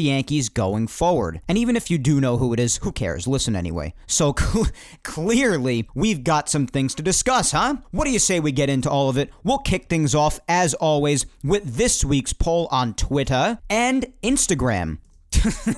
Yankees 0.00 0.50
going 0.50 0.86
forward. 0.86 1.40
And 1.48 1.56
even 1.56 1.74
if 1.74 1.90
you 1.90 1.96
do 1.96 2.20
know 2.20 2.36
who 2.36 2.52
it 2.52 2.60
is, 2.60 2.76
who 2.82 2.92
cares? 2.92 3.26
Listen 3.26 3.56
anyway. 3.56 3.94
So 4.06 4.34
cl- 4.38 4.66
clearly, 5.02 5.88
we've 5.94 6.22
got 6.22 6.50
some 6.50 6.66
things 6.66 6.94
to 6.96 7.02
discuss, 7.02 7.52
huh? 7.52 7.76
What 7.92 8.04
do 8.04 8.10
you 8.10 8.18
say 8.18 8.40
we 8.40 8.52
get 8.52 8.68
into 8.68 8.90
all 8.90 9.08
of 9.08 9.16
it? 9.16 9.30
We'll 9.42 9.56
kick 9.56 9.88
things 9.88 10.14
off, 10.14 10.38
as 10.46 10.74
always, 10.74 11.24
with 11.42 11.76
this 11.76 11.93
this 11.94 12.04
week's 12.04 12.32
poll 12.32 12.66
on 12.72 12.92
Twitter 12.94 13.56
and 13.70 14.04
Instagram. 14.20 14.98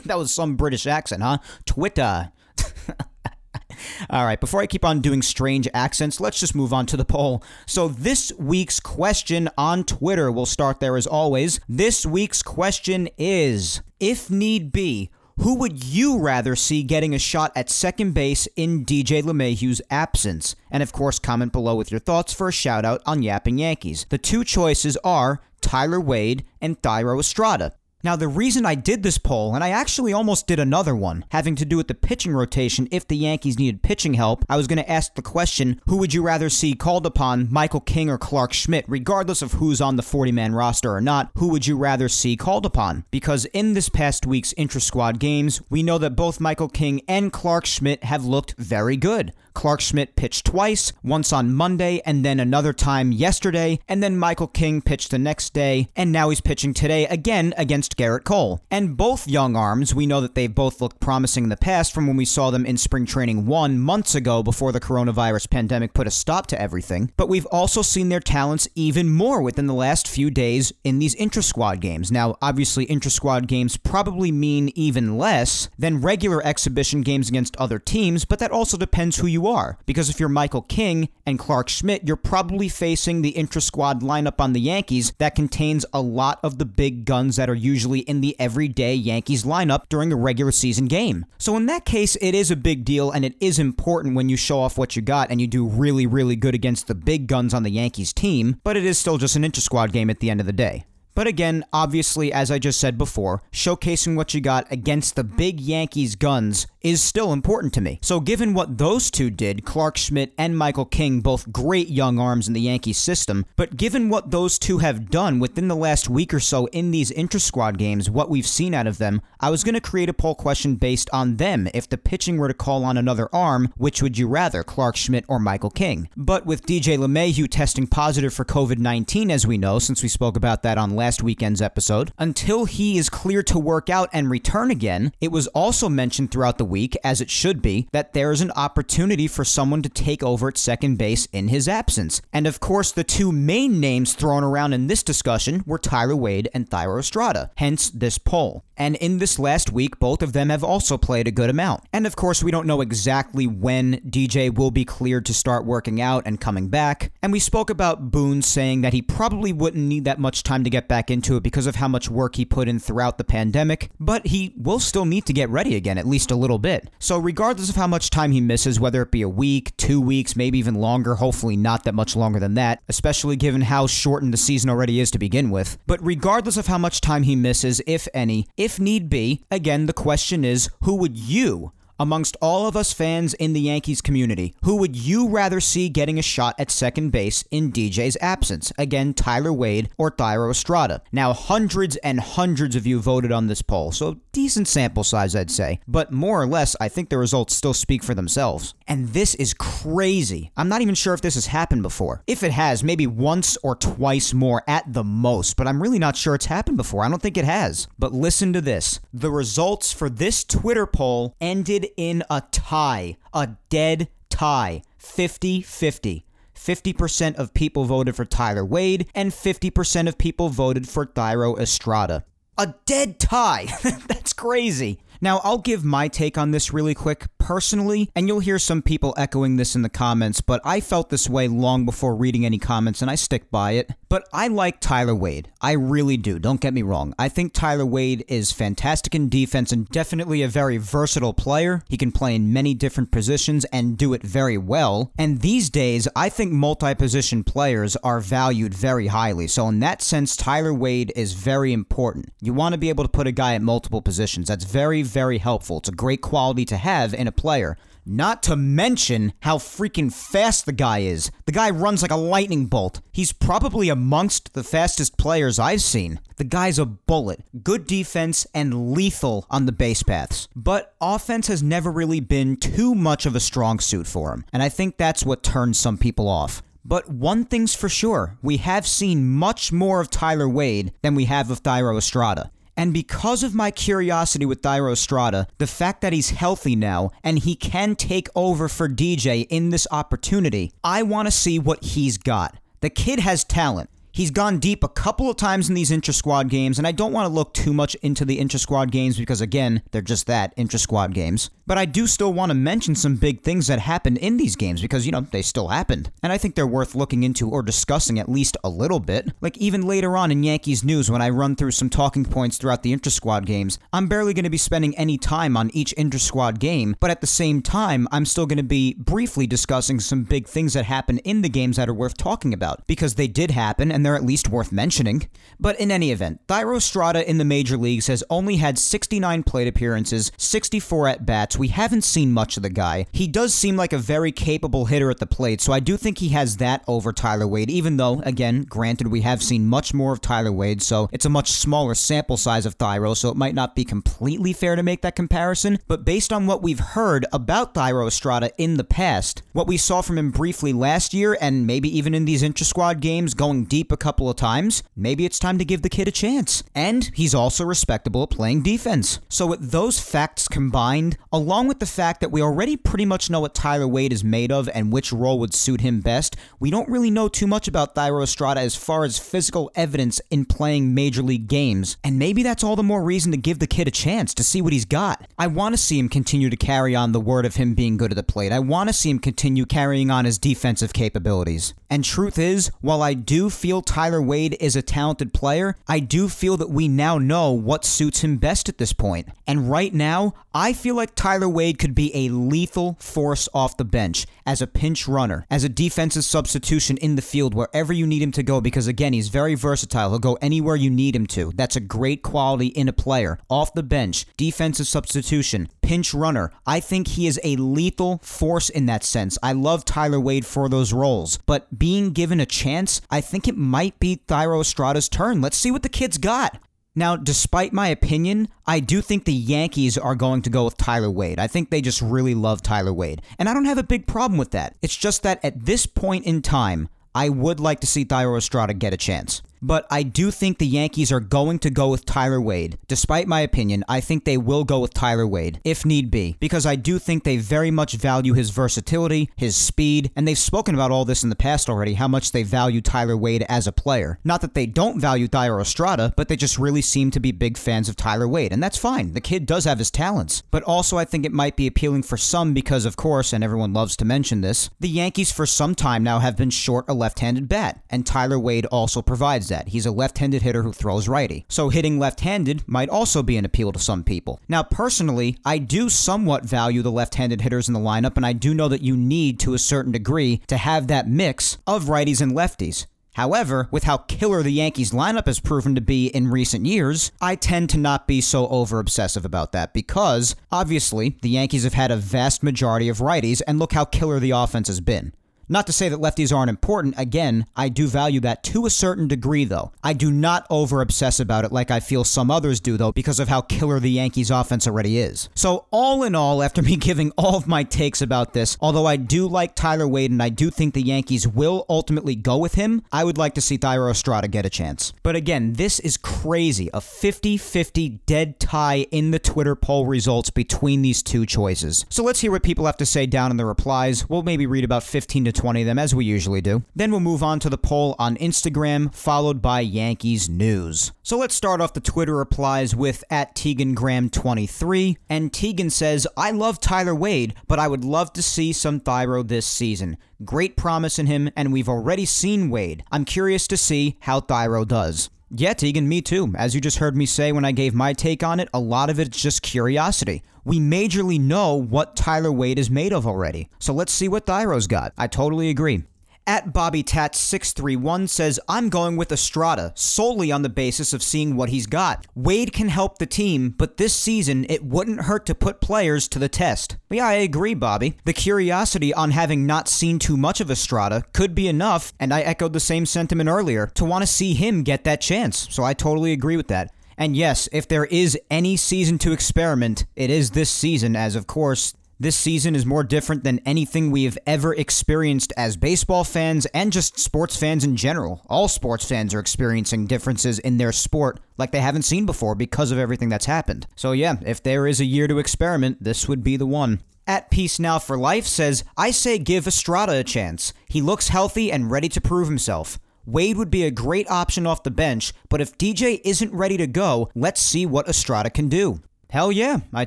that 0.07 0.17
was 0.17 0.33
some 0.33 0.57
British 0.57 0.87
accent, 0.87 1.23
huh? 1.23 1.37
Twitter. 1.67 2.33
All 4.09 4.25
right, 4.25 4.41
before 4.41 4.63
I 4.63 4.67
keep 4.67 4.83
on 4.83 5.03
doing 5.03 5.21
strange 5.21 5.69
accents, 5.75 6.19
let's 6.19 6.41
just 6.41 6.55
move 6.55 6.73
on 6.73 6.87
to 6.87 6.97
the 6.97 7.05
poll. 7.05 7.45
So, 7.67 7.89
this 7.89 8.33
week's 8.39 8.81
question 8.81 9.51
on 9.59 9.85
Twitter, 9.85 10.33
we'll 10.33 10.47
start 10.47 10.81
there 10.81 10.97
as 10.97 11.07
always. 11.07 11.61
This 11.69 12.07
week's 12.07 12.43
question 12.43 13.11
is 13.19 13.83
If 14.01 14.31
need 14.31 14.73
be, 14.73 15.11
who 15.41 15.57
would 15.57 15.85
you 15.85 16.19
rather 16.19 16.57
see 16.57 16.83
getting 16.83 17.15
a 17.15 17.19
shot 17.19 17.53
at 17.55 17.69
second 17.69 18.13
base 18.13 18.49
in 18.57 18.87
DJ 18.87 19.23
LeMahieu's 19.23 19.83
absence? 19.91 20.57
And 20.71 20.83
of 20.83 20.93
course, 20.93 21.19
comment 21.19 21.53
below 21.53 21.75
with 21.75 21.91
your 21.91 22.01
thoughts 22.01 22.33
for 22.33 22.49
a 22.49 22.53
shout 22.53 22.87
out 22.87 23.03
on 23.05 23.23
Yapping 23.23 23.59
Yankees. 23.59 24.07
The 24.09 24.17
two 24.17 24.45
choices 24.45 24.97
are 25.05 25.43
Tyler 25.67 26.01
Wade 26.01 26.45
and 26.61 26.81
Thairo 26.81 27.19
Estrada. 27.19 27.73
Now, 28.05 28.15
the 28.15 28.29
reason 28.29 28.65
I 28.65 28.77
did 28.77 29.03
this 29.03 29.19
poll, 29.19 29.57
and 29.57 29.65
I 29.65 29.71
actually 29.71 30.13
almost 30.13 30.47
did 30.47 30.61
another 30.61 30.95
one, 30.95 31.25
having 31.31 31.57
to 31.57 31.65
do 31.65 31.77
with 31.77 31.89
the 31.89 31.95
pitching 31.95 32.33
rotation 32.33 32.87
if 32.93 33.09
the 33.09 33.17
Yankees 33.17 33.59
needed 33.59 33.83
pitching 33.83 34.15
help, 34.15 34.45
I 34.49 34.57
was 34.57 34.69
going 34.69 34.79
to 34.79 34.89
ask 34.89 35.17
the 35.17 35.23
question 35.23 35.81
who 35.89 35.97
would 35.97 36.15
you 36.15 36.23
rather 36.23 36.49
see 36.49 36.75
called 36.75 37.05
upon, 37.05 37.49
Michael 37.51 37.81
King 37.81 38.09
or 38.09 38.17
Clarke 38.17 38.53
Schmidt, 38.53 38.85
regardless 38.87 39.43
of 39.43 39.55
who's 39.55 39.81
on 39.81 39.97
the 39.97 40.05
40 40.05 40.31
man 40.31 40.55
roster 40.55 40.95
or 40.95 41.01
not, 41.01 41.33
who 41.35 41.49
would 41.49 41.67
you 41.67 41.77
rather 41.77 42.09
see 42.09 42.37
called 42.37 42.65
upon? 42.65 43.05
Because 43.11 43.45
in 43.47 43.75
this 43.75 43.89
past 43.89 44.25
week's 44.25 44.53
intra 44.53 44.81
squad 44.81 45.19
games, 45.19 45.61
we 45.69 45.83
know 45.83 45.99
that 45.99 46.15
both 46.15 46.39
Michael 46.39 46.69
King 46.69 47.01
and 47.09 47.33
Clarke 47.33 47.67
Schmidt 47.67 48.05
have 48.05 48.25
looked 48.25 48.55
very 48.57 48.97
good. 48.97 49.33
Clarke 49.57 49.81
Schmidt 49.81 50.17
pitched 50.17 50.45
twice, 50.45 50.93
once 51.03 51.33
on 51.33 51.55
Monday 51.55 52.03
and 52.05 52.23
then 52.23 52.39
another 52.39 52.75
time 52.75 53.11
yesterday, 53.11 53.81
and 53.89 54.03
then 54.03 54.19
Michael 54.19 54.47
King 54.47 54.83
pitched 54.83 55.11
the 55.11 55.19
next 55.19 55.55
day, 55.55 55.89
and 55.97 56.13
now 56.13 56.29
he's 56.29 56.43
pitching 56.43 56.75
today 56.75 57.07
again 57.07 57.55
against 57.57 57.97
Gerrit 57.97 58.25
Cole. 58.25 58.61
And 58.71 58.99
both 58.99 59.27
young 59.27 59.57
arms, 59.57 59.95
we 59.95 60.07
know 60.07 60.21
that 60.21 60.35
they've 60.35 60.55
both 60.55 60.83
looked 60.83 61.01
promising 61.01 61.45
in 61.45 61.49
the 61.49 61.57
past 61.57 61.95
from 61.95 62.07
when 62.07 62.19
we 62.19 62.27
saw 62.27 62.51
them 62.51 62.67
in 62.67 62.77
spring 62.77 63.07
training 63.07 63.47
one 63.47 63.79
months 63.79 64.15
ago 64.15 64.43
before 64.43 64.73
the 64.73 64.81
coronavirus 64.81 65.49
pandemic 65.49 65.95
put 65.95 66.07
a 66.07 66.11
stop 66.11 66.47
to 66.49 66.61
everything. 66.61 67.11
But 67.17 67.31
we've 67.31 67.47
also 67.47 67.81
seen 67.81 68.11
their 68.11 68.21
talents 68.21 68.69
even 68.75 69.09
more 69.09 69.41
within 69.41 69.67
the 69.67 69.73
last 69.73 70.07
few 70.07 70.31
days 70.31 70.71
in 70.85 70.99
these 70.99 71.15
intra 71.15 71.43
squad 71.43 71.81
games. 71.81 72.13
Now, 72.13 72.37
obviously, 72.43 72.85
intra 72.85 73.11
squad 73.11 73.49
games 73.49 73.79
probably 73.79 74.31
mean 74.31 74.71
even 74.75 75.17
less 75.17 75.71
than 75.79 76.03
regular 76.03 76.45
exhibition 76.47 77.01
games 77.01 77.31
against 77.31 77.57
other 77.57 77.79
teams, 77.79 78.27
but 78.27 78.39
that 78.39 78.51
also 78.51 78.77
depends 78.77 79.17
who 79.17 79.27
you 79.27 79.46
are. 79.49 79.79
Because 79.87 80.09
if 80.09 80.21
you're 80.21 80.29
Michael 80.29 80.63
King 80.63 81.09
and 81.25 81.39
Clarke 81.39 81.69
Schmidt, 81.69 82.07
you're 82.07 82.17
probably 82.17 82.69
facing 82.69 83.23
the 83.23 83.31
intra 83.31 83.61
squad 83.61 84.03
lineup 84.03 84.41
on 84.41 84.53
the 84.53 84.61
Yankees 84.61 85.13
that 85.19 85.35
contains 85.35 85.85
a 85.93 86.01
lot 86.01 86.39
of 86.43 86.59
the 86.59 86.65
big 86.65 87.05
guns 87.05 87.37
that 87.37 87.51
are 87.51 87.55
usually 87.55 88.01
in 88.01 88.21
the 88.21 88.35
everyday 88.39 88.95
Yankees 88.95 89.45
lineup 89.45 89.89
during 89.89 90.13
a 90.13 90.17
regular 90.17 90.53
season 90.53 90.87
game. 90.87 91.27
So 91.39 91.57
in 91.57 91.67
that 91.67 91.85
case, 91.85 92.17
it 92.17 92.35
is 92.35 92.51
a 92.51 92.57
big 92.57 92.85
deal 92.85 93.11
and 93.11 93.25
it 93.25 93.35
is 93.41 93.59
important 93.59 94.15
when 94.15 94.29
you 94.29 94.37
show 94.37 94.61
off 94.61 94.79
what 94.79 94.97
you 94.97 95.03
got 95.03 95.31
and 95.31 95.41
you 95.41 95.47
do 95.47 95.67
really, 95.67 96.07
really 96.07 96.37
good 96.37 96.55
against 96.55 96.87
the 96.87 96.95
big 96.95 97.27
guns 97.27 97.55
on 97.55 97.63
the 97.63 97.71
Yankees 97.71 98.13
team, 98.13 98.61
but 98.65 98.77
it 98.77 98.85
is 98.85 98.99
still 98.99 99.19
just 99.19 99.37
an 99.37 99.45
intra 99.45 99.63
squad 99.63 99.93
game 99.93 100.11
at 100.11 100.21
the 100.21 100.31
end 100.31 100.41
of 100.41 100.47
the 100.47 100.53
day. 100.53 100.85
But 101.17 101.27
again, 101.27 101.65
obviously, 101.73 102.31
as 102.31 102.51
I 102.51 102.59
just 102.59 102.79
said 102.79 102.99
before, 102.99 103.43
showcasing 103.51 104.17
what 104.17 104.35
you 104.35 104.43
got 104.43 104.71
against 104.71 105.17
the 105.17 105.25
big 105.25 105.61
Yankees 105.61 106.15
guns 106.15 106.67
is 106.87 107.03
still 107.03 107.33
important 107.33 107.75
to 107.75 107.81
me. 107.81 107.99
So, 108.01 108.21
given 108.21 108.55
what 108.55 108.79
those 108.79 109.11
two 109.11 109.29
did, 109.29 109.65
Clarke 109.65 109.97
Schmidt 109.97 110.33
and 110.39 110.57
Michael 110.57 110.85
King, 110.85 111.21
both 111.21 111.51
great 111.51 111.89
young 111.89 112.21
arms 112.21 112.47
in 112.47 112.55
the 112.55 112.61
Yankees 112.61 112.97
system, 112.97 113.45
but 113.57 113.77
given 113.77 114.09
what 114.09 114.31
those 114.31 114.57
two 114.57 114.79
have 114.79 115.11
done 115.11 115.41
within 115.41 115.67
the 115.67 115.75
last 115.75 116.09
week 116.09 116.33
or 116.33 116.39
so 116.39 116.67
in 116.67 116.93
these 116.93 117.11
intra 117.11 117.41
squad 117.41 117.77
games, 117.77 118.09
what 118.09 118.31
we've 118.31 118.47
seen 118.47 118.73
out 118.73 118.87
of 118.87 118.99
them, 118.99 119.21
I 119.41 119.51
was 119.51 119.65
going 119.65 119.75
to 119.75 119.81
create 119.81 120.09
a 120.09 120.15
poll 120.15 120.37
question 120.37 120.77
based 120.77 121.11
on 121.13 121.37
them. 121.37 121.69
If 121.75 121.89
the 121.89 121.99
pitching 121.99 122.37
were 122.37 122.47
to 122.47 122.55
call 122.55 122.85
on 122.85 122.97
another 122.97 123.29
arm, 123.35 123.73
which 123.77 124.01
would 124.01 124.17
you 124.17 124.29
rather, 124.29 124.63
Clarke 124.63 124.97
Schmidt 124.97 125.25
or 125.27 125.41
Michael 125.41 125.71
King? 125.71 126.09
But 126.17 126.47
with 126.47 126.67
DJ 126.67 126.97
LeMahieu 126.99 127.49
testing 127.51 127.89
positive 127.89 128.33
for 128.33 128.45
COVID 128.45 128.79
19, 128.79 129.33
as 129.33 129.45
we 129.45 129.59
know, 129.59 129.81
since 129.81 130.05
we 130.05 130.09
spoke 130.09 130.37
about 130.37 130.63
that 130.63 130.79
on 130.79 130.95
last 130.95 131.21
weekend's 131.21 131.61
episode, 131.61 132.13
until 132.17 132.67
he 132.67 132.97
is 132.97 133.11
clear 133.11 133.43
to 133.43 133.59
work 133.59 133.91
out 133.91 134.09
and 134.13 134.31
return 134.31 134.71
again, 134.71 135.11
it 135.21 135.33
was 135.33 135.49
also 135.49 135.89
mentioned 135.89 136.31
throughout 136.31 136.59
the 136.59 136.65
week 136.65 136.76
week, 136.77 136.95
as 137.03 137.23
it 137.23 137.31
should 137.31 137.63
be, 137.63 137.89
that 137.93 138.13
there 138.13 138.31
is 138.33 138.43
an 138.43 138.51
opportunity 138.51 139.27
for 139.27 139.47
someone 139.47 139.81
to 139.81 139.89
take 139.89 140.23
over 140.23 140.49
at 140.49 140.59
second 140.59 140.99
base 140.99 141.25
in 141.33 141.49
his 141.49 141.69
absence. 141.69 142.21
And 142.35 142.47
of 142.47 142.61
course, 142.61 142.93
the 142.93 143.03
two 143.03 143.33
main 143.33 143.81
names 143.81 144.13
thrown 144.13 144.45
around 144.45 144.75
in 144.75 144.87
this 144.87 145.03
discussion 145.03 145.63
were 145.65 145.79
Tyler 145.79 146.15
Wade 146.15 146.51
and 146.53 146.69
Thairo 146.69 146.99
Estrada, 146.99 147.51
hence 147.57 147.89
this 147.89 148.19
poll. 148.19 148.63
And 148.77 148.97
in 148.97 149.17
this 149.19 149.39
last 149.39 149.73
week, 149.73 149.99
both 149.99 150.23
of 150.23 150.35
them 150.35 150.51
have 150.51 150.63
also 150.63 150.99
played 150.99 151.27
a 151.27 151.31
good 151.31 151.49
amount. 151.49 151.85
And 151.95 152.07
of 152.07 152.15
course, 152.15 152.45
we 152.45 152.51
don't 152.51 152.67
know 152.67 152.83
exactly 152.83 153.47
when 153.47 154.01
DJ 154.01 154.55
will 154.55 154.71
be 154.71 154.85
cleared 154.85 155.25
to 155.27 155.35
start 155.35 155.65
working 155.65 155.99
out 155.99 156.25
and 156.27 156.39
coming 156.39 156.69
back. 156.69 157.11
And 157.23 157.33
we 157.33 157.41
spoke 157.41 157.71
about 157.71 158.11
Boone 158.11 158.43
saying 158.43 158.83
that 158.83 158.93
he 158.93 159.01
probably 159.01 159.55
wouldn't 159.55 159.83
need 159.83 160.05
that 160.05 160.19
much 160.19 160.43
time 160.43 160.63
to 160.65 160.71
get 160.71 160.89
back 160.89 161.11
into 161.11 161.37
it 161.37 161.43
because 161.43 161.67
of 161.67 161.77
how 161.77 161.89
much 161.89 162.11
work 162.11 162.37
he 162.37 162.45
put 162.45 162.69
in 162.69 162.79
throughout 162.79 163.17
the 163.17 163.25
pandemic, 163.25 163.89
but 163.99 164.27
he 164.27 164.53
will 164.59 164.79
still 164.79 165.07
need 165.07 165.25
to 165.25 165.33
get 165.33 165.49
ready 165.49 165.75
again, 165.75 165.97
at 165.97 166.07
least 166.07 166.31
a 166.31 166.37
little 166.37 166.59
bit. 166.59 166.66
So, 166.99 167.19
regardless 167.19 167.71
of 167.71 167.77
how 167.77 167.87
much 167.87 168.11
time 168.11 168.33
he 168.33 168.41
misses, 168.41 168.81
whether 168.81 169.03
it 169.03 169.11
be 169.11 169.23
a 169.23 169.29
week, 169.29 169.77
two 169.77 170.01
weeks, 170.01 170.37
maybe 170.37 170.59
even 170.59 170.75
longer, 170.75 171.15
hopefully 171.15 171.57
not 171.57 171.85
that 171.85 171.95
much 171.95 172.17
longer 172.17 172.41
than 172.41 172.55
that, 172.55 172.83
especially 172.89 173.37
given 173.37 173.63
how 173.63 173.87
shortened 173.87 174.33
the 174.33 174.39
season 174.39 174.71
already 174.71 175.01
is 175.01 175.11
to 175.13 175.19
begin 175.19 175.51
with, 175.51 175.79
but 175.87 176.05
regardless 176.05 176.57
of 176.57 176.67
how 176.67 176.79
much 176.79 177.01
time 177.01 177.23
he 177.23 177.37
misses, 177.37 177.81
if 177.87 178.09
any, 178.13 178.47
if 178.57 178.81
need 178.81 179.09
be, 179.09 179.45
again, 179.51 179.87
the 179.87 179.93
question 179.93 180.45
is 180.45 180.69
who 180.83 180.95
would 180.97 181.17
you 181.17 181.73
amongst 181.99 182.37
all 182.41 182.67
of 182.67 182.77
us 182.77 182.93
fans 182.93 183.35
in 183.35 183.53
the 183.53 183.61
Yankees 183.61 184.01
community, 184.01 184.55
who 184.65 184.77
would 184.77 184.97
you 184.97 185.29
rather 185.29 185.61
see 185.61 185.89
getting 185.89 186.19
a 186.19 186.23
shot 186.23 186.55
at 186.59 186.71
second 186.71 187.11
base 187.11 187.45
in 187.51 187.73
DJ's 187.73 188.17
absence? 188.21 188.73
Again, 188.79 189.15
Tyler 189.15 189.53
Wade 189.53 189.91
or 189.99 190.11
Thairo 190.11 190.51
Estrada. 190.51 191.03
Now, 191.13 191.33
hundreds 191.33 191.97
and 191.97 192.21
hundreds 192.21 192.77
of 192.77 192.87
you 192.87 193.01
voted 193.01 193.33
on 193.33 193.47
this 193.47 193.63
poll, 193.63 193.93
so 193.93 194.21
decent 194.37 194.69
sample 194.69 195.03
size, 195.03 195.35
I'd 195.35 195.51
say. 195.51 195.81
But 195.89 196.13
more 196.13 196.43
or 196.43 196.47
less, 196.47 196.77
I 196.79 196.91
think 196.91 197.09
the 197.09 197.17
results 197.17 197.57
still 197.57 197.73
speak 197.73 198.03
for 198.03 198.13
themselves. 198.13 198.75
And 198.87 199.09
this 199.09 199.35
is 199.37 199.55
crazy. 199.55 200.51
I'm 200.59 200.69
not 200.69 200.83
even 200.83 200.95
sure 200.95 201.15
if 201.15 201.23
this 201.23 201.37
has 201.37 201.47
happened 201.47 201.83
before. 201.83 202.23
If 202.27 202.43
it 202.43 202.51
has, 202.51 202.85
maybe 202.85 203.07
once 203.07 203.57
or 203.63 203.75
twice 203.75 204.35
more 204.35 204.63
at 204.69 204.93
the 204.93 205.03
most, 205.03 205.57
but 205.57 205.67
I'm 205.67 205.81
really 205.81 205.99
not 205.99 206.17
sure 206.17 206.35
it's 206.35 206.45
happened 206.45 206.77
before. 206.77 207.03
I 207.03 207.09
don't 207.09 207.23
think 207.23 207.39
it 207.39 207.47
has. 207.47 207.89
But 207.99 208.13
listen 208.13 208.53
to 208.53 208.61
this. 208.61 209.01
The 209.11 209.31
results 209.31 209.91
for 209.91 210.11
this 210.11 210.45
Twitter 210.45 210.87
poll 210.87 211.35
ended 211.41 211.87
in 211.97 212.23
a 212.29 212.43
tie, 212.53 213.17
a 213.33 213.57
dead 213.71 214.09
tie, 214.29 214.83
50 214.99 215.63
50. 215.63 216.27
50% 216.55 217.37
of 217.37 217.55
people 217.55 217.85
voted 217.85 218.17
for 218.17 218.27
Tyler 218.27 218.65
Wade, 218.65 219.09
and 219.15 219.31
50% 219.31 220.09
of 220.09 220.19
people 220.19 220.51
voted 220.51 220.87
for 220.89 221.07
Thairo 221.07 221.59
Estrada. 221.59 222.25
A 222.59 222.75
dead 222.87 223.19
tie! 223.21 223.67
That's 224.09 224.33
crazy. 224.33 224.99
Now, 225.21 225.41
I'll 225.45 225.59
give 225.59 225.85
my 225.85 226.09
take 226.09 226.39
on 226.39 226.53
this 226.53 226.73
really 226.73 226.95
quick. 226.95 227.27
Personally, 227.47 228.11
and 228.17 228.27
you'll 228.27 228.41
hear 228.41 228.59
some 228.59 228.83
people 228.83 229.15
echoing 229.17 229.55
this 229.55 229.77
in 229.77 229.83
the 229.83 229.89
comments, 229.89 230.41
but 230.41 230.61
I 230.65 230.81
felt 230.81 231.11
this 231.11 231.29
way 231.29 231.47
long 231.47 231.85
before 231.85 232.17
reading 232.17 232.45
any 232.45 232.59
comments 232.59 233.03
and 233.03 233.09
I 233.09 233.15
stick 233.15 233.53
by 233.53 233.73
it. 233.73 233.93
But 234.09 234.29
I 234.33 234.49
like 234.49 234.81
Tyler 234.81 235.15
Wade. 235.15 235.49
I 235.61 235.73
really 235.73 236.17
do. 236.17 236.39
Don't 236.39 236.61
get 236.61 236.75
me 236.75 236.83
wrong. 236.83 237.15
I 237.19 237.29
think 237.29 237.53
Tyler 237.53 237.87
Wade 237.87 238.25
is 238.29 238.53
fantastic 238.53 239.15
in 239.15 239.29
defense 239.29 239.73
and 239.73 239.89
definitely 239.89 240.43
a 240.43 240.49
very 240.49 240.77
versatile 240.77 241.33
player. 241.33 241.83
He 241.89 241.97
can 241.97 242.13
play 242.13 242.35
in 242.35 242.53
many 242.53 242.75
different 242.75 243.11
positions 243.11 243.65
and 243.67 243.97
do 243.97 244.13
it 244.13 244.23
very 244.23 244.59
well. 244.59 245.13
And 245.19 245.41
these 245.41 245.71
days, 245.71 246.07
I 246.15 246.29
think 246.29 246.53
multi 246.53 246.95
position 246.95 247.43
players 247.43 247.97
are 247.97 248.21
valued 248.21 248.75
very 248.75 249.09
highly. 249.09 249.49
So, 249.49 249.69
in 249.69 249.81
that 249.81 250.03
sense, 250.03 250.37
Tyler 250.37 250.75
Wade 250.75 251.13
is 251.17 251.33
very 251.33 251.73
important. 251.73 252.33
You 252.41 252.53
want 252.55 252.73
to 252.75 252.79
be 252.79 252.89
able 252.89 253.05
to 253.05 253.11
put 253.11 253.27
a 253.27 253.33
guy 253.33 253.55
at 253.55 253.63
multiple 253.63 254.03
positions. 254.03 254.49
That's 254.49 254.65
very, 254.65 255.03
very 255.03 255.39
helpful. 255.39 255.79
It's 255.79 255.89
a 255.89 255.93
great 255.93 256.23
quality 256.23 256.65
to 256.67 256.77
have 256.77 257.13
in 257.13 257.27
a 257.27 257.36
player. 257.37 257.77
Not 258.09 258.45
to 258.45 258.55
mention 258.55 259.33
how 259.41 259.59
freaking 259.59 260.13
fast 260.13 260.65
the 260.65 260.73
guy 260.73 261.01
is. 261.01 261.33
The 261.47 261.53
guy 261.53 261.71
runs 261.71 262.03
like 262.03 262.13
a 262.13 262.17
lightning 262.17 262.67
bolt. 262.67 263.01
He's 263.11 263.33
probably 263.33 263.89
amongst 263.89 264.55
the 264.55 264.63
fastest 264.63 265.19
players 265.19 265.59
I've 265.59 265.83
seen. 265.83 266.21
The 266.37 266.45
guy's 266.45 266.79
a 266.79 266.87
bullet. 266.87 267.41
Good 267.65 267.85
defense 267.85 268.47
and 268.55 268.93
lethal 268.93 269.45
on 269.51 269.67
the 269.67 269.73
base 269.73 270.05
paths. 270.05 270.47
But 270.55 270.95
offense 271.01 271.49
has 271.49 271.65
never 271.65 271.91
really 271.91 272.21
been 272.21 272.57
too 272.57 272.95
much 272.95 273.27
of 273.27 273.35
a 273.35 273.41
strong 273.41 273.81
suit 273.81 274.07
for 274.07 274.33
him. 274.33 274.45
And 274.53 274.63
I 274.63 274.69
think 274.69 274.97
that's 274.97 275.27
what 275.27 275.43
turns 275.43 275.81
some 275.81 275.99
people 275.99 276.29
off. 276.29 276.63
But 276.85 277.09
one 277.09 277.45
thing's 277.45 277.75
for 277.75 277.89
sure, 277.89 278.39
we 278.41 278.59
have 278.59 278.87
seen 278.87 279.29
much 279.29 279.73
more 279.73 280.01
of 280.01 280.09
Tyler 280.09 280.49
Wade 280.49 280.93
than 281.03 281.17
we 281.17 281.25
have 281.25 281.51
of 281.51 281.61
Thairo 281.61 281.99
Estrada. 281.99 282.53
And 282.77 282.93
because 282.93 283.43
of 283.43 283.55
my 283.55 283.71
curiosity 283.71 284.45
with 284.45 284.61
Thairo 284.63 284.93
Estrada, 284.93 285.47
the 285.59 285.67
fact 285.67 286.03
that 286.03 286.13
he's 286.13 286.31
healthy 286.31 286.77
now 286.77 287.11
and 287.25 287.39
he 287.39 287.55
can 287.55 287.97
take 287.97 288.29
over 288.35 288.69
for 288.69 288.89
DJ 288.89 289.47
in 289.49 289.71
this 289.71 289.87
opportunity, 289.91 290.73
I 290.85 291.03
want 291.03 291.27
to 291.27 291.33
see 291.33 291.59
what 291.59 291.83
he's 291.83 292.19
got. 292.19 292.57
The 292.81 292.91
kid 292.91 293.21
has 293.21 293.45
talent. 293.45 293.91
He's 294.17 294.31
gone 294.31 294.61
deep 294.61 294.83
a 294.83 294.89
couple 294.89 295.29
of 295.29 295.37
times 295.37 295.69
in 295.69 295.75
these 295.75 295.91
intra 295.91 296.15
squad 296.15 296.49
games, 296.49 296.79
and 296.79 296.87
I 296.87 296.93
don't 296.93 297.13
want 297.13 297.27
to 297.27 297.35
look 297.35 297.53
too 297.53 297.75
much 297.75 297.95
into 297.97 298.25
the 298.25 298.39
intra 298.39 298.59
squad 298.59 298.91
games 298.91 299.19
because, 299.19 299.43
again, 299.43 299.83
they're 299.91 300.01
just 300.01 300.27
that 300.27 300.55
intra 300.57 300.79
squad 300.79 301.13
games. 301.13 301.51
But 301.67 301.77
I 301.77 301.85
do 301.85 302.07
still 302.07 302.33
want 302.33 302.49
to 302.51 302.55
mention 302.55 302.95
some 302.95 303.17
big 303.17 303.43
things 303.43 303.67
that 303.67 303.81
happened 303.81 304.19
in 304.19 304.39
these 304.39 304.57
games 304.57 304.81
because, 304.81 305.05
you 305.05 305.13
know, 305.13 305.21
they 305.21 305.43
still 305.43 305.69
happened. 305.69 306.11
And 306.23 306.33
I 306.33 306.39
think 306.39 306.55
they're 306.55 306.67
worth 306.67 306.95
looking 306.95 307.25
into 307.25 307.51
or 307.51 307.61
discussing 307.61 308.19
at 308.19 308.29
least 308.29 308.57
a 308.63 308.71
little 308.71 309.01
bit. 309.01 309.33
Like 309.41 309.59
even 309.59 309.83
later 309.83 310.17
on 310.17 310.31
in 310.31 310.45
Yankees 310.45 310.85
news, 310.85 311.11
when 311.11 311.21
I 311.21 311.29
run 311.29 311.57
through 311.57 311.73
some 311.73 311.91
talking 311.91 312.25
points 312.25 312.57
throughout 312.57 312.85
the 312.85 312.93
intra 312.93 313.11
squad 313.11 313.45
games, 313.47 313.81
I'm 313.93 314.07
barely 314.07 314.33
going 314.33 314.45
to 314.45 314.51
be 314.51 314.57
spending 314.57 314.97
any 314.97 315.19
time 315.19 315.57
on 315.57 315.71
each 315.75 315.93
intra 315.97 316.21
squad 316.21 316.61
game, 316.61 316.95
but 317.01 317.11
at 317.11 317.21
the 317.21 317.27
same 317.27 317.61
time, 317.61 318.07
I'm 318.13 318.25
still 318.25 318.47
going 318.47 318.59
to 318.59 318.63
be 318.63 318.95
briefly 318.95 319.49
discussing 319.49 319.99
some 319.99 320.23
big 320.23 320.47
things 320.47 320.73
that 320.75 320.85
happen 320.85 321.19
in 321.19 321.43
the 321.43 321.49
games 321.49 321.77
that 321.77 321.89
are 321.89 321.95
worth 321.95 322.17
talking 322.17 322.55
about 322.55 322.87
because 322.87 323.17
they 323.17 323.27
did 323.27 323.51
happen 323.51 323.91
and 323.91 324.06
they're 324.07 324.15
at 324.15 324.25
least 324.25 324.49
worth 324.49 324.71
mentioning. 324.71 325.29
But 325.59 325.81
in 325.81 325.91
any 325.91 326.13
event, 326.13 326.41
Thairo 326.47 326.77
Estrada 326.77 327.29
in 327.29 327.39
the 327.39 327.45
major 327.45 327.77
leagues 327.77 328.07
has 328.07 328.23
only 328.31 328.57
had 328.57 328.79
69 328.79 329.43
plate 329.43 329.67
appearances, 329.67 330.31
64 330.37 331.09
at 331.09 331.27
bats 331.27 331.57
we 331.59 331.69
haven't 331.69 332.03
seen 332.03 332.33
much 332.33 332.57
of 332.57 332.63
the 332.63 332.71
guy. 332.71 333.07
He 333.13 333.27
does 333.27 333.53
seem 333.55 333.77
like 333.77 333.93
a 333.93 333.99
very 333.99 334.31
capable 334.31 334.85
hitter 334.85 335.11
at 335.11 335.19
the 335.19 335.27
plate, 335.27 335.61
so 335.61 335.73
I 335.73 335.81
do 335.81 335.97
think 335.97 336.19
he 336.19 336.29
has 336.29 336.59
that 336.59 336.85
over 336.87 337.13
Tyler 337.13 337.47
Wade, 337.47 337.71
even 337.71 337.97
though, 337.97 338.21
again, 338.21 338.63
granted, 338.63 339.09
we 339.09 339.23
have 339.23 339.43
seen 339.43 339.67
much 339.67 339.93
more 339.93 340.13
of 340.13 340.21
Tyler 340.21 340.53
Wade, 340.53 340.83
so 340.83 341.09
it's 341.13 341.25
a 341.25 341.31
much 341.31 341.51
smaller 341.51 341.95
sample 341.95 342.37
size 342.37 342.67
of 342.67 342.79
Thairo, 342.79 343.17
so 343.17 343.31
it 343.31 343.37
might 343.37 343.55
not 343.55 343.75
be 343.75 343.85
completely 343.85 344.53
fair 344.53 344.77
to 344.77 344.83
make 344.83 345.03
that 345.03 345.17
comparison. 345.17 345.79
But 345.89 346.05
based 346.05 346.33
on 346.33 346.47
what 346.47 346.63
we've 346.63 346.79
heard 346.79 347.27
about 347.33 347.75
Thairo 347.75 348.07
Estrada 348.07 348.51
in 348.57 348.77
the 348.77 348.85
past, 348.85 349.43
what 349.53 349.67
we 349.67 349.77
saw 349.77 350.03
from 350.03 350.19
him 350.19 350.31
briefly 350.31 350.73
last 350.73 351.13
year, 351.13 351.37
and 351.41 351.67
maybe 351.67 351.89
even 351.97 352.15
in 352.15 352.25
these 352.25 352.43
intra 352.43 352.67
squad 352.67 353.01
games, 353.01 353.35
going 353.35 353.65
deep 353.65 353.91
a 353.97 354.05
couple 354.05 354.29
of 354.29 354.37
times, 354.37 354.83
maybe 354.95 355.25
it's 355.25 355.39
time 355.39 355.57
to 355.57 355.65
give 355.65 355.81
the 355.81 355.89
kid 355.89 356.07
a 356.07 356.11
chance. 356.11 356.63
And 356.75 357.11
he's 357.15 357.35
also 357.35 357.65
respectable 357.65 358.25
at 358.25 358.31
playing 358.31 358.63
defense. 358.63 359.21
So 359.31 359.47
with 359.47 359.71
those 359.71 359.99
facts 359.99 360.49
combined, 360.49 361.17
along 361.33 361.69
with 361.69 361.79
the 361.79 361.87
fact 361.87 362.21
that 362.21 362.31
we 362.31 362.43
already 362.43 362.77
pretty 362.77 363.07
much 363.07 363.31
know 363.31 363.41
what 363.41 363.55
Tyler 363.55 363.89
Wade 363.89 364.13
is 364.13 364.23
made 364.23 364.53
of 364.53 364.69
and 364.75 364.93
which 364.93 365.13
role 365.13 365.39
would 365.39 365.55
suit 365.55 365.81
him 365.81 366.03
best, 366.03 366.37
we 366.61 366.71
don't 366.71 366.91
really 366.91 367.11
know 367.11 367.29
too 367.29 367.47
much 367.47 367.67
about 367.67 367.95
Thairo 367.95 368.23
Estrada 368.23 368.61
as 368.61 368.77
far 368.77 369.05
as 369.05 369.19
physical 369.19 369.71
evidence 369.75 370.21
in 370.31 370.45
playing 370.45 370.95
major 370.95 371.23
league 371.23 371.49
games. 371.49 371.97
And 372.05 372.19
maybe 372.19 372.43
that's 372.43 372.63
all 372.63 372.77
the 372.77 372.83
more 372.83 373.03
reason 373.03 373.33
to 373.33 373.39
give 373.39 373.61
the 373.61 373.67
kid 373.67 373.89
a 373.89 373.91
chance 373.91 374.35
to 374.35 374.45
see 374.45 374.61
what 374.61 374.75
he's 374.75 374.85
got. 374.85 375.27
I 375.39 375.47
want 375.47 375.73
to 375.73 375.81
see 375.81 375.99
him 375.99 376.11
continue 376.11 376.51
to 376.51 376.57
carry 376.57 376.95
on 376.95 377.13
the 377.13 377.21
word 377.21 377.47
of 377.47 377.57
him 377.57 377.75
being 377.75 377.97
good 377.97 378.13
at 378.13 378.17
the 378.17 378.23
plate. 378.23 378.53
I 378.53 378.59
want 378.59 378.91
to 378.91 378.93
see 378.93 379.09
him 379.09 379.19
continue 379.19 379.65
carrying 379.65 380.11
on 380.11 380.27
his 380.27 380.37
defensive 380.37 380.93
capabilities. 380.93 381.73
And 381.89 382.05
truth 382.05 382.39
is, 382.39 382.71
while 382.81 383.03
I 383.03 383.15
do 383.15 383.49
feel 383.51 383.83
Tyler 383.83 384.21
Wade 384.21 384.57
is 384.61 384.77
a 384.77 384.83
talented 384.83 385.33
player, 385.33 385.77
I 385.87 386.01
do 386.01 386.29
feel 386.29 386.57
that 386.57 386.71
we 386.71 386.89
now 386.89 387.19
know 387.19 387.53
what 387.53 387.85
suits 387.85 388.21
him 388.21 388.39
best 388.39 388.69
at 388.69 388.79
this 388.79 388.93
point. 388.93 389.29
And 389.47 389.71
right 389.71 389.95
now, 389.95 390.35
I 390.59 390.73
feel 390.73 390.95
like 390.95 391.15
Tyler 391.15 391.51
Wade 391.51 391.79
could 391.79 391.95
be 391.95 392.11
a 392.17 392.31
lethal 392.31 392.97
force 392.99 393.47
off 393.53 393.77
the 393.77 393.85
bench 393.85 394.27
as 394.47 394.63
a 394.63 394.67
pinch 394.67 395.07
runner, 395.07 395.45
as 395.51 395.65
a 395.65 395.69
defensive 395.69 396.25
substitution 396.25 396.97
in 396.97 397.15
the 397.15 397.21
field 397.21 397.53
wherever 397.53 397.93
you 397.93 398.07
need 398.07 398.23
him 398.23 398.33
to 398.33 398.43
go 398.43 398.63
because 398.63 398.87
again, 398.87 399.13
he's 399.13 399.29
very 399.29 399.55
versatile. 399.55 400.09
He'll 400.09 400.19
go 400.19 400.39
anywhere 400.41 400.75
you 400.75 400.89
need 400.89 401.15
him 401.15 401.27
to. 401.27 401.53
That's 401.55 401.77
a 401.77 401.81
great 401.81 402.23
quality 402.23 402.69
in 402.69 402.89
a 402.89 402.95
player. 402.95 403.39
Off 403.51 403.75
the 403.75 403.83
bench, 403.83 404.25
defensive 404.39 404.87
substitution, 404.87 405.69
pinch 405.83 406.15
runner. 406.15 406.51
I 406.67 406.81
think 406.81 407.09
he 407.09 407.27
is 407.27 407.39
a 407.45 407.57
lethal 407.57 408.21
force 408.23 408.71
in 408.71 408.87
that 408.87 409.05
sense. 409.05 409.37
I 409.43 409.53
love 409.53 409.85
Tyler 409.85 410.19
Wade 410.19 410.47
for 410.47 410.71
those 410.71 410.91
roles, 410.91 411.37
but 411.45 411.79
being 411.79 412.13
given 412.13 412.41
a 412.41 412.47
chance, 412.47 413.03
I 413.11 413.21
think 413.21 413.47
it 413.47 413.59
might 413.59 414.01
be 414.01 414.23
Thairo 414.27 414.63
Estrada's 414.63 415.11
turn. 415.11 415.43
Let's 415.43 415.59
see 415.59 415.71
what 415.71 415.83
the 415.83 415.91
kid's 415.91 416.17
got. 416.17 416.59
Now, 416.99 417.15
despite 417.15 417.75
my 417.75 417.89
opinion, 417.89 418.49
I 418.67 418.81
do 418.81 419.03
think 419.03 419.27
the 419.27 419.33
Yankees 419.33 419.99
are 419.99 420.15
going 420.15 420.41
to 420.43 420.51
go 420.51 420.65
with 420.65 420.79
Tyler 420.79 421.11
Wade. 421.11 421.39
I 421.39 421.47
think 421.47 421.69
they 421.69 421.83
just 421.83 422.01
really 422.01 422.35
love 422.35 422.63
Tyler 422.63 422.93
Wade. 422.93 423.21
And 423.39 423.51
I 423.51 423.55
don't 423.55 423.67
have 423.67 423.77
a 423.77 423.83
big 423.83 424.07
problem 424.07 424.39
with 424.39 424.53
that. 424.53 424.77
It's 424.81 424.97
just 424.97 425.23
that 425.23 425.45
at 425.45 425.67
this 425.67 425.85
point 425.85 426.25
in 426.25 426.41
time, 426.41 426.89
I 427.15 427.29
would 427.29 427.61
like 427.61 427.81
to 427.81 427.87
see 427.87 428.07
Thairo 428.07 428.39
Estrada 428.39 428.73
get 428.73 428.95
a 428.95 428.97
chance. 428.97 429.43
But 429.67 429.85
I 429.91 430.05
do 430.05 430.31
think 430.31 430.59
the 430.59 430.67
Yankees 430.67 431.11
are 431.11 431.19
going 431.19 431.59
to 431.59 431.71
go 431.71 431.89
with 431.89 432.07
Tyler 432.07 432.41
Wade. 432.41 432.79
Despite 432.87 433.27
my 433.27 433.41
opinion, 433.41 433.83
I 433.89 434.01
think 434.01 434.25
they 434.25 434.37
will 434.37 434.63
go 434.63 434.79
with 434.79 434.95
Tyler 434.95 435.27
Wade, 435.27 435.61
if 435.65 435.85
need 435.85 436.09
be, 436.09 436.37
because 436.39 436.65
I 436.65 436.77
do 436.77 437.01
think 437.01 437.25
they 437.25 437.37
very 437.37 437.73
much 437.73 437.95
value 437.95 438.33
his 438.33 438.51
versatility, 438.51 439.29
his 439.35 439.57
speed, 439.57 440.13
and 440.15 440.27
they've 440.27 440.39
spoken 440.39 440.77
about 440.77 440.93
all 440.93 441.05
this 441.05 441.25
in 441.25 441.31
the 441.31 441.35
past 441.35 441.69
already, 441.69 441.95
how 441.95 442.07
much 442.07 442.31
they 442.31 442.45
value 442.45 442.81
Tyler 442.81 443.17
Wade 443.17 443.45
as 443.49 443.67
a 443.67 443.73
player. 443.73 444.21
Not 444.23 444.41
that 444.43 444.55
they 444.55 444.67
don't 444.67 445.01
value 445.01 445.27
Thairo 445.27 445.61
Estrada, 445.61 446.15
but 446.17 446.29
they 446.29 446.37
just 446.37 446.59
really 446.59 446.81
seem 446.81 447.11
to 447.11 447.19
be 447.19 447.33
big 447.33 447.59
fans 447.59 447.89
of 447.89 447.97
Tyler 447.97 448.29
Wade, 448.29 448.53
and 448.53 448.63
that's 448.63 448.79
fine. 448.79 449.15
The 449.15 449.21
kid 449.21 449.47
does 449.47 449.65
have 449.65 449.81
his 449.81 449.91
talents. 449.91 450.45
But 450.53 450.63
also, 450.63 450.97
I 450.97 451.05
think 451.05 451.27
it 451.27 451.33
might 451.33 451.57
be 451.57 451.67
appealing 451.67 452.05
for 452.05 452.17
some 452.17 452.55
because, 452.55 452.85
of 452.85 452.97
course, 452.97 453.33
and 453.33 453.43
everyone 453.43 453.73
loves 453.73 453.97
to 453.97 454.05
mention 454.05 454.43
this, 454.43 454.71
the 454.79 454.89
Yankees 454.89 455.33
for 455.33 455.45
some 455.45 455.75
time 455.75 456.05
now 456.05 456.21
have 456.21 456.37
been 456.37 456.51
short 456.51 456.85
a 456.87 456.95
left 456.95 457.19
handed 457.19 457.49
bat, 457.49 457.83
and 457.91 458.07
Tyler 458.07 458.39
Wade 458.39 458.67
also 458.67 459.03
provides 459.03 459.49
that. 459.49 459.56
He's 459.67 459.87
a 459.87 459.91
left 459.91 460.19
handed 460.19 460.43
hitter 460.43 460.63
who 460.63 460.73
throws 460.73 461.09
righty. 461.09 461.45
So 461.49 461.69
hitting 461.69 461.99
left 461.99 462.21
handed 462.21 462.63
might 462.67 462.89
also 462.89 463.23
be 463.23 463.37
an 463.37 463.45
appeal 463.45 463.73
to 463.73 463.79
some 463.79 464.05
people. 464.05 464.41
Now, 464.49 464.63
personally, 464.63 465.39
I 465.45 465.59
do 465.59 465.89
somewhat 465.89 466.45
value 466.45 466.83
the 466.83 466.93
left 466.93 467.17
handed 467.17 467.41
hitters 467.41 467.69
in 467.69 467.75
the 467.75 467.81
lineup, 467.81 468.17
and 468.17 468.27
I 468.27 468.33
do 468.33 468.55
know 468.55 468.69
that 468.69 468.83
you 468.83 468.97
need 468.97 469.41
to 469.41 469.55
a 469.55 469.59
certain 469.59 469.93
degree 469.93 470.43
to 470.49 470.57
have 470.57 470.87
that 470.89 471.09
mix 471.09 471.59
of 471.67 471.85
righties 471.85 472.21
and 472.21 472.33
lefties. 472.33 472.87
However, 473.17 473.67
with 473.71 473.85
how 473.85 473.97
killer 473.97 474.43
the 474.43 474.53
Yankees 474.53 474.91
lineup 474.91 475.25
has 475.25 475.41
proven 475.41 475.75
to 475.75 475.81
be 475.81 476.09
in 476.09 476.29
recent 476.29 476.67
years, 476.67 477.13
I 477.19 477.35
tend 477.35 477.71
to 477.71 477.79
not 477.79 478.07
be 478.07 478.21
so 478.21 478.47
over 478.49 478.79
obsessive 478.79 479.25
about 479.25 479.53
that 479.53 479.73
because, 479.73 480.37
obviously, 480.53 481.17
the 481.23 481.31
Yankees 481.31 481.65
have 481.65 481.73
had 481.73 481.91
a 481.91 481.97
vast 481.97 482.43
majority 482.43 482.91
of 482.91 482.99
righties, 482.99 483.41
and 483.47 483.59
look 483.59 483.73
how 483.73 483.87
killer 483.87 484.21
the 484.21 484.33
offense 484.33 484.69
has 484.69 484.83
been. 484.83 485.15
Not 485.49 485.67
to 485.69 485.73
say 485.73 485.89
that 485.89 486.01
lefties 486.01 486.37
aren't 486.37 486.51
important. 486.51 486.95
Again, 486.99 487.47
I 487.55 487.69
do 487.69 487.87
value 487.87 488.19
that 488.21 488.43
to 488.45 488.67
a 488.67 488.71
certain 488.71 489.07
degree, 489.07 489.45
though. 489.45 489.73
I 489.83 489.93
do 489.93 490.11
not 490.11 490.45
over 490.51 490.81
obsess 490.81 491.21
about 491.21 491.45
it 491.45 491.53
like 491.53 491.71
I 491.71 491.79
feel 491.79 492.03
some 492.03 492.31
others 492.33 492.59
do, 492.59 492.77
though, 492.77 492.91
because 492.91 493.21
of 493.21 493.29
how 493.29 493.43
killer 493.43 493.79
the 493.79 493.91
Yankees 493.91 494.31
offense 494.31 494.67
already 494.67 494.99
is. 494.99 495.29
So, 495.37 495.67
all 495.71 496.03
in 496.03 496.17
all, 496.17 496.43
after 496.43 496.63
me 496.63 496.77
giving 496.87 497.13
all 497.17 497.37
of 497.37 497.47
my 497.47 497.63
takes 497.63 498.03
about 498.03 498.33
this, 498.33 498.57
although 498.61 498.87
I 498.87 498.97
do 498.97 499.29
like 499.29 499.55
Tyler 499.55 499.87
Wade 499.87 500.11
and 500.11 500.23
I 500.23 500.31
do 500.31 500.51
think 500.51 500.75
the 500.75 500.83
Yankees 500.83 501.29
will 501.29 501.65
ultimately 501.69 502.17
go 502.17 502.39
with 502.39 502.55
him, 502.55 502.83
I 502.91 503.05
would 503.05 503.19
like 503.19 503.35
to 503.35 503.41
see 503.41 503.57
Thairo 503.57 503.91
Estrada 503.91 504.27
get 504.27 504.47
a 504.47 504.51
chance. 504.51 504.93
But 505.05 505.15
again, 505.15 505.53
this 505.53 505.79
is 505.79 505.97
crazy. 505.97 506.71
A 506.75 506.81
50 506.81 507.37
50 507.37 507.89
dead 508.07 508.41
tie 508.41 508.87
in 508.91 509.13
the 509.13 509.19
Twitter 509.21 509.55
poll 509.55 509.87
results 509.87 510.31
between 510.31 510.83
these 510.83 511.05
two 511.05 511.25
choices. 511.25 511.87
So, 511.89 512.03
let's 512.03 512.21
hear 512.21 512.33
what 512.33 512.43
people 512.43 512.67
have 512.67 512.77
to 512.79 512.87
say 512.87 513.07
down 513.07 513.31
in 513.31 513.37
the 513.37 513.47
replies. 513.47 514.09
We'll 514.09 514.25
maybe 514.25 514.47
read 514.47 514.65
about 514.65 514.83
15 514.83 515.27
to 515.27 515.36
20 515.37 515.63
of 515.63 515.67
them, 515.67 515.79
as 515.79 515.95
we 515.95 516.05
usually 516.05 516.41
do. 516.41 516.65
Then 516.75 516.91
we'll 516.91 517.01
move 517.01 517.23
on 517.23 517.39
to 517.41 517.49
the 517.49 517.57
poll 517.59 517.95
on 517.99 518.17
Instagram, 518.17 518.93
followed 518.93 519.41
by 519.41 519.61
Yankees 519.61 520.29
news. 520.29 520.91
So 521.03 521.19
let's 521.19 521.37
start 521.37 521.61
off 521.61 521.75
the 521.75 521.81
Twitter 521.81 522.17
replies 522.17 522.75
with 522.75 523.05
at 523.11 523.37
Tegan 523.37 523.75
Graham 523.75 524.11
23 524.11 524.99
and 525.09 525.33
Tegan 525.33 525.71
says, 525.71 526.07
I 526.17 526.33
love 526.33 526.61
Tyler 526.61 526.95
Wade, 526.95 527.35
but 527.47 527.59
I 527.59 527.69
would 527.69 527.85
love 527.85 528.13
to 528.15 528.23
see 528.23 528.53
some 528.53 528.81
Thairo 528.81 529.27
this 529.27 529.47
season. 529.47 529.99
Great 530.25 530.57
promise 530.57 530.99
in 530.99 531.07
him, 531.07 531.31
and 531.37 531.53
we've 531.53 531.69
already 531.69 532.07
seen 532.07 532.51
Wade. 532.51 532.83
I'm 532.91 533.05
curious 533.05 533.47
to 533.49 533.57
see 533.57 533.99
how 534.01 534.21
Thairo 534.21 534.67
does. 534.67 535.11
Yeah, 535.31 535.55
Tegan, 535.55 535.89
me 535.89 536.03
too. 536.03 536.33
As 536.37 536.55
you 536.55 536.61
just 536.61 536.79
heard 536.79 536.97
me 536.97 537.05
say 537.05 537.33
when 537.33 537.45
I 537.45 537.51
gave 537.51 537.75
my 537.75 537.93
take 537.93 538.23
on 538.23 538.39
it, 538.39 538.49
a 538.55 538.61
lot 538.61 538.91
of 538.91 539.01
it's 539.01 539.21
just 539.21 539.43
curiosity. 539.43 540.23
We 540.45 540.61
majorly 540.61 541.19
know 541.19 541.57
what 541.57 541.97
Tyler 541.97 542.31
Wade 542.31 542.61
is 542.61 542.71
made 542.71 542.93
of 542.93 543.09
already. 543.09 543.49
So 543.59 543.75
let's 543.75 543.93
see 543.93 544.07
what 544.07 544.25
Thairo's 544.25 544.69
got. 544.69 544.93
I 544.97 545.09
totally 545.09 545.51
agree. 545.51 545.83
At 546.29 546.53
Bobby 546.53 546.83
Tat 546.83 547.15
631 547.15 548.09
says, 548.09 548.41
I'm 548.49 548.69
going 548.69 548.97
with 548.97 549.13
Estrada 549.13 549.73
solely 549.77 550.33
on 550.33 550.43
the 550.43 550.49
basis 550.49 550.93
of 550.93 551.01
seeing 551.01 551.37
what 551.37 551.51
he's 551.51 551.69
got. 551.69 552.05
Wade 552.17 552.53
can 552.53 552.69
help 552.69 552.99
the 552.99 553.07
team, 553.07 553.51
but 553.51 553.77
this 553.77 553.95
season 553.95 554.45
it 554.49 554.65
wouldn't 554.65 555.03
hurt 555.03 555.25
to 555.27 555.37
put 555.37 555.61
players 555.61 556.09
to 556.09 556.19
the 556.19 556.29
test. 556.29 556.79
Yeah, 556.91 557.07
I 557.07 557.13
agree, 557.13 557.55
Bobby. 557.55 557.97
The 558.07 558.13
curiosity 558.13 558.93
on 558.93 559.13
having 559.13 559.47
not 559.47 559.69
seen 559.69 560.01
too 560.01 560.17
much 560.17 560.41
of 560.41 560.51
Estrada 560.51 561.05
could 561.13 561.33
be 561.33 561.47
enough, 561.47 561.93
and 562.01 562.13
I 562.13 562.23
echoed 562.23 562.55
the 562.55 562.61
same 562.61 562.87
sentiment 562.87 563.29
earlier, 563.29 563.69
to 563.75 563.85
want 563.85 564.03
to 564.03 564.09
see 564.09 564.35
him 564.35 564.65
get 564.65 564.83
that 564.83 565.01
chance. 565.01 565.47
So 565.55 565.63
I 565.63 565.75
totally 565.75 566.13
agree 566.13 566.37
with 566.37 566.49
that. 566.49 566.73
And 566.99 567.17
yes, 567.17 567.49
if 567.53 567.69
there 567.69 567.85
is 567.85 568.19
any 568.33 568.57
season 568.57 568.99
to 568.99 569.13
experiment, 569.13 569.85
it 569.95 570.11
is 570.11 570.33
this 570.33 570.51
season, 570.51 570.97
as 570.97 571.15
of 571.15 571.29
course, 571.29 571.75
this 571.99 572.17
season 572.17 572.55
is 572.55 572.67
more 572.67 572.85
different 572.85 573.25
than 573.25 573.41
anything 573.47 573.91
we 573.91 574.05
have 574.05 574.19
ever 574.27 574.53
experienced 574.55 575.33
as 575.35 575.57
baseball 575.57 576.05
fans 576.05 576.45
and 576.47 576.71
just 576.71 576.99
sports 576.99 577.37
fans 577.37 577.65
in 577.65 577.75
general. 577.75 578.21
All 578.29 578.49
sports 578.49 578.87
fans 578.87 579.15
are 579.15 579.19
experiencing 579.19 579.87
differences 579.87 580.39
in 580.39 580.59
their 580.59 580.73
sport 580.73 581.21
like 581.39 581.53
they 581.53 581.61
haven't 581.61 581.83
seen 581.83 582.05
before 582.05 582.35
because 582.35 582.71
of 582.71 582.79
everything 582.79 583.09
that's 583.09 583.25
happened. 583.25 583.67
So, 583.77 583.93
yeah, 583.93 584.17
if 584.27 584.43
there 584.43 584.67
is 584.67 584.79
a 584.79 584.85
year 584.85 585.07
to 585.09 585.19
experiment, 585.19 585.83
this 585.83 586.07
would 586.07 586.23
be 586.23 586.37
the 586.37 586.47
one. 586.47 586.81
At 587.07 587.31
Peace 587.31 587.59
Now 587.59 587.79
for 587.79 587.97
Life 587.97 588.27
says, 588.27 588.63
I 588.77 588.91
say 588.91 589.19
give 589.19 589.47
Estrada 589.47 589.93
a 589.93 590.05
chance. 590.05 590.53
He 590.69 590.83
looks 590.83 591.09
healthy 591.09 591.51
and 591.51 591.71
ready 591.71 591.89
to 591.89 592.01
prove 592.01 592.29
himself. 592.29 592.79
Wade 593.07 593.39
would 593.39 593.51
be 593.51 593.65
a 593.65 593.71
great 593.71 594.11
option 594.11 594.47
off 594.47 594.65
the 594.65 594.71
bench, 594.71 595.15
but 595.31 595.41
if 595.41 595.57
DJ 595.57 596.01
isn't 596.05 596.35
ready 596.35 596.57
to 596.57 596.67
go, 596.67 597.09
let's 597.15 597.41
see 597.41 597.65
what 597.65 597.89
Estrada 597.89 598.29
can 598.29 598.49
do. 598.49 598.81
Hell 599.17 599.33
yeah, 599.33 599.61
I 599.73 599.87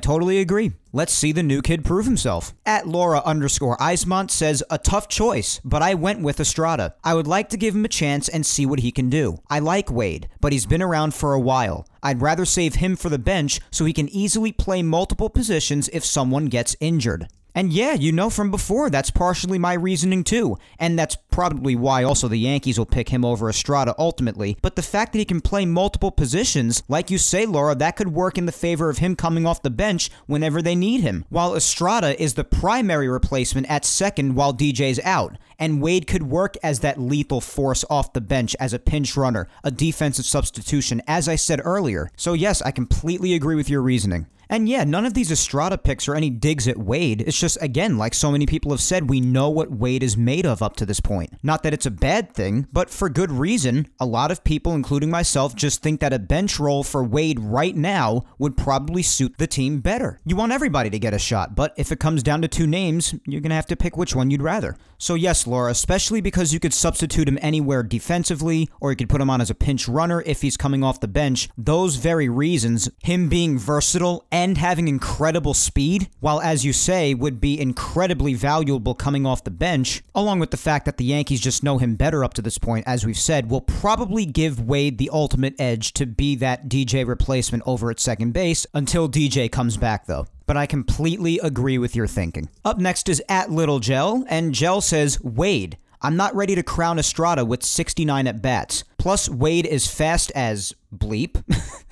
totally 0.00 0.40
agree. 0.40 0.72
Let's 0.92 1.12
see 1.12 1.30
the 1.30 1.44
new 1.44 1.62
kid 1.62 1.84
prove 1.84 2.04
himself. 2.04 2.52
At 2.66 2.88
Laura 2.88 3.22
underscore 3.24 3.76
Eismont 3.76 4.28
says, 4.28 4.64
a 4.70 4.76
tough 4.76 5.06
choice, 5.06 5.60
but 5.64 5.82
I 5.82 5.94
went 5.94 6.20
with 6.20 6.40
Estrada. 6.40 6.96
I 7.04 7.14
would 7.14 7.28
like 7.28 7.48
to 7.50 7.56
give 7.56 7.72
him 7.72 7.84
a 7.84 7.88
chance 7.88 8.28
and 8.28 8.44
see 8.44 8.66
what 8.66 8.80
he 8.80 8.90
can 8.90 9.08
do. 9.08 9.38
I 9.48 9.60
like 9.60 9.88
Wade, 9.88 10.28
but 10.40 10.52
he's 10.52 10.66
been 10.66 10.82
around 10.82 11.14
for 11.14 11.32
a 11.32 11.38
while. 11.38 11.86
I'd 12.02 12.20
rather 12.20 12.44
save 12.44 12.74
him 12.74 12.96
for 12.96 13.08
the 13.08 13.20
bench 13.20 13.60
so 13.70 13.84
he 13.84 13.92
can 13.92 14.08
easily 14.08 14.50
play 14.50 14.82
multiple 14.82 15.30
positions 15.30 15.88
if 15.92 16.04
someone 16.04 16.46
gets 16.46 16.74
injured. 16.80 17.28
And 17.54 17.72
yeah, 17.72 17.94
you 17.94 18.12
know 18.12 18.30
from 18.30 18.50
before, 18.50 18.90
that's 18.90 19.10
partially 19.10 19.58
my 19.58 19.74
reasoning 19.74 20.24
too. 20.24 20.56
And 20.78 20.98
that's 20.98 21.16
probably 21.30 21.74
why 21.74 22.02
also 22.02 22.28
the 22.28 22.36
Yankees 22.36 22.78
will 22.78 22.86
pick 22.86 23.08
him 23.08 23.24
over 23.24 23.48
Estrada 23.48 23.94
ultimately. 23.98 24.56
But 24.62 24.76
the 24.76 24.82
fact 24.82 25.12
that 25.12 25.18
he 25.18 25.24
can 25.24 25.40
play 25.40 25.64
multiple 25.64 26.10
positions, 26.10 26.82
like 26.88 27.10
you 27.10 27.18
say, 27.18 27.46
Laura, 27.46 27.74
that 27.74 27.96
could 27.96 28.12
work 28.12 28.38
in 28.38 28.46
the 28.46 28.52
favor 28.52 28.90
of 28.90 28.98
him 28.98 29.16
coming 29.16 29.46
off 29.46 29.62
the 29.62 29.70
bench 29.70 30.10
whenever 30.26 30.62
they 30.62 30.74
need 30.74 31.00
him. 31.00 31.24
While 31.28 31.56
Estrada 31.56 32.20
is 32.22 32.34
the 32.34 32.44
primary 32.44 33.08
replacement 33.08 33.70
at 33.70 33.84
second 33.84 34.34
while 34.34 34.54
DJ's 34.54 35.00
out. 35.00 35.36
And 35.58 35.82
Wade 35.82 36.06
could 36.06 36.22
work 36.22 36.56
as 36.62 36.80
that 36.80 36.98
lethal 36.98 37.40
force 37.40 37.84
off 37.90 38.12
the 38.12 38.20
bench 38.20 38.56
as 38.58 38.72
a 38.72 38.78
pinch 38.78 39.16
runner, 39.16 39.46
a 39.62 39.70
defensive 39.70 40.24
substitution, 40.24 41.02
as 41.06 41.28
I 41.28 41.36
said 41.36 41.60
earlier. 41.64 42.10
So, 42.16 42.32
yes, 42.32 42.62
I 42.62 42.70
completely 42.70 43.34
agree 43.34 43.56
with 43.56 43.68
your 43.68 43.82
reasoning. 43.82 44.26
And 44.50 44.68
yeah, 44.68 44.82
none 44.82 45.06
of 45.06 45.14
these 45.14 45.30
Estrada 45.30 45.78
picks 45.78 46.08
are 46.08 46.16
any 46.16 46.28
digs 46.28 46.66
at 46.66 46.76
Wade. 46.76 47.22
It's 47.24 47.38
just, 47.38 47.56
again, 47.62 47.96
like 47.96 48.14
so 48.14 48.32
many 48.32 48.46
people 48.46 48.72
have 48.72 48.80
said, 48.80 49.08
we 49.08 49.20
know 49.20 49.48
what 49.48 49.70
Wade 49.70 50.02
is 50.02 50.16
made 50.16 50.44
of 50.44 50.60
up 50.60 50.74
to 50.76 50.84
this 50.84 50.98
point. 50.98 51.32
Not 51.44 51.62
that 51.62 51.72
it's 51.72 51.86
a 51.86 51.90
bad 51.90 52.34
thing, 52.34 52.66
but 52.72 52.90
for 52.90 53.08
good 53.08 53.30
reason. 53.30 53.86
A 54.00 54.06
lot 54.06 54.32
of 54.32 54.42
people, 54.42 54.72
including 54.72 55.08
myself, 55.08 55.54
just 55.54 55.82
think 55.82 56.00
that 56.00 56.12
a 56.12 56.18
bench 56.18 56.58
role 56.58 56.82
for 56.82 57.04
Wade 57.04 57.38
right 57.38 57.76
now 57.76 58.24
would 58.38 58.56
probably 58.56 59.04
suit 59.04 59.38
the 59.38 59.46
team 59.46 59.78
better. 59.78 60.18
You 60.26 60.34
want 60.34 60.50
everybody 60.50 60.90
to 60.90 60.98
get 60.98 61.14
a 61.14 61.18
shot, 61.20 61.54
but 61.54 61.72
if 61.76 61.92
it 61.92 62.00
comes 62.00 62.24
down 62.24 62.42
to 62.42 62.48
two 62.48 62.66
names, 62.66 63.14
you're 63.26 63.40
going 63.40 63.50
to 63.50 63.56
have 63.56 63.66
to 63.66 63.76
pick 63.76 63.96
which 63.96 64.16
one 64.16 64.32
you'd 64.32 64.42
rather. 64.42 64.76
So, 64.98 65.14
yes, 65.14 65.46
Laura, 65.46 65.70
especially 65.70 66.20
because 66.20 66.52
you 66.52 66.58
could 66.58 66.74
substitute 66.74 67.28
him 67.28 67.38
anywhere 67.40 67.84
defensively, 67.84 68.68
or 68.80 68.90
you 68.90 68.96
could 68.96 69.08
put 69.08 69.20
him 69.20 69.30
on 69.30 69.40
as 69.40 69.48
a 69.48 69.54
pinch 69.54 69.88
runner 69.88 70.22
if 70.26 70.42
he's 70.42 70.56
coming 70.56 70.82
off 70.82 70.98
the 70.98 71.08
bench, 71.08 71.48
those 71.56 71.96
very 71.96 72.28
reasons, 72.28 72.90
him 73.04 73.28
being 73.28 73.56
versatile 73.56 74.26
and 74.32 74.39
having 74.58 74.88
incredible 74.88 75.54
speed, 75.54 76.08
while 76.20 76.40
as 76.40 76.64
you 76.64 76.72
say, 76.72 77.14
would 77.14 77.40
be 77.40 77.60
incredibly 77.60 78.34
valuable 78.34 78.94
coming 78.94 79.26
off 79.26 79.44
the 79.44 79.50
bench, 79.50 80.02
along 80.14 80.40
with 80.40 80.50
the 80.50 80.56
fact 80.56 80.84
that 80.86 80.96
the 80.96 81.04
Yankees 81.04 81.40
just 81.40 81.62
know 81.62 81.78
him 81.78 81.94
better 81.94 82.24
up 82.24 82.34
to 82.34 82.42
this 82.42 82.58
point, 82.58 82.86
as 82.86 83.04
we've 83.04 83.18
said, 83.18 83.50
will 83.50 83.60
probably 83.60 84.24
give 84.24 84.60
Wade 84.60 84.98
the 84.98 85.10
ultimate 85.12 85.54
edge 85.58 85.92
to 85.94 86.06
be 86.06 86.34
that 86.36 86.68
DJ 86.68 87.06
replacement 87.06 87.62
over 87.66 87.90
at 87.90 88.00
second 88.00 88.32
base 88.32 88.66
until 88.74 89.08
DJ 89.08 89.50
comes 89.50 89.76
back, 89.76 90.06
though 90.06 90.26
but 90.46 90.56
I 90.56 90.66
completely 90.66 91.38
agree 91.38 91.78
with 91.78 91.94
your 91.94 92.08
thinking. 92.08 92.48
Up 92.64 92.76
next 92.76 93.08
is 93.08 93.22
at 93.28 93.52
Little 93.52 93.78
Gel, 93.78 94.24
and 94.28 94.52
Gel 94.52 94.80
says, 94.80 95.22
Wade, 95.22 95.78
I'm 96.02 96.16
not 96.16 96.34
ready 96.34 96.54
to 96.56 96.62
crown 96.64 96.98
Estrada 96.98 97.44
with 97.44 97.62
69 97.62 98.26
at 98.26 98.42
bats. 98.42 98.82
Plus, 99.00 99.30
Wade 99.30 99.64
is 99.64 99.86
fast 99.86 100.30
as 100.34 100.74
bleep. 100.94 101.42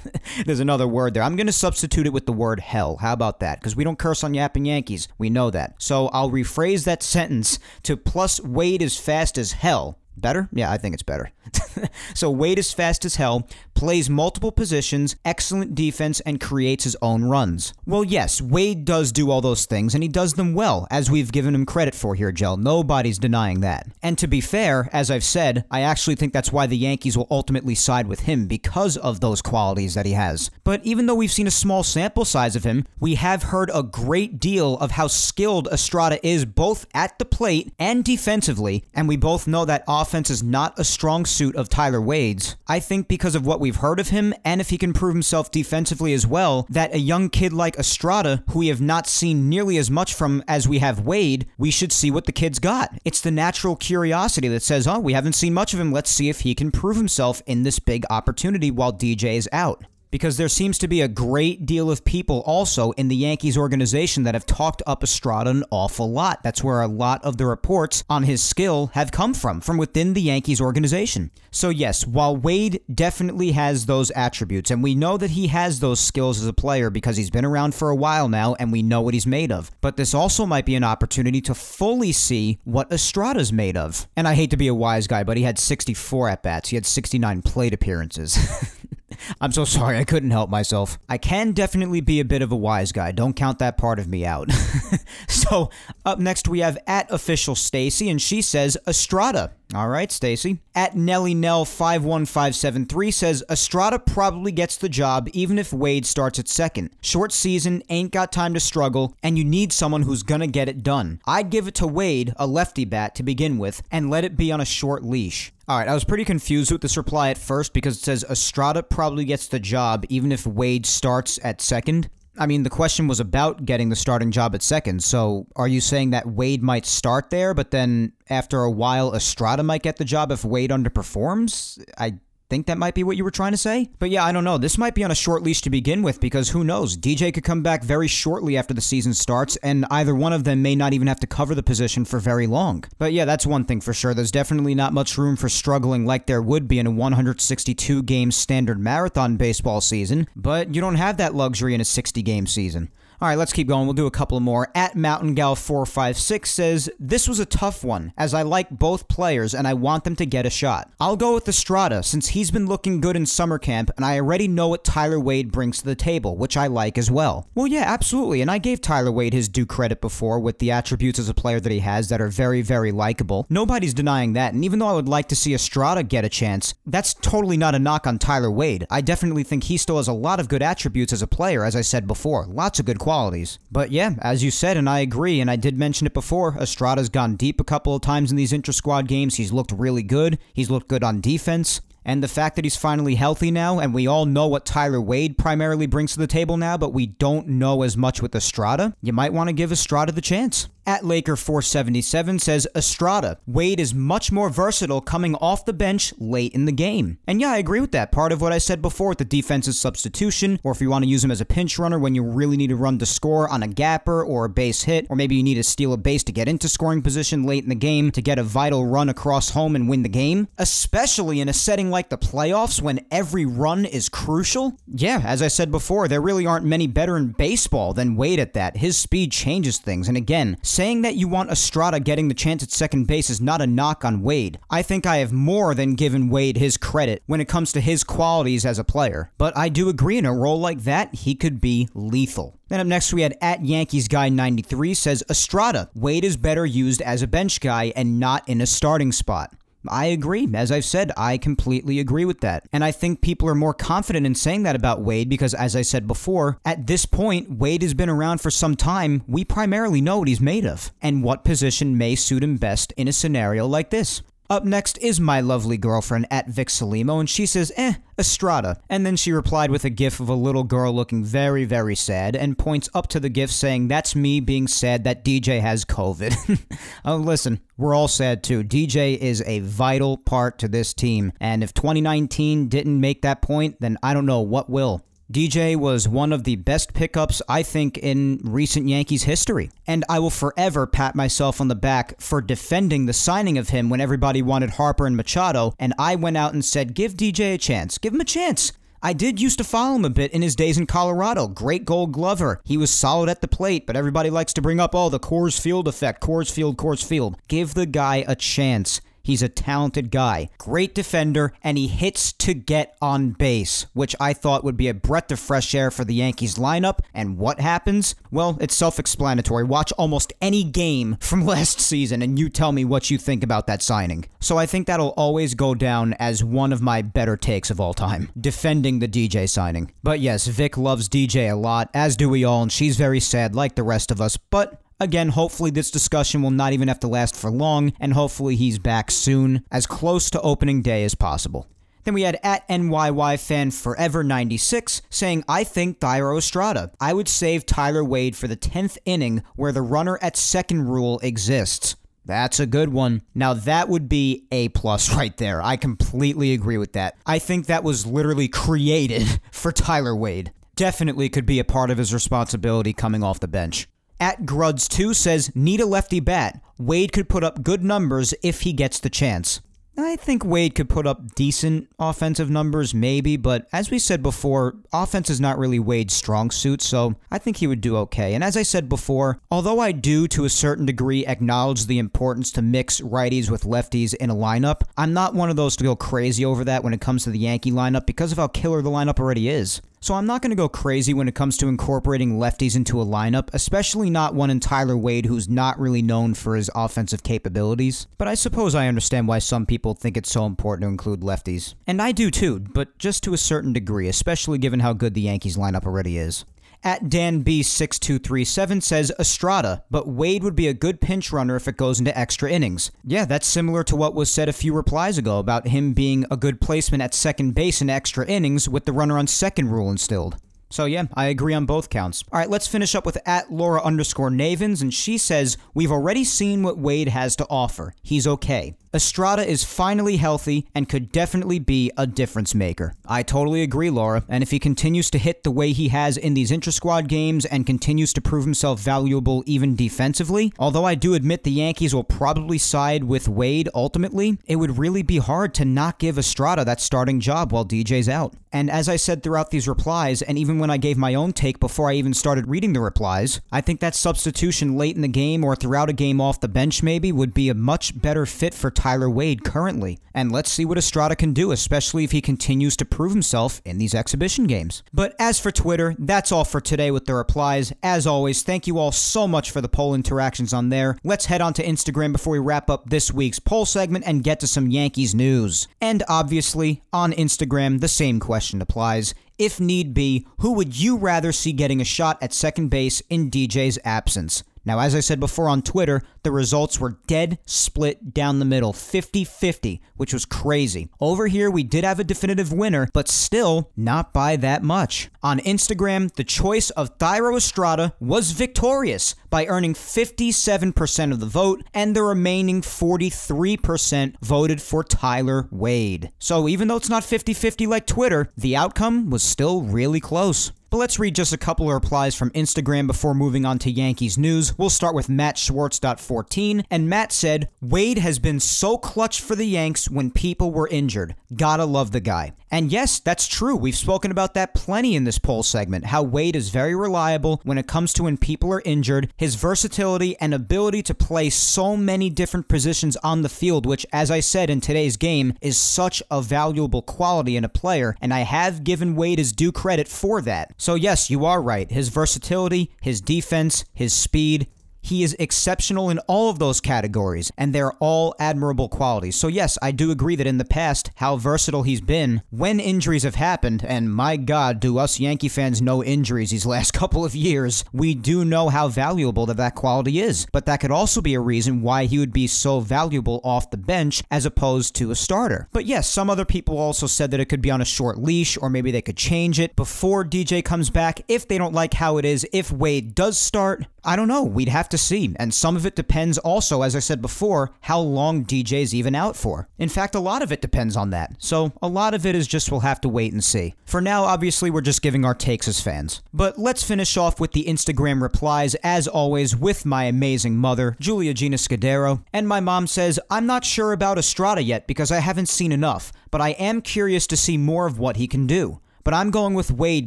There's 0.45 0.61
another 0.61 0.87
word 0.87 1.15
there. 1.15 1.23
I'm 1.23 1.37
going 1.37 1.47
to 1.47 1.55
substitute 1.55 2.07
it 2.07 2.13
with 2.13 2.27
the 2.27 2.35
word 2.35 2.61
hell. 2.61 2.99
How 2.99 3.15
about 3.15 3.41
that? 3.41 3.61
Because 3.61 3.75
we 3.75 3.83
don't 3.83 3.99
curse 3.99 4.23
on 4.23 4.35
Yapping 4.35 4.67
Yankees. 4.67 5.09
We 5.17 5.31
know 5.31 5.51
that. 5.51 5.77
So 5.79 6.09
I'll 6.09 6.31
rephrase 6.31 6.85
that 6.85 7.03
sentence 7.03 7.59
to 7.85 7.97
plus 7.97 8.43
Wade 8.43 8.83
is 8.83 9.01
fast 9.01 9.39
as 9.39 9.53
hell. 9.53 9.99
Better? 10.21 10.49
Yeah, 10.53 10.71
I 10.71 10.79
think 10.79 10.95
it's 10.95 11.03
better. 11.03 11.31
so 12.15 12.31
Wade 12.31 12.59
is 12.59 12.73
fast 12.73 13.05
as 13.05 13.17
hell, 13.17 13.49
plays 13.75 14.11
multiple 14.11 14.51
positions, 14.51 15.15
excellent 15.25 15.75
defense, 15.75 16.21
and 16.21 16.41
creates 16.41 16.85
his 16.85 16.97
own 17.01 17.25
runs. 17.25 17.73
Well, 17.87 18.03
yes, 18.05 18.41
Wade 18.41 18.85
does 18.85 19.13
do 19.13 19.31
all 19.31 19.41
those 19.41 19.67
things, 19.67 19.95
and 19.95 20.03
he 20.03 20.09
does 20.09 20.35
them 20.35 20.55
well, 20.55 20.87
as 20.91 21.11
we've 21.11 21.31
given 21.31 21.55
him 21.55 21.65
credit 21.65 21.95
for 21.95 22.15
here, 22.15 22.33
Gel. 22.33 22.57
Nobody's 22.57 23.19
denying 23.19 23.61
that. 23.61 23.87
And 24.03 24.19
to 24.19 24.27
be 24.27 24.41
fair, 24.41 24.91
as 24.93 25.11
I've 25.11 25.25
said, 25.25 25.65
I 25.71 25.83
actually 25.83 26.17
think 26.17 26.33
that's 26.33 26.53
why 26.53 26.67
the 26.67 26.77
Yankees 26.77 27.17
will 27.17 27.29
ultimately 27.31 27.77
side 27.77 28.09
with 28.09 28.21
him 28.21 28.47
because 28.47 28.97
of 28.97 29.21
those 29.21 29.43
qualities 29.43 29.95
that 29.95 30.07
he 30.07 30.13
has. 30.13 30.51
But 30.65 30.85
even 30.85 31.07
though 31.07 31.15
we've 31.15 31.31
seen 31.31 31.47
a 31.47 31.53
small 31.53 31.85
sample 31.85 32.25
size 32.25 32.57
of 32.57 32.65
him, 32.65 32.85
we 32.99 33.15
have 33.15 33.45
heard 33.45 33.71
a 33.73 33.83
great 33.83 34.41
deal 34.41 34.77
of 34.79 34.93
how 34.93 35.07
skilled 35.07 35.69
Estrada 35.69 36.25
is 36.27 36.45
both 36.45 36.87
at 36.95 37.19
the 37.19 37.25
plate 37.25 37.73
and 37.79 38.05
defensively, 38.05 38.85
and 38.93 39.07
we 39.07 39.17
both 39.17 39.47
know 39.47 39.65
that 39.65 39.85
offense 40.09 40.31
is 40.31 40.43
not 40.43 40.79
a 40.79 40.85
strong 40.85 41.27
suit 41.27 41.55
of 41.55 41.69
Tyler 41.69 42.01
Wade's. 42.01 42.57
I 42.67 42.81
think 42.81 43.09
because 43.09 43.35
of 43.35 43.45
what 43.45 43.61
we've 43.61 43.77
heard 43.77 44.01
of 44.01 44.09
him, 44.09 44.33
and 44.43 44.59
if 44.59 44.71
he 44.71 44.79
can 44.79 44.95
prove 44.95 45.15
himself 45.15 45.51
defensively 45.51 46.15
as 46.15 46.27
well, 46.27 46.67
that 46.71 46.95
a 46.95 46.99
young 46.99 47.29
kid 47.29 47.53
like 47.53 47.77
Estrada, 47.77 48.43
who 48.51 48.61
we 48.61 48.69
have 48.69 48.81
not 48.81 49.07
seen 49.07 49.51
nearly 49.51 49.77
as 49.77 49.91
much 49.91 50.15
from 50.15 50.43
as 50.49 50.67
we 50.67 50.79
have 50.79 51.01
Wade, 51.01 51.47
we 51.59 51.71
should 51.71 51.93
see 51.93 52.11
what 52.11 52.25
the 52.25 52.33
kid's 52.33 52.59
got. 52.59 52.99
It's 53.05 53.21
the 53.21 53.31
natural 53.31 53.77
curiosity 53.77 54.49
that 54.49 54.63
says, 54.63 54.87
oh, 54.87 54.99
we 54.99 55.13
haven't 55.13 55.35
seen 55.35 55.53
much 55.53 55.75
of 55.75 55.81
him. 55.81 55.93
Let's 55.93 56.11
see 56.11 56.31
if 56.31 56.41
he 56.41 56.55
can 56.55 56.71
prove 56.71 56.97
himself 56.97 57.43
in 57.45 57.65
this 57.65 57.79
big 57.79 58.07
opportunity 58.09 58.71
while 58.71 58.95
DJ 58.95 59.37
is 59.37 59.47
out 59.53 59.85
because 60.11 60.37
there 60.37 60.49
seems 60.49 60.79
to 60.79 60.89
be 60.89 61.01
a 61.01 61.09
great 61.09 61.67
deal 61.67 61.91
of 61.91 62.05
people 62.05 62.43
also 62.47 62.93
in 62.93 63.09
the 63.09 63.17
Yankees 63.17 63.57
organization 63.57 64.23
that 64.25 64.35
have 64.35 64.47
talked 64.47 64.83
up 64.87 65.03
Estrada 65.03 65.51
an 65.51 65.65
awful 65.71 66.11
lot. 66.11 66.43
That's 66.43 66.63
where 66.63 66.81
a 66.81 66.89
lot 66.89 67.25
of 67.25 67.37
the 67.37 67.47
reports 67.47 68.05
on 68.09 68.25
his 68.25 68.43
skill 68.43 68.91
have 68.95 69.13
come 69.13 69.35
from, 69.35 69.61
from 69.61 69.77
within 69.77 70.15
the 70.15 70.23
Yankees 70.23 70.61
organization. 70.61 71.31
So, 71.51 71.71
yes, 71.71 72.07
while 72.07 72.37
Wade 72.37 72.81
definitely 72.93 73.53
has 73.53 73.87
those 73.87 74.11
attributes, 74.13 74.71
and 74.71 74.83
we 74.83 74.95
know 74.95 75.17
that 75.17 75.31
he 75.31 75.49
has 75.49 75.81
those 75.81 76.01
skills 76.01 76.41
as 76.41 76.47
a 76.47 76.53
player 76.53 76.91
because 76.91 77.17
he's 77.17 77.31
been 77.31 77.45
around 77.45 77.75
for 77.75 77.91
a 77.91 77.97
while 77.97 78.29
now 78.29 78.55
and 78.55 78.71
we 78.73 78.83
know 78.83 79.01
what 79.01 79.15
he's 79.15 79.27
made 79.27 79.51
of, 79.51 79.71
but 79.81 79.97
this 79.97 80.15
also 80.15 80.45
might 80.45 80.67
be 80.67 80.75
an 80.75 80.85
opportunity 80.85 81.41
to 81.41 81.55
fully 81.55 82.13
see 82.13 82.59
what 82.65 82.93
Estrada's 82.93 83.53
made 83.53 83.77
of. 83.77 84.07
And 84.17 84.29
I 84.29 84.35
hate 84.35 84.51
to 84.51 84.57
be 84.57 84.69
a 84.69 84.75
wise 84.75 85.07
guy, 85.07 85.25
but 85.25 85.37
he 85.37 85.43
had 85.43 85.59
64 85.59 86.29
at 86.29 86.43
bats, 86.43 86.69
he 86.69 86.77
had 86.77 86.87
69 86.87 87.43
plate 87.43 87.75
appearances. 87.75 88.39
I'm 89.41 89.53
so 89.53 89.65
sorry, 89.65 89.99
I 89.99 90.05
couldn't 90.05 90.31
help 90.31 90.51
myself. 90.51 90.99
I 91.09 91.19
can 91.19 91.53
definitely 91.53 92.01
be 92.01 92.21
a 92.21 92.25
bit 92.25 92.43
of 92.43 92.53
a 92.53 92.57
wise 92.57 92.93
guy. 92.93 93.13
Don't 93.13 93.35
count 93.35 93.59
that 93.59 93.77
part 93.77 93.99
of 93.99 94.09
me 94.09 94.25
out. 94.25 94.51
so, 95.29 95.71
up 96.05 96.19
next 96.19 96.49
we 96.49 96.61
have 96.61 96.79
at 96.87 97.11
official 97.11 97.55
Stacy, 97.55 98.09
and 98.09 98.21
she 98.21 98.43
says 98.43 98.77
Estrada. 98.87 99.53
All 99.75 99.89
right, 99.89 100.11
Stacy. 100.11 100.61
At 100.75 100.97
Nelly 100.97 101.35
Nell 101.35 101.67
51573 101.67 103.11
says 103.11 103.45
Estrada 103.51 103.99
probably 103.99 104.51
gets 104.51 104.79
the 104.79 104.89
job 104.89 105.29
even 105.35 105.59
if 105.59 105.75
Wade 105.75 106.07
starts 106.07 106.39
at 106.39 106.49
second. 106.49 106.89
Short 107.03 107.33
season, 107.33 107.83
ain't 107.91 108.11
got 108.11 108.33
time 108.33 108.55
to 108.55 108.61
struggle, 108.61 109.15
and 109.23 109.37
you 109.37 109.45
need 109.45 109.75
someone 109.75 110.03
who's 110.03 110.23
gonna 110.23 110.47
get 110.47 110.71
it 110.71 110.83
done. 110.83 111.21
I'd 111.27 111.51
give 111.51 111.69
it 111.69 111.75
to 111.77 111.87
Wade, 111.87 112.33
a 112.37 112.47
lefty 112.47 112.87
bat, 112.87 113.15
to 113.17 113.23
begin 113.23 113.59
with, 113.59 113.83
and 113.91 114.09
let 114.09 114.25
it 114.25 114.39
be 114.39 114.51
on 114.51 114.61
a 114.63 114.65
short 114.65 115.05
leash. 115.05 115.53
All 115.69 115.79
right, 115.79 115.89
I 115.89 115.93
was 115.93 116.05
pretty 116.05 116.25
confused 116.25 116.73
with 116.73 116.81
this 116.81 116.97
reply 116.97 117.29
at 117.29 117.37
first 117.37 117.75
because 117.75 117.99
it 117.99 118.03
says 118.03 118.25
Estrada 118.31 118.83
probably 118.83 119.27
gets 119.27 119.49
the 119.49 119.61
job 119.61 120.07
even 120.09 120.33
if 120.33 120.47
Wade 120.47 120.87
starts 120.87 121.39
at 121.45 121.61
second. 121.61 122.09
I 122.39 122.47
mean, 122.47 122.63
the 122.63 122.71
question 122.71 123.09
was 123.09 123.21
about 123.21 123.65
getting 123.65 123.89
the 123.89 123.97
starting 123.97 124.31
job 124.31 124.55
at 124.55 124.63
second. 124.63 125.03
So, 125.03 125.47
are 125.57 125.69
you 125.69 125.81
saying 125.81 126.11
that 126.11 126.27
Wade 126.27 126.63
might 126.63 126.87
start 126.87 127.31
there, 127.31 127.53
but 127.53 127.71
then 127.71 128.13
after 128.31 128.63
a 128.63 128.71
while, 128.71 129.15
Estrada 129.15 129.63
might 129.63 129.83
get 129.83 129.97
the 129.97 130.05
job 130.05 130.31
if 130.31 130.45
Wade 130.45 130.71
underperforms? 130.71 131.83
I 131.99 132.19
think 132.49 132.67
that 132.67 132.79
might 132.79 132.95
be 132.95 133.05
what 133.05 133.17
you 133.17 133.25
were 133.25 133.31
trying 133.31 133.53
to 133.53 133.59
say. 133.59 133.91
But 133.99 134.11
yeah, 134.11 134.25
I 134.25 134.33
don't 134.33 134.45
know. 134.45 134.59
This 134.59 134.79
might 134.79 134.95
be 134.95 135.05
on 135.05 135.11
a 135.11 135.15
short 135.15 135.43
leash 135.43 135.61
to 135.63 135.71
begin 135.71 136.03
with 136.03 136.21
because 136.21 136.51
who 136.51 136.65
knows? 136.65 136.97
DJ 136.97 137.33
could 137.33 137.45
come 137.45 137.63
back 137.63 137.83
very 137.83 138.09
shortly 138.09 138.57
after 138.57 138.73
the 138.73 138.81
season 138.81 139.15
starts, 139.15 139.57
and 139.57 139.85
either 139.91 140.15
one 140.15 140.33
of 140.33 140.45
them 140.45 140.63
may 140.63 140.75
not 140.75 140.93
even 140.93 141.09
have 141.09 141.21
to 141.21 141.27
cover 141.27 141.55
the 141.55 141.63
position 141.63 142.05
for 142.05 142.19
very 142.19 142.47
long. 142.47 142.85
But 142.99 143.13
yeah, 143.13 143.25
that's 143.25 143.47
one 143.47 143.65
thing 143.65 143.81
for 143.81 143.93
sure. 143.93 144.15
There's 144.15 144.31
definitely 144.31 144.75
not 144.75 144.93
much 144.93 145.19
room 145.19 145.37
for 145.37 145.49
struggling 145.49 146.07
like 146.07 146.27
there 146.27 146.43
would 146.43 146.69
be 146.69 146.79
in 146.79 146.87
a 146.87 146.91
162 146.91 148.03
game 148.05 148.31
standard 148.31 148.79
marathon 148.79 149.37
baseball 149.37 149.81
season, 149.81 150.27
but 150.35 150.75
you 150.75 150.81
don't 150.81 150.95
have 150.95 151.19
that 151.19 151.35
luxury 151.35 151.75
in 151.75 151.81
a 151.81 151.85
60 151.85 152.23
game 152.23 152.47
season. 152.47 152.91
All 153.21 153.27
right, 153.27 153.37
let's 153.37 153.53
keep 153.53 153.67
going. 153.67 153.85
We'll 153.85 153.95
do 153.95 154.07
a 154.07 154.13
couple 154.13 154.39
more. 154.39 154.71
At 154.77 154.95
Mountain 154.95 155.35
Gal 155.35 155.57
456 155.57 156.49
says, 156.49 156.89
This 157.01 157.27
was 157.27 157.41
a 157.41 157.47
tough 157.47 157.83
one, 157.83 158.13
as 158.17 158.33
I 158.33 158.43
like 158.43 158.71
both 158.71 159.09
players 159.09 159.57
and 159.57 159.67
I 159.67 159.75
want 159.75 160.05
them 160.05 160.15
to 160.17 160.25
get 160.25 160.47
a 160.47 160.51
shot. 160.51 160.93
I'll 161.01 161.17
go 161.17 161.35
with 161.35 161.49
Estrada, 161.49 162.05
since 162.05 162.29
he's 162.29 162.53
been 162.53 162.67
looking 162.67 163.01
good 163.01 163.17
in 163.17 163.27
summer 163.27 163.59
camp, 163.59 163.91
and 163.97 164.05
I 164.05 164.21
already 164.21 164.47
know 164.47 164.69
what 164.69 164.85
Tyler 164.85 165.19
Wade 165.19 165.51
brings 165.51 165.79
to 165.79 165.85
the 165.85 165.97
table, 165.97 166.37
which 166.37 166.57
I 166.57 166.69
like 166.69 166.97
as 166.97 167.11
well. 167.11 167.49
Well, 167.57 167.67
yeah, 167.67 167.83
absolutely. 167.87 168.41
And 168.41 168.53
I 168.53 168.59
gave 168.59 168.81
Tyler 168.81 169.11
Wade 169.11 169.33
his 169.33 169.49
due 169.49 169.67
credit 169.67 170.01
before 170.01 170.39
with 170.39 170.61
the 170.61 170.71
attributes 170.71 171.19
as 171.19 171.29
a 171.29 171.35
player 171.35 171.59
that 171.59 171.73
he 171.73 171.81
has 171.81 172.11
that 172.11 172.21
are 172.21 172.29
very, 172.29 172.63
very 172.63 172.93
likable. 172.93 173.49
Nobody's 173.51 173.95
denying 173.95 174.35
that. 174.35 174.55
And 174.55 174.65
even 174.65 174.79
though 174.79 174.87
I 174.87 174.95
would 174.95 175.09
like 175.09 175.27
to 175.31 175.37
see 175.37 175.55
Estrada 175.55 176.05
get 176.05 176.25
a 176.25 176.29
chance, 176.29 176.73
that's 176.87 177.15
totally 177.15 177.57
not 177.57 177.75
a 177.75 177.81
knock 177.81 178.07
on 178.07 178.21
Tyler 178.21 178.51
Wade. 178.51 178.87
I 178.91 179.01
definitely 179.01 179.43
think 179.43 179.65
he 179.65 179.77
still 179.77 179.97
has 179.97 180.07
a 180.07 180.13
lot 180.13 180.39
of 180.39 180.49
good 180.49 180.63
attributes 180.63 181.13
as 181.13 181.21
a 181.21 181.27
player, 181.27 181.65
as 181.65 181.75
I 181.75 181.81
said 181.81 182.07
before. 182.07 182.47
Lots 182.47 182.79
of 182.79 182.87
good 182.87 183.01
qualities. 183.09 183.59
But 183.73 183.91
yeah, 183.91 184.17
as 184.21 184.45
you 184.45 184.51
said, 184.51 184.77
and 184.77 184.87
I 184.87 184.99
agree, 184.99 185.41
and 185.41 185.51
I 185.51 185.57
did 185.57 185.79
mention 185.79 186.07
it 186.07 186.13
before, 186.13 186.55
Estrada's 186.61 187.09
gone 187.09 187.37
deep 187.37 187.59
a 187.59 187.65
couple 187.65 187.95
of 187.95 188.03
times 188.03 188.31
in 188.31 188.37
these 188.37 188.53
inter 188.53 188.71
squad 188.71 189.09
games. 189.09 189.37
He's 189.37 189.51
looked 189.51 189.73
really 189.73 190.03
good. 190.03 190.39
He's 190.53 190.69
looked 190.69 190.89
good 190.89 191.03
on 191.03 191.23
defense. 191.23 191.81
And 192.05 192.23
the 192.23 192.29
fact 192.29 192.57
that 192.57 192.67
he's 192.67 192.77
finally 192.77 193.15
healthy 193.15 193.51
now, 193.51 193.79
and 193.79 193.95
we 193.95 194.07
all 194.07 194.27
know 194.27 194.47
what 194.47 194.67
Tyler 194.67 195.01
Wade 195.01 195.39
primarily 195.39 195.87
brings 195.87 196.13
to 196.13 196.19
the 196.19 196.27
table 196.27 196.59
now, 196.59 196.77
but 196.77 196.93
we 196.93 197.07
don't 197.07 197.49
know 197.49 197.83
as 197.83 197.97
much 197.97 198.21
with 198.21 198.35
Estrada, 198.35 198.95
you 199.03 199.15
might 199.15 199.33
want 199.33 199.49
to 199.49 199.55
give 199.55 199.73
Estrada 199.73 200.13
the 200.13 200.21
chance. 200.21 200.69
At 200.89 201.05
Laker 201.05 201.37
477 201.37 202.39
says 202.39 202.67
Estrada, 202.75 203.39
Wade 203.47 203.79
is 203.79 203.93
much 203.93 204.33
more 204.33 204.49
versatile 204.49 205.03
coming 205.03 205.35
off 205.35 205.67
the 205.67 205.75
bench 205.75 206.15
late 206.17 206.55
in 206.55 206.65
the 206.65 206.73
game. 206.73 207.19
And 207.27 207.43
yeah, 207.43 207.51
I 207.51 207.59
agree 207.59 207.81
with 207.81 207.93
that. 207.93 208.11
Part 208.11 208.33
of 208.33 208.41
what 208.41 208.55
I 208.55 208.57
said 208.57 208.81
before 208.81 209.11
with 209.11 209.19
the 209.19 209.27
defensive 209.27 209.75
substitution, 209.75 210.59
or 210.65 210.73
if 210.73 210.81
you 210.81 210.89
want 210.89 211.05
to 211.05 211.11
use 211.11 211.23
him 211.23 211.31
as 211.31 211.43
a 211.43 211.45
pinch 211.45 211.79
runner 211.79 211.99
when 211.99 212.15
you 212.15 212.23
really 212.23 212.57
need 212.57 212.69
to 212.69 212.77
run 212.77 212.97
to 213.01 213.05
score 213.05 213.51
on 213.51 213.63
a 213.63 213.69
gapper 213.69 214.25
or 214.25 214.47
a 214.47 214.49
base 214.49 214.85
hit, 214.85 215.07
or 215.11 215.17
maybe 215.17 215.37
you 215.37 215.43
need 215.43 215.57
to 215.57 215.63
steal 215.63 215.93
a 215.93 215.99
base 215.99 216.25
to 216.25 216.33
get 216.33 216.49
into 216.49 216.71
scoring 216.71 217.03
position 217.03 217.45
late 217.45 217.65
in 217.65 217.69
the 217.69 217.75
game 217.75 218.11
to 218.13 218.23
get 218.23 218.39
a 218.39 218.43
vital 218.43 218.87
run 218.87 219.11
across 219.11 219.51
home 219.51 219.77
and 219.77 219.91
win 219.91 220.03
the 220.05 220.09
game, 220.09 220.49
especially 220.57 221.39
in 221.39 221.51
a 221.51 221.53
setting 221.53 221.91
like 221.91 222.09
the 222.09 222.17
playoffs 222.17 222.81
when 222.81 223.05
every 223.11 223.45
run 223.45 223.85
is 223.85 224.09
crucial. 224.09 224.79
Yeah, 224.87 225.21
as 225.23 225.43
I 225.43 225.49
said 225.49 225.71
before, 225.71 226.09
there 226.09 226.23
really 226.23 226.47
aren't 226.47 226.65
many 226.65 226.87
better 226.87 227.19
in 227.19 227.33
baseball 227.33 227.93
than 227.93 228.17
Wade 228.17 228.41
at 228.41 228.55
that. 228.55 228.79
His 228.79 228.97
speed 228.97 229.33
changes 229.33 229.77
things, 229.77 230.09
and 230.09 230.17
again, 230.17 230.57
Saying 230.79 231.03
that 231.03 231.17
you 231.17 231.27
want 231.27 231.51
Estrada 231.51 231.99
getting 231.99 232.29
the 232.29 232.35
chance 232.35 232.63
at 232.63 232.71
second 232.71 233.09
base 233.09 233.31
is 233.31 233.41
not 233.41 233.61
a 233.61 233.67
knock 233.67 234.05
on 234.05 234.23
Wade. 234.23 234.61
I 234.71 234.83
think 234.83 235.07
I 235.07 235.17
have 235.17 235.33
more 235.33 235.75
than 235.75 235.97
given 235.97 236.29
Wade 236.29 236.57
his 236.57 236.77
credit 236.77 237.25
when 237.27 237.41
it 237.41 237.49
comes 237.49 237.73
to 237.73 237.81
his 237.81 238.05
qualities 238.05 238.65
as 238.65 238.79
a 238.79 238.85
player. 238.85 239.33
But 239.39 239.57
I 239.57 239.71
do 239.71 239.89
agree 239.89 240.19
in 240.19 240.25
a 240.25 240.33
role 240.33 240.61
like 240.61 240.85
that, 240.85 241.13
he 241.17 241.35
could 241.35 241.61
be 241.61 241.89
lethal. 241.95 242.61
Then 242.69 242.79
up 242.79 242.87
next, 242.87 243.13
we 243.13 243.23
had 243.23 243.37
at 243.41 243.65
Yankees 243.65 244.07
Guy 244.07 244.29
93 244.29 244.95
says 244.95 245.25
Estrada, 245.29 245.91
Wade 245.97 246.25
is 246.25 246.37
better 246.37 246.65
used 246.65 247.03
as 247.03 247.23
a 247.23 247.27
bench 247.27 247.61
guy 247.61 247.93
and 247.97 248.21
not 248.21 248.49
in 248.49 248.61
a 248.61 248.67
starting 248.67 249.11
spot. 249.11 249.53
I 249.87 250.07
agree. 250.07 250.49
As 250.55 250.73
I've 250.73 250.85
said, 250.85 251.13
I 251.17 251.39
completely 251.39 252.01
agree 252.01 252.25
with 252.25 252.41
that. 252.41 252.67
And 252.73 252.83
I 252.83 252.91
think 252.91 253.21
people 253.21 253.49
are 253.49 253.55
more 253.55 253.75
confident 253.75 254.27
in 254.27 254.35
saying 254.35 254.65
that 254.65 254.77
about 254.77 255.03
Wade 255.03 255.29
because, 255.29 255.55
as 255.55 255.77
I 255.77 255.83
said 255.83 256.07
before, 256.07 256.59
at 256.65 256.87
this 256.87 257.07
point, 257.07 257.59
Wade 257.59 257.83
has 257.83 257.95
been 257.95 258.09
around 258.09 258.41
for 258.41 258.51
some 258.51 258.75
time. 258.75 259.23
We 259.27 259.45
primarily 259.45 260.01
know 260.01 260.19
what 260.19 260.29
he's 260.29 260.41
made 260.41 260.67
of 260.67 260.93
and 261.01 261.23
what 261.23 261.45
position 261.45 261.99
may 261.99 262.15
suit 262.15 262.43
him 262.43 262.57
best 262.57 262.93
in 262.97 263.09
a 263.09 263.13
scenario 263.13 263.67
like 263.67 263.91
this. 263.91 264.23
Up 264.51 264.65
next 264.65 264.97
is 265.03 265.21
my 265.21 265.43
lovely 265.43 265.77
girlfriend 265.77 266.27
at 266.31 266.49
Vic 266.49 266.69
Salimo, 266.69 267.21
and 267.21 267.29
she 267.29 267.45
says, 267.45 267.71
eh, 267.77 267.97
Estrada. 268.19 268.81
And 268.89 269.05
then 269.05 269.15
she 269.15 269.31
replied 269.31 269.71
with 269.71 269.85
a 269.85 269.91
gif 269.91 270.21
of 270.21 270.31
a 270.31 270.35
little 270.35 270.65
girl 270.65 270.91
looking 270.91 271.23
very, 271.23 271.67
very 271.67 271.95
sad 271.95 272.35
and 272.35 272.57
points 272.57 272.89
up 272.95 273.09
to 273.09 273.21
the 273.21 273.29
gif 273.29 273.51
saying, 273.51 273.89
That's 273.89 274.17
me 274.17 274.41
being 274.41 274.67
sad 274.67 275.05
that 275.05 275.23
DJ 275.23 275.61
has 275.61 275.85
COVID. 275.85 276.59
oh, 277.05 277.17
listen, 277.17 277.61
we're 277.77 277.95
all 277.95 278.09
sad 278.09 278.43
too. 278.43 278.65
DJ 278.65 279.19
is 279.19 279.43
a 279.45 279.61
vital 279.61 280.17
part 280.17 280.59
to 280.61 280.69
this 280.69 280.95
team, 280.95 281.31
and 281.41 281.63
if 281.63 281.75
2019 281.75 282.69
didn't 282.69 282.99
make 282.99 283.21
that 283.21 283.43
point, 283.43 283.79
then 283.81 283.99
I 284.03 284.15
don't 284.15 284.25
know 284.25 284.41
what 284.41 284.71
will. 284.71 285.05
DJ 285.31 285.77
was 285.77 286.09
one 286.09 286.33
of 286.33 286.45
the 286.45 286.57
best 286.57 286.95
pickups, 286.95 287.43
I 287.51 287.63
think, 287.63 287.99
in 287.99 288.41
recent 288.43 288.89
Yankees 288.89 289.25
history. 289.25 289.71
And 289.87 290.03
I 290.09 290.21
will 290.21 290.31
forever 290.31 290.87
pat 290.87 291.15
myself 291.15 291.61
on 291.61 291.69
the 291.69 291.75
back 291.75 292.19
for 292.19 292.41
defending 292.41 293.05
the 293.05 293.13
signing 293.13 293.59
of 293.59 293.69
him 293.69 293.91
when 293.91 294.01
everybody 294.01 294.41
wanted 294.41 294.71
Harper 294.71 295.07
and 295.07 295.19
Machado, 295.19 295.75
and 295.79 295.93
I 295.99 296.15
went 296.15 296.39
out 296.39 296.55
and 296.55 296.65
said, 296.65 296.95
give 296.95 297.13
DJ 297.13 297.55
a 297.55 297.59
chance. 297.59 297.99
Give 297.99 298.15
him 298.15 298.23
a 298.23 298.25
chance. 298.25 298.73
I 299.03 299.13
did 299.13 299.39
used 299.39 299.59
to 299.59 299.65
follow 299.65 299.97
him 299.97 300.07
a 300.07 300.11
bit 300.11 300.33
in 300.33 300.41
his 300.41 300.57
days 300.57 300.79
in 300.79 300.87
Colorado. 300.87 301.47
Great 301.47 301.85
gold 301.85 302.13
glover. 302.13 302.63
He 302.65 302.79
was 302.79 302.91
solid 302.91 303.29
at 303.29 303.43
the 303.43 303.49
plate, 303.49 303.87
but 303.87 303.97
everybody 303.97 304.31
likes 304.31 304.55
to 304.55 304.63
bring 304.63 304.81
up, 304.81 304.95
oh, 304.95 305.11
the 305.11 305.21
Coors 305.21 305.61
Field 305.61 305.87
effect. 305.89 306.23
Coors 306.23 306.51
Field, 306.51 306.79
Coors 306.79 307.05
Field. 307.05 307.37
Give 307.49 307.75
the 307.75 307.87
guy 307.87 308.25
a 308.27 308.35
chance. 308.35 309.03
He's 309.29 309.43
a 309.43 309.49
talented 309.51 310.11
guy, 310.11 310.49
great 310.57 310.95
defender, 310.95 311.53
and 311.63 311.77
he 311.77 311.87
hits 311.87 312.33
to 312.33 312.55
get 312.55 312.97
on 313.03 313.33
base, 313.33 313.85
which 313.93 314.17
I 314.19 314.33
thought 314.33 314.65
would 314.65 314.79
be 314.79 314.89
a 314.89 314.95
breath 314.95 315.31
of 315.31 315.39
fresh 315.39 315.75
air 315.75 315.91
for 315.91 316.03
the 316.03 316.15
Yankees 316.15 316.55
lineup. 316.55 317.01
And 317.13 317.37
what 317.37 317.61
happens? 317.61 318.15
Well, 318.31 318.57
it's 318.59 318.75
self 318.75 318.99
explanatory. 318.99 319.65
Watch 319.65 319.93
almost 319.99 320.33
any 320.41 320.65
game 320.65 321.19
from 321.21 321.45
last 321.47 321.79
season 321.79 322.23
and 322.23 322.39
you 322.39 322.49
tell 322.49 322.73
me 322.73 322.87
what 322.87 323.11
you 323.11 323.19
think 323.19 323.45
about 323.45 323.67
that 323.67 323.83
signing. 323.83 324.25
So 324.41 324.57
I 324.57 324.65
think 324.65 324.87
that'll 324.87 325.09
always 325.09 325.55
go 325.55 325.75
down 325.75 326.15
as 326.15 326.43
one 326.43 326.73
of 326.73 326.81
my 326.81 327.03
better 327.03 327.37
takes 327.37 327.69
of 327.71 327.83
all 327.83 327.93
time, 327.93 328.31
defending 328.41 329.01
the 329.01 329.09
DJ 329.09 329.47
signing. 329.47 329.93
But 330.03 330.21
yes, 330.21 330.47
Vic 330.47 330.79
loves 330.79 331.07
DJ 331.07 331.53
a 331.53 331.55
lot, 331.55 331.91
as 331.93 332.17
do 332.17 332.31
we 332.31 332.45
all, 332.45 332.63
and 332.63 332.73
she's 332.73 332.97
very 332.97 333.21
sad 333.21 333.55
like 333.55 333.75
the 333.75 333.83
rest 333.83 334.11
of 334.11 334.23
us, 334.23 334.39
but 334.39 334.81
Again, 335.01 335.29
hopefully 335.29 335.71
this 335.71 335.93
discussion 335.93 336.43
will 336.43 336.51
not 336.51 336.73
even 336.73 336.89
have 336.89 336.99
to 337.01 337.09
last 337.09 337.37
for 337.37 337.51
long, 337.51 337.93
and 338.01 338.15
hopefully 338.15 338.57
he's 338.57 338.81
back 338.81 339.13
soon, 339.13 339.65
as 339.71 339.87
close 339.87 340.29
to 340.31 340.41
opening 340.41 340.83
day 340.83 341.05
as 341.05 341.15
possible. 341.15 341.69
Then 342.03 342.15
we 342.15 342.23
had 342.23 342.41
at 342.43 342.67
NYY 342.69 343.39
fan 343.39 343.71
forever 343.71 344.25
96 344.25 345.03
saying, 345.11 345.45
I 345.47 345.63
think 345.63 346.01
Thairo 346.01 346.39
Estrada. 346.39 346.91
I 347.01 347.13
would 347.13 347.29
save 347.29 347.67
Tyler 347.67 348.03
Wade 348.03 348.35
for 348.35 348.49
the 348.49 348.57
10th 348.57 348.99
inning 349.05 349.43
where 349.57 349.73
the 349.73 349.83
runner 349.83 350.19
at 350.23 350.37
second 350.37 350.89
rule 350.89 351.21
exists. 351.23 351.97
That's 352.25 352.61
a 352.61 352.67
good 352.67 352.93
one. 352.93 353.23
Now 353.35 353.55
that 353.55 353.89
would 353.89 354.09
be 354.09 354.47
A 354.51 354.69
plus 354.71 355.15
right 355.15 355.37
there. 355.37 355.63
I 355.63 355.77
completely 355.77 356.53
agree 356.53 356.79
with 356.79 356.95
that. 356.95 357.17
I 357.25 357.39
think 357.39 357.67
that 357.67 357.85
was 357.85 358.07
literally 358.07 358.49
created 358.49 359.41
for 359.53 359.71
Tyler 359.71 360.17
Wade. 360.17 360.53
Definitely 360.77 361.29
could 361.29 361.47
be 361.47 361.59
a 361.59 361.65
part 361.65 361.91
of 361.91 361.99
his 361.99 362.15
responsibility 362.15 362.93
coming 362.93 363.23
off 363.23 363.41
the 363.41 363.49
bench. 363.49 363.87
At 364.21 364.43
Gruds2 364.43 365.15
says, 365.15 365.55
need 365.55 365.81
a 365.81 365.87
lefty 365.87 366.21
bat. 366.21 366.61
Wade 366.77 367.13
could 367.13 367.29
put 367.29 367.45
up 367.45 367.63
good 367.63 367.85
numbers 367.85 368.35
if 368.43 368.63
he 368.63 368.73
gets 368.73 368.99
the 368.99 369.11
chance. 369.11 369.61
I 370.01 370.15
think 370.15 370.45
Wade 370.45 370.77
could 370.77 370.89
put 370.89 371.09
up 371.09 371.35
decent 371.35 371.89
offensive 371.99 372.49
numbers, 372.49 372.95
maybe, 372.95 373.37
but 373.37 373.67
as 373.73 373.91
we 373.91 373.99
said 373.99 374.23
before, 374.23 374.77
offense 374.93 375.29
is 375.29 375.41
not 375.41 375.59
really 375.59 375.81
Wade's 375.81 376.15
strong 376.15 376.53
suit, 376.53 376.81
so 376.83 377.17
I 377.33 377.39
think 377.39 377.57
he 377.57 377.67
would 377.67 377.81
do 377.81 377.97
okay. 377.97 378.35
And 378.35 378.45
as 378.45 378.57
I 378.57 378.63
said 378.63 378.89
before, 378.89 379.41
although 379.51 379.81
I 379.81 379.91
do 379.91 380.29
to 380.29 380.45
a 380.45 380.51
certain 380.51 380.87
degree 380.87 381.27
acknowledge 381.27 381.87
the 381.87 381.99
importance 381.99 382.53
to 382.53 382.63
mix 382.63 383.01
righties 383.01 383.51
with 383.51 383.65
lefties 383.65 384.15
in 384.15 384.31
a 384.31 384.37
lineup, 384.37 384.83
I'm 384.97 385.13
not 385.13 385.35
one 385.35 385.51
of 385.51 385.57
those 385.57 385.75
to 385.77 385.85
go 385.85 385.97
crazy 385.97 386.45
over 386.45 386.65
that 386.65 386.85
when 386.85 386.95
it 386.95 387.01
comes 387.01 387.25
to 387.25 387.31
the 387.31 387.39
Yankee 387.41 387.73
lineup 387.73 388.07
because 388.07 388.31
of 388.31 388.39
how 388.39 388.47
killer 388.47 388.83
the 388.83 388.91
lineup 388.91 389.19
already 389.19 389.49
is. 389.49 389.83
So 390.01 390.15
I'm 390.15 390.27
not 390.27 390.43
going 390.43 390.51
to 390.51 390.57
go 390.57 390.69
crazy 390.69 391.13
when 391.13 391.29
it 391.29 391.35
comes 391.35 391.57
to 391.59 391.69
incorporating 391.69 392.39
lefties 392.39 392.77
into 392.77 393.01
a 393.01 393.07
lineup, 393.07 393.49
especially 393.53 394.11
not 394.11 394.35
one 394.35 394.51
in 394.51 394.61
Tyler 394.61 394.97
Wade 394.97 395.27
who's 395.27 395.49
not 395.49 395.79
really 395.79 396.03
known 396.03 396.35
for 396.35 396.55
his 396.55 396.71
offensive 396.75 397.23
capabilities. 397.23 398.07
But 398.17 398.29
I 398.29 398.35
suppose 398.35 398.75
I 398.75 398.87
understand 398.87 399.27
why 399.27 399.41
some 399.41 399.67
people 399.67 399.95
think 399.95 400.17
it's 400.17 400.31
so 400.31 400.47
important 400.47 400.83
to 400.83 400.89
include 400.89 401.21
lefties. 401.21 401.75
And 401.87 402.01
I 402.01 402.13
do 402.13 402.31
too, 402.31 402.61
but 402.61 402.97
just 402.99 403.25
to 403.25 403.35
a 403.35 403.39
certain 403.39 403.73
degree, 403.73 404.09
especially 404.09 404.59
given 404.59 404.81
how 404.81 404.93
good 404.93 405.15
the 405.15 405.23
Yankees 405.23 405.57
lineup 405.57 405.85
already 405.85 406.19
is. 406.19 406.45
At 406.85 407.09
Dan 407.09 407.43
B6237 407.43 408.83
says 408.83 409.13
Estrada, 409.19 409.83
but 409.91 410.07
Wade 410.07 410.45
would 410.45 410.55
be 410.55 410.69
a 410.69 410.75
good 410.75 411.01
pinch 411.01 411.33
runner 411.33 411.57
if 411.57 411.67
it 411.67 411.77
goes 411.77 411.99
into 411.99 412.17
extra 412.17 412.51
innings. 412.51 412.93
Yeah, 413.05 413.25
that's 413.25 413.47
similar 413.47 413.83
to 413.85 413.97
what 413.97 414.15
was 414.15 414.31
said 414.31 414.49
a 414.49 414.53
few 414.53 414.73
replies 414.73 415.19
ago 415.19 415.39
about 415.39 415.69
him 415.69 415.93
being 415.93 416.25
a 416.31 416.37
good 416.37 416.61
placement 416.61 417.03
at 417.03 417.15
second 417.15 417.55
base 417.55 417.83
in 417.83 417.91
extra 417.91 418.27
innings 418.27 418.69
with 418.69 418.85
the 418.85 418.93
runner 418.93 419.19
on 419.19 419.27
second 419.27 419.71
rule 419.71 419.91
instilled. 419.91 420.37
So 420.71 420.85
yeah, 420.85 421.05
I 421.15 421.27
agree 421.27 421.55
on 421.55 421.67
both 421.67 421.89
counts. 421.89 422.25
All 422.31 422.39
right, 422.39 422.51
let's 422.51 422.69
finish 422.69 422.95
up 422.95 423.07
with 423.07 423.19
at 423.27 423.51
Laura 423.51 423.83
underscore 423.83 424.31
Navins, 424.31 424.83
and 424.83 424.93
she 424.93 425.17
says 425.17 425.57
we've 425.75 425.93
already 425.93 426.25
seen 426.25 426.63
what 426.63 426.79
Wade 426.79 427.09
has 427.09 427.37
to 427.37 427.47
offer. 427.49 427.95
He's 428.03 428.27
okay. 428.27 428.77
Estrada 428.95 429.47
is 429.47 429.65
finally 429.65 430.17
healthy 430.17 430.67
and 430.75 430.89
could 430.89 431.13
definitely 431.13 431.59
be 431.59 431.91
a 431.97 432.07
difference 432.07 432.55
maker. 432.55 432.95
I 433.07 433.23
totally 433.23 433.63
agree, 433.63 433.91
Laura. 433.91 434.25
And 434.29 434.43
if 434.43 434.51
he 434.51 434.59
continues 434.59 435.11
to 435.11 435.19
hit 435.19 435.45
the 435.45 435.51
way 435.51 435.73
he 435.73 435.89
has 435.89 436.17
in 436.17 436.35
these 436.35 436.51
intra 436.51 436.73
squad 436.73 437.07
games 437.09 437.45
and 437.45 437.67
continues 437.67 438.13
to 438.15 438.21
prove 438.21 438.45
himself 438.45 438.81
valuable 438.81 439.43
even 439.47 439.77
defensively, 439.77 440.53
although 440.59 440.85
I 440.85 440.95
do 440.95 441.15
admit 441.15 441.45
the 441.45 441.51
Yankees 441.51 441.95
will 441.95 442.05
probably 442.05 442.59
side 442.59 443.05
with 443.05 443.29
Wade 443.29 443.69
ultimately, 443.75 444.39
it 444.47 444.57
would 444.57 444.79
really 444.79 445.03
be 445.03 445.19
hard 445.19 445.53
to 445.55 445.65
not 445.65 445.99
give 445.99 446.19
Estrada 446.19 446.65
that 446.65 446.81
starting 446.81 447.21
job 447.21 447.53
while 447.53 447.65
DJ's 447.65 448.09
out. 448.09 448.35
And 448.53 448.71
as 448.71 448.89
I 448.89 448.97
said 448.97 449.23
throughout 449.23 449.51
these 449.51 449.69
replies, 449.69 450.23
and 450.23 450.39
even 450.39 450.59
when 450.59 450.71
I 450.71 450.79
gave 450.79 450.97
my 450.97 451.15
own 451.15 451.33
take 451.33 451.61
before 451.61 451.91
I 451.91 451.95
even 451.95 452.15
started 452.15 452.49
reading 452.49 452.73
the 452.73 452.81
replies, 452.81 453.41
I 453.53 453.61
think 453.61 453.81
that 453.81 453.95
substitution 453.95 454.79
late 454.79 454.97
in 454.97 455.03
the 455.03 455.09
game 455.09 455.45
or 455.45 455.55
throughout 455.55 455.91
a 455.91 455.93
game 455.93 456.21
off 456.21 456.41
the 456.41 456.49
bench 456.49 456.83
maybe 456.83 457.13
would 457.13 457.35
be 457.35 457.51
a 457.51 457.55
much 457.55 458.01
better 458.01 458.25
fit 458.25 458.55
for 458.55 458.71
Tyler 458.79 459.11
Wade 459.11 459.43
currently. 459.43 459.99
And 460.15 460.31
let's 460.31 460.53
see 460.53 460.65
what 460.65 460.79
Estrada 460.79 461.17
can 461.17 461.33
do, 461.33 461.51
especially 461.51 462.05
if 462.05 462.13
he 462.13 462.21
continues 462.21 462.77
to 462.77 462.85
prove 462.85 463.11
himself 463.11 463.61
in 463.65 463.79
these 463.79 463.93
exhibition 463.93 464.47
games. 464.47 464.85
But 464.93 465.17
as 465.19 465.41
for 465.41 465.51
Twitter, 465.51 465.97
that's 465.99 466.31
all 466.31 466.45
for 466.45 466.61
today 466.61 466.93
with 466.93 467.05
the 467.07 467.15
replies. 467.15 467.73
As 467.83 468.07
always, 468.07 468.45
thank 468.45 468.69
you 468.69 468.79
all 468.79 468.93
so 468.93 469.27
much 469.27 469.51
for 469.51 469.61
the 469.61 469.69
poll 469.69 469.97
interactions 469.97 470.53
on 470.53 470.69
there. 470.69 470.97
Let's 471.03 471.27
head 471.27 471.41
on 471.41 471.55
to 471.55 471.67
Instagram 471.67 472.13
before 472.13 472.35
we 472.35 472.39
wrap 472.39 472.71
up 472.71 472.89
this 472.89 473.13
week's 473.13 473.41
poll 473.41 473.67
segment 473.67 474.05
and 474.07 474.23
get 474.23 474.39
to 474.41 474.47
some 474.47 474.71
Yankees 474.71 475.13
news. 475.13 475.67
And 475.81 476.05
obviously, 476.09 476.83
on 476.93 477.13
Instagram, 477.13 477.81
the 477.81 477.89
same 477.89 478.21
question 478.21 478.63
applies 478.63 479.13
if 479.39 479.61
need 479.61 479.95
be, 479.95 480.27
who 480.39 480.53
would 480.55 480.79
you 480.79 480.97
rather 480.97 481.31
see 481.31 481.53
getting 481.53 481.81
a 481.81 481.85
shot 481.85 482.21
at 482.21 482.33
second 482.33 482.69
base 482.69 483.01
in 483.09 483.31
DJ's 483.31 483.79
absence? 483.85 484.43
Now, 484.65 484.81
as 484.81 484.95
I 484.95 485.01
said 485.01 485.21
before 485.21 485.49
on 485.49 485.63
Twitter, 485.63 486.03
the 486.23 486.31
results 486.31 486.81
were 486.81 486.99
dead 487.07 487.39
split 487.47 488.13
down 488.13 488.39
the 488.39 488.45
middle 488.45 488.73
50 488.73 489.25
50, 489.25 489.81
which 489.97 490.13
was 490.13 490.25
crazy. 490.25 490.89
Over 491.01 491.27
here, 491.27 491.51
we 491.51 491.63
did 491.63 491.85
have 491.85 492.01
a 492.01 492.05
definitive 492.05 492.53
winner, 492.53 492.89
but 492.93 493.09
still 493.09 493.71
not 493.77 494.13
by 494.13 494.37
that 494.37 494.63
much. 494.63 495.11
On 495.23 495.41
Instagram, 495.41 496.13
the 496.15 496.25
choice 496.25 496.71
of 496.71 496.99
Thairo 496.99 497.37
Estrada 497.37 497.95
was 498.01 498.33
victorious 498.33 499.15
by 499.31 499.47
earning 499.47 499.75
57% 499.75 501.13
of 501.13 501.21
the 501.21 501.27
vote, 501.27 501.63
and 501.75 501.95
the 501.95 502.03
remaining 502.03 502.63
43% 502.63 504.15
voted 504.23 504.63
for 504.63 504.85
Tyler 504.85 505.49
Wade. 505.51 506.11
So 506.19 506.49
even 506.49 506.69
though 506.69 506.77
it's 506.77 506.89
not 506.89 507.05
50 507.05 507.35
50 507.35 507.67
like 507.67 507.87
Twitter, 507.87 508.29
the 508.37 508.57
outcome 508.57 509.11
was 509.11 509.23
still 509.23 509.63
really 509.63 510.01
close. 510.01 510.53
But 510.71 510.77
let's 510.77 510.99
read 510.99 511.15
just 511.15 511.33
a 511.33 511.39
couple 511.39 511.69
of 511.69 511.75
replies 511.75 512.15
from 512.15 512.31
Instagram 512.31 512.87
before 512.87 513.15
moving 513.15 513.47
on 513.47 513.59
to 513.61 513.71
Yankees 513.71 514.19
news. 514.19 514.57
We'll 514.59 514.69
start 514.69 514.95
with 514.95 515.09
Matt 515.09 515.39
Schwartz.14, 515.39 516.65
and 516.71 516.91
Matt 516.91 517.11
said, 517.11 517.49
Wade 517.63 517.99
has 517.99 518.19
been 518.19 518.39
so 518.39 518.77
clutch 518.77 519.23
for 519.23 519.35
the 519.35 519.47
Yanks 519.47 519.89
when 519.91 520.11
people 520.11 520.51
were 520.51 520.69
injured. 520.69 521.15
Gotta 521.35 521.65
love 521.65 521.93
the 521.93 522.01
guy. 522.01 522.35
And 522.51 522.73
yes, 522.73 522.99
that's 522.99 523.27
true. 523.27 523.57
We've 523.57 523.77
spoken 523.77 524.11
about 524.11 524.35
that 524.35 524.55
plenty 524.55 524.97
in 524.97 525.05
this 525.05 525.19
poll 525.19 525.43
segment. 525.43 525.87
How 525.87 526.03
Wade 526.03 526.37
is 526.37 526.49
very 526.49 526.75
reliable 526.75 527.41
when 527.45 527.59
it 527.59 527.67
comes 527.67 527.93
to 527.95 528.05
when 528.05 528.17
people 528.17 528.53
are 528.53 528.63
injured, 528.65 529.13
his 529.17 529.35
versatility 529.35 530.17
and 530.19 530.33
ability 530.33 530.83
to 530.85 530.95
play 530.95 531.29
so 531.29 531.77
many 531.77 532.09
different 532.09 532.49
positions 532.49 532.97
on 532.99 533.21
the 533.21 533.29
field, 533.29 533.67
which, 533.67 533.85
as 533.93 534.11
I 534.11 534.21
said 534.21 534.49
in 534.49 534.61
today's 534.61 534.97
game, 534.97 535.35
is 535.43 535.59
such 535.59 536.03
a 536.11 536.23
valuable 536.23 536.81
quality 536.81 537.37
in 537.37 537.45
a 537.45 537.51
player, 537.51 537.97
and 538.01 538.15
I 538.15 538.21
have 538.21 538.65
given 538.65 538.97
Wade 538.97 539.19
his 539.19 539.33
due 539.33 539.53
credit 539.53 539.87
for 539.87 540.23
that. 540.23 540.55
So, 540.59 540.75
yes, 540.75 541.09
you 541.09 541.25
are 541.25 541.41
right. 541.41 541.71
His 541.71 541.89
versatility, 541.89 542.73
his 542.83 543.01
defense, 543.01 543.65
his 543.73 543.95
speed, 543.95 544.49
he 544.81 545.03
is 545.03 545.17
exceptional 545.19 545.91
in 545.91 545.99
all 546.01 546.31
of 546.31 546.39
those 546.39 546.61
categories, 546.61 547.31
and 547.37 547.55
they're 547.55 547.73
all 547.75 548.15
admirable 548.19 548.69
qualities. 548.69 549.17
So, 549.17 549.29
yes, 549.29 549.59
I 549.61 549.71
do 549.73 549.91
agree 549.91 550.17
that 550.17 550.27
in 550.27 550.39
the 550.39 550.45
past, 550.45 550.91
how 550.97 551.17
versatile 551.17 551.63
he's 551.63 551.81
been 551.81 552.23
when 552.31 552.61
injuries 552.61 553.03
have 553.03 553.15
happened, 553.17 553.65
and 553.65 553.93
my 553.93 554.17
God, 554.17 554.61
do 554.61 554.79
us 554.79 555.01
Yankee 555.01 555.29
fans 555.29 555.61
know 555.61 555.83
injuries 555.83 556.31
these 556.31 556.47
last 556.59 556.73
couple 556.73 557.05
of 557.05 557.15
years, 557.15 557.65
we 557.73 557.95
do 557.95 558.25
know 558.25 558.49
how 558.49 558.69
valuable 558.69 559.27
that, 559.27 559.37
that 559.37 559.55
quality 559.55 560.01
is. 560.01 560.27
But 560.33 560.47
that 560.47 560.61
could 560.61 560.71
also 560.71 561.01
be 561.01 561.15
a 561.15 561.21
reason 561.21 561.63
why 561.63 561.85
he 561.85 561.99
would 561.99 562.13
be 562.13 562.27
so 562.27 562.61
valuable 562.61 563.21
off 563.25 563.51
the 563.51 563.57
bench 563.57 564.03
as 564.11 564.27
opposed 564.27 564.75
to 564.77 564.91
a 564.91 564.97
starter. 564.97 565.49
But 565.53 565.67
yes, 565.67 565.89
some 565.89 566.11
other 566.11 566.25
people 566.25 566.59
also 566.59 566.87
said 566.87 567.11
that 567.11 567.21
it 567.21 567.27
could 567.27 567.43
be 567.43 567.51
on 567.51 567.61
a 567.61 567.67
short 567.67 567.99
leash, 567.99 568.37
or 568.37 568.51
maybe 568.51 568.71
they 568.71 568.83
could 568.83 568.97
change 568.97 569.41
it 569.41 569.57
before 569.57 570.05
DJ 570.05 570.45
comes 570.45 570.71
back 570.71 571.01
if 571.09 571.29
they 571.29 571.39
don't 571.39 571.55
like 571.55 571.75
how 571.75 571.99
it 571.99 572.05
is. 572.05 572.27
If 572.33 572.53
Wade 572.53 572.95
does 572.95 573.19
start, 573.19 573.67
I 573.85 573.97
don't 573.97 574.09
know. 574.09 574.23
We'd 574.23 574.49
have 574.49 574.68
to 574.71 574.79
see. 574.79 575.15
And 575.17 575.33
some 575.33 575.57
of 575.57 575.67
it 575.67 575.77
depends 575.77 576.19
also, 576.19 576.63
as 576.63 576.75
I 576.75 576.81
said 576.81 577.01
before, 577.01 577.51
how 577.63 577.81
long 577.81 578.25
DJ's 578.25 578.75
even 578.75 578.95
out 578.95 579.17
for. 579.17 579.49
In 579.59 579.69
fact, 579.69 579.95
a 579.95 580.01
lot 580.01 580.23
of 580.23 580.33
it 580.33 580.43
depends 580.43 580.77
on 580.77 580.91
that. 580.91 581.15
So 581.19 581.53
a 581.63 581.69
lot 581.69 581.95
of 581.95 582.05
it 582.05 582.15
is 582.15 582.27
just 582.27 582.51
we'll 582.51 582.61
have 582.61 582.81
to 582.83 582.89
wait 582.89 583.13
and 583.13 583.23
see. 583.23 583.55
For 583.65 583.81
now, 583.81 584.05
obviously, 584.05 584.51
we're 584.51 584.61
just 584.61 584.83
giving 584.83 585.05
our 585.05 585.15
takes 585.15 585.49
as 585.49 585.61
fans. 585.61 586.03
But 586.13 586.39
let's 586.39 586.63
finish 586.63 586.97
off 586.97 587.21
with 587.21 587.33
the 587.33 587.45
Instagram 587.45 588.03
replies, 588.03 588.55
as 588.57 588.89
always, 588.89 589.37
with 589.37 589.65
my 589.65 589.85
amazing 589.85 590.37
mother, 590.37 590.77
Julia 590.81 591.15
Gina 591.15 591.37
Scudero. 591.37 592.03
And 592.13 592.27
my 592.29 592.41
mom 592.41 592.67
says, 592.67 593.01
I'm 593.11 593.27
not 593.27 593.45
sure 593.45 593.73
about 593.73 593.99
Estrada 593.99 594.43
yet 594.43 594.67
because 594.67 594.91
I 594.91 594.99
haven't 594.99 595.29
seen 595.29 595.53
enough, 595.53 595.93
but 596.11 596.21
I 596.21 596.31
am 596.31 596.63
curious 596.63 597.07
to 597.09 597.17
see 597.17 597.37
more 597.37 597.67
of 597.67 597.79
what 597.79 597.97
he 597.97 598.07
can 598.07 598.27
do 598.27 598.61
but 598.89 598.95
I'm 598.95 599.11
going 599.11 599.35
with 599.35 599.51
Wade 599.51 599.87